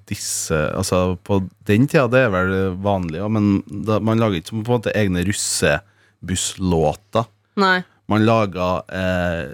disse 0.09 0.57
Altså, 0.73 1.17
på 1.21 1.43
den 1.69 1.87
tida, 1.91 2.07
det 2.09 2.21
er 2.25 2.31
vel 2.33 2.55
vanlig, 2.85 3.19
ja, 3.21 3.29
men 3.29 3.59
da, 3.69 3.99
man 4.01 4.19
lager 4.23 4.41
ikke 4.41 4.55
på 4.57 4.63
en 4.63 4.79
måte 4.79 4.95
egne 4.97 5.25
russebusslåter. 5.29 7.25
Nei. 7.61 7.83
Man 8.09 8.25
laga 8.27 8.69
eh, 8.89 9.45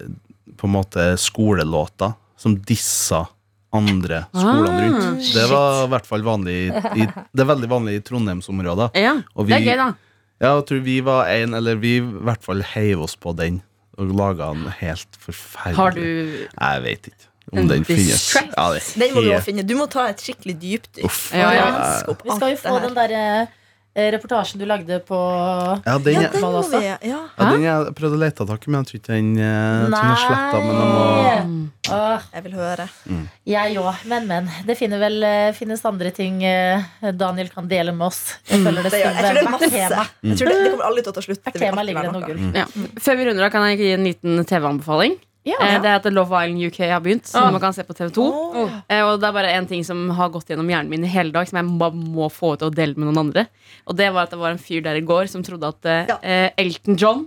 på 0.58 0.66
en 0.68 0.74
måte 0.76 1.06
skolelåter 1.18 2.12
som 2.38 2.56
dissa 2.68 3.24
andre 3.72 4.24
skolene 4.34 4.82
rundt. 4.84 5.32
Det 5.32 5.46
var 5.50 5.84
i 5.86 5.90
hvert 5.94 6.08
fall 6.08 6.24
vanlig 6.26 6.56
i, 6.68 7.06
Det 7.32 7.40
er 7.44 7.48
veldig 7.48 7.70
vanlig 7.70 7.94
i 7.96 8.02
Trondheimsområdet. 8.04 8.90
Ja, 9.00 9.14
Og 9.34 9.48
det 9.48 9.56
er 9.56 9.66
gøy, 9.66 9.76
da. 9.80 9.90
Ja, 10.42 10.50
jeg 10.58 10.66
tror 10.68 10.80
vi 10.84 10.96
var 11.06 11.30
en, 11.32 11.54
eller 11.54 11.78
vi 11.80 11.96
i 12.00 12.02
hvert 12.04 12.42
fall 12.44 12.64
heiv 12.74 13.04
oss 13.06 13.14
på 13.16 13.32
den 13.38 13.62
og 14.00 14.08
laga 14.16 14.48
en 14.54 14.66
helt 14.78 15.18
forferdelig 15.20 15.76
Har 15.76 15.92
du 15.92 16.00
Jeg 16.02 16.82
vet 16.86 17.08
ikke 17.10 17.31
om 17.52 17.68
den 17.68 17.84
finnes. 17.84 18.26
Ja, 18.36 18.68
det 18.72 18.82
er 18.82 19.00
Den 19.00 19.14
må 19.14 19.20
du 19.22 19.28
helt- 19.28 19.38
også 19.40 19.44
finne. 19.52 19.66
Du 19.66 19.74
må 19.76 19.88
ta 19.90 20.06
et 20.08 20.18
skikkelig 20.24 20.58
dypdykk. 20.62 21.04
Uff. 21.04 21.32
Ja, 21.36 21.50
ja. 21.52 21.66
Opp 22.08 22.22
Vi 22.24 22.30
skal 22.36 22.48
jo 22.50 22.56
det 22.56 22.62
få 22.64 22.78
her. 22.78 22.86
den 22.88 22.94
derre 22.96 23.24
eh, 23.94 24.08
reportasjen 24.14 24.56
du 24.58 24.64
lagde 24.64 25.00
på 25.04 25.16
Ja, 25.84 25.98
den, 26.00 26.14
Ja, 26.22 26.28
den 26.32 26.40
må 26.40 26.62
vi 26.70 26.80
ja. 26.86 26.96
ja, 27.04 27.18
den 27.50 27.62
jeg 27.66 27.92
prøvde 27.98 28.16
å 28.16 28.20
lete 28.22 28.46
tak 28.48 28.64
i, 28.66 28.70
men 28.72 28.80
jeg 28.80 28.88
tror 28.88 29.00
ikke 29.02 29.12
den, 29.12 29.28
eh, 29.36 29.82
tror 29.84 29.92
den 29.92 29.98
er 30.00 30.22
sletta. 30.22 30.62
Men 30.64 30.76
jeg 30.80 31.44
må 31.44 31.68
Åh, 31.92 32.20
Jeg 32.32 32.42
vil 32.44 32.52
høre. 32.56 32.84
jeg 33.44 33.76
òg. 33.76 34.04
Men, 34.06 34.26
men. 34.28 34.48
Det 34.64 34.76
finner 34.78 34.98
vel, 35.02 35.16
eh, 35.26 35.52
finnes 35.52 35.82
andre 35.84 36.10
ting 36.14 36.42
eh, 36.46 36.80
Daniel 37.12 37.48
kan 37.52 37.66
dele 37.68 37.92
med 37.92 38.06
oss. 38.06 38.36
Jeg 38.48 38.62
føler 38.64 38.82
det 38.86 38.92
Det 38.94 39.00
gjør, 39.02 39.12
jeg 39.12 39.24
tror 39.24 39.34
det 39.34 39.42
er 39.42 39.48
hvert 39.50 39.60
masse. 39.60 39.70
tema. 39.90 40.06
Jeg 40.22 40.38
tror 40.38 40.48
det, 40.48 40.56
det 40.62 40.70
kommer 40.72 40.86
aldri 40.88 41.02
til 41.02 41.12
å 41.12 41.14
ta 41.18 41.20
slutt. 41.26 41.42
Hvert 41.42 41.52
Det 41.52 41.60
vil 41.60 41.68
tema 41.68 41.80
alltid 41.82 41.86
ligger 41.90 42.02
det 42.02 42.12
være 42.12 42.20
noe. 42.22 42.28
gull. 42.30 42.40
ja. 42.56 42.64
Før 43.02 43.16
vi 43.18 43.24
runder 43.28 43.44
av, 43.44 43.50
kan 43.52 43.66
jeg 43.68 43.78
gi 43.82 43.90
en 43.92 44.04
liten 44.08 44.44
TV-anbefaling? 44.46 45.18
Ja. 45.44 45.56
ja. 45.58 45.78
Det 45.82 45.88
er 45.90 45.96
at 45.98 46.04
Love 46.14 46.38
Island 46.44 46.62
UK 46.68 46.76
har 46.86 47.00
begynt, 47.02 47.26
som 47.26 47.42
Ah. 47.42 47.50
man 47.50 47.60
kan 47.60 47.72
se 47.74 47.82
på 47.82 47.94
TV2. 47.98 48.18
Oh. 48.22 48.62
Og 48.62 49.20
det 49.20 49.26
er 49.28 49.32
bare 49.34 49.50
en 49.56 49.66
ting 49.66 49.82
som 49.84 50.08
har 50.14 50.28
gått 50.30 50.46
gjennom 50.48 50.68
hjernen 50.70 50.88
min 50.88 51.04
i 51.04 51.08
hele 51.10 51.32
dag, 51.34 51.48
som 51.48 51.58
jeg 51.58 51.66
må 51.66 52.28
få 52.30 52.52
ut 52.54 52.62
og 52.62 52.74
dele 52.78 52.94
med 52.96 53.08
noen 53.10 53.18
andre. 53.26 53.46
Og 53.86 53.96
det 53.98 54.12
var 54.14 54.22
at 54.28 54.30
det 54.30 54.38
var 54.38 54.50
en 54.54 54.58
fyr 54.62 54.82
der 54.82 54.94
i 55.00 55.02
går 55.02 55.26
som 55.28 55.42
trodde 55.42 55.66
at 55.66 55.84
eh, 55.84 56.06
Ja. 56.12 56.18
eh, 56.22 56.50
Elton 56.58 56.96
John 56.96 57.24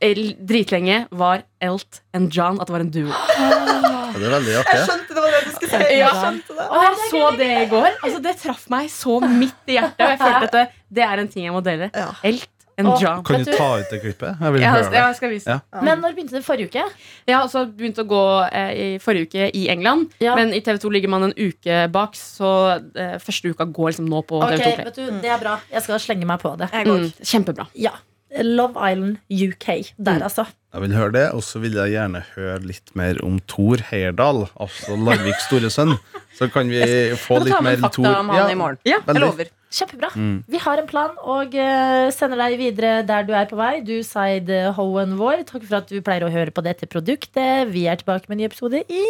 el- 0.00 0.36
dritlenge 0.40 1.06
var 1.10 1.42
Elt 1.60 2.00
and 2.14 2.32
John, 2.32 2.60
at 2.60 2.66
det 2.68 2.72
var 2.72 2.80
en 2.80 2.90
duo. 2.90 3.08
Ja, 3.08 4.12
Det 4.12 4.26
er 4.26 4.32
veldig 4.34 4.54
Jeg 4.56 4.88
skjønte 4.88 5.14
det 5.14 5.22
var 5.22 5.30
det 5.30 5.40
du 5.44 5.50
skulle 5.54 5.70
si. 5.70 5.98
Ja. 5.98 6.08
Jeg 6.08 6.16
skjønte 6.18 6.56
det. 6.56 6.64
Og 6.66 6.82
jeg 6.82 6.96
så 7.10 7.36
det 7.38 7.50
i 7.62 7.66
går. 7.70 7.90
Altså, 8.02 8.22
det 8.24 8.32
traff 8.42 8.64
meg 8.72 8.88
så 8.90 9.20
midt 9.22 9.70
i 9.70 9.76
hjertet. 9.78 10.00
Og 10.00 10.10
jeg 10.10 10.18
følte 10.18 10.48
at 10.48 10.52
det, 10.56 10.64
det 10.98 11.04
er 11.06 11.22
en 11.22 11.28
ting 11.30 11.44
jeg 11.46 11.52
må 11.54 11.62
dele. 11.62 11.90
Ja. 11.94 12.08
Elt 12.26 12.48
and 12.80 12.88
og, 12.94 13.02
job. 13.04 13.22
Kan 13.28 13.44
du 13.44 13.52
ta 13.52 13.68
ut 13.82 13.92
det 13.92 14.00
klippet? 14.02 14.40
Jeg 14.40 14.52
vil 14.56 14.64
Ja, 14.64 14.72
høre 14.78 14.88
det. 14.90 14.98
jeg 15.02 15.16
skal 15.20 15.30
vise. 15.36 15.58
Ja. 15.60 15.80
Men 15.84 16.00
når 16.00 16.16
begynte 16.16 16.38
det? 16.38 16.44
Forrige 16.48 16.70
uke? 16.72 16.84
Ja, 17.28 17.44
så 17.46 17.66
begynte 17.68 17.90
begynt 17.90 17.98
å 18.02 18.06
gå 18.10 18.24
eh, 18.52 18.70
i 18.70 18.98
forrige 19.02 19.26
uke 19.30 19.48
i 19.56 19.66
England. 19.72 20.10
Ja. 20.22 20.34
Men 20.38 20.52
i 20.54 20.60
TV2 20.60 20.92
ligger 20.92 21.08
man 21.12 21.22
en 21.28 21.34
uke 21.36 21.88
bak, 21.92 22.14
så 22.18 22.52
eh, 22.94 23.16
første 23.22 23.50
uka 23.52 23.66
går 23.66 23.90
liksom 23.92 24.06
nå 24.10 24.22
på 24.28 24.40
okay, 24.42 24.58
TV2 24.58 24.74
Play. 24.74 24.84
vet 24.84 24.94
du, 25.00 25.20
Det 25.20 25.30
er 25.30 25.42
bra. 25.42 25.58
Jeg 25.72 25.82
skal 25.82 25.98
slenge 26.00 26.26
meg 26.28 26.40
på 26.40 26.56
det. 26.60 26.70
Mm, 26.72 27.10
kjempebra. 27.22 27.66
Ja. 27.74 27.96
Love 28.30 28.78
Island 28.78 29.18
UK. 29.28 29.92
Der, 29.98 30.20
Mm. 30.20 30.22
altså. 30.22 30.46
Jeg 30.72 30.82
vil 30.82 30.92
høre 30.94 31.12
det, 31.12 31.24
og 31.34 31.42
så 31.42 31.58
vil 31.58 31.72
jeg 31.74 31.90
gjerne 31.96 32.22
høre 32.36 32.60
litt 32.62 32.92
mer 32.94 33.18
om 33.24 33.40
Thor 33.50 33.76
Heyerdahl, 33.90 34.44
altså 34.60 34.94
Larviks 34.94 35.48
store 35.48 35.66
sønn. 35.70 35.96
Så 36.38 36.46
kan 36.52 36.68
vi 36.70 36.78
få 37.18 37.40
litt 37.42 37.50
ta 37.56 37.60
mer 37.60 37.74
med 37.74 37.80
fakta 37.80 37.96
Thor 37.96 38.20
om 38.20 38.28
han 38.30 38.50
i 38.50 38.54
morgen? 38.54 38.78
Ja. 38.86 39.00
Jeg 39.06 39.18
lover. 39.18 39.50
Kjempebra. 39.70 40.10
Mm. 40.18 40.38
Vi 40.50 40.62
har 40.64 40.80
en 40.82 40.88
plan 40.90 41.18
og 41.22 41.54
eh, 41.54 42.08
sender 42.14 42.40
deg 42.42 42.56
videre 42.58 43.04
der 43.06 43.28
du 43.28 43.34
er 43.36 43.46
på 43.50 43.58
vei. 43.60 43.76
Du, 43.86 44.00
Zaid 44.06 44.50
Hoen 44.78 45.14
vår, 45.20 45.44
takk 45.50 45.66
for 45.66 45.80
at 45.82 45.92
du 45.92 46.00
pleier 46.02 46.26
å 46.26 46.32
høre 46.32 46.54
på 46.54 46.64
dette 46.66 46.90
produktet. 46.90 47.70
Vi 47.70 47.86
er 47.86 48.00
tilbake 48.00 48.26
med 48.26 48.38
en 48.38 48.42
ny 48.44 48.50
episode 48.50 48.82
i 48.90 49.04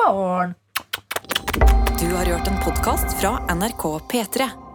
morgen. 0.00 0.56
Du 1.98 2.08
har 2.14 2.30
hørt 2.30 2.48
en 2.48 2.62
podkast 2.64 3.18
fra 3.20 3.36
NRK 3.52 3.84
P3. 4.08 4.67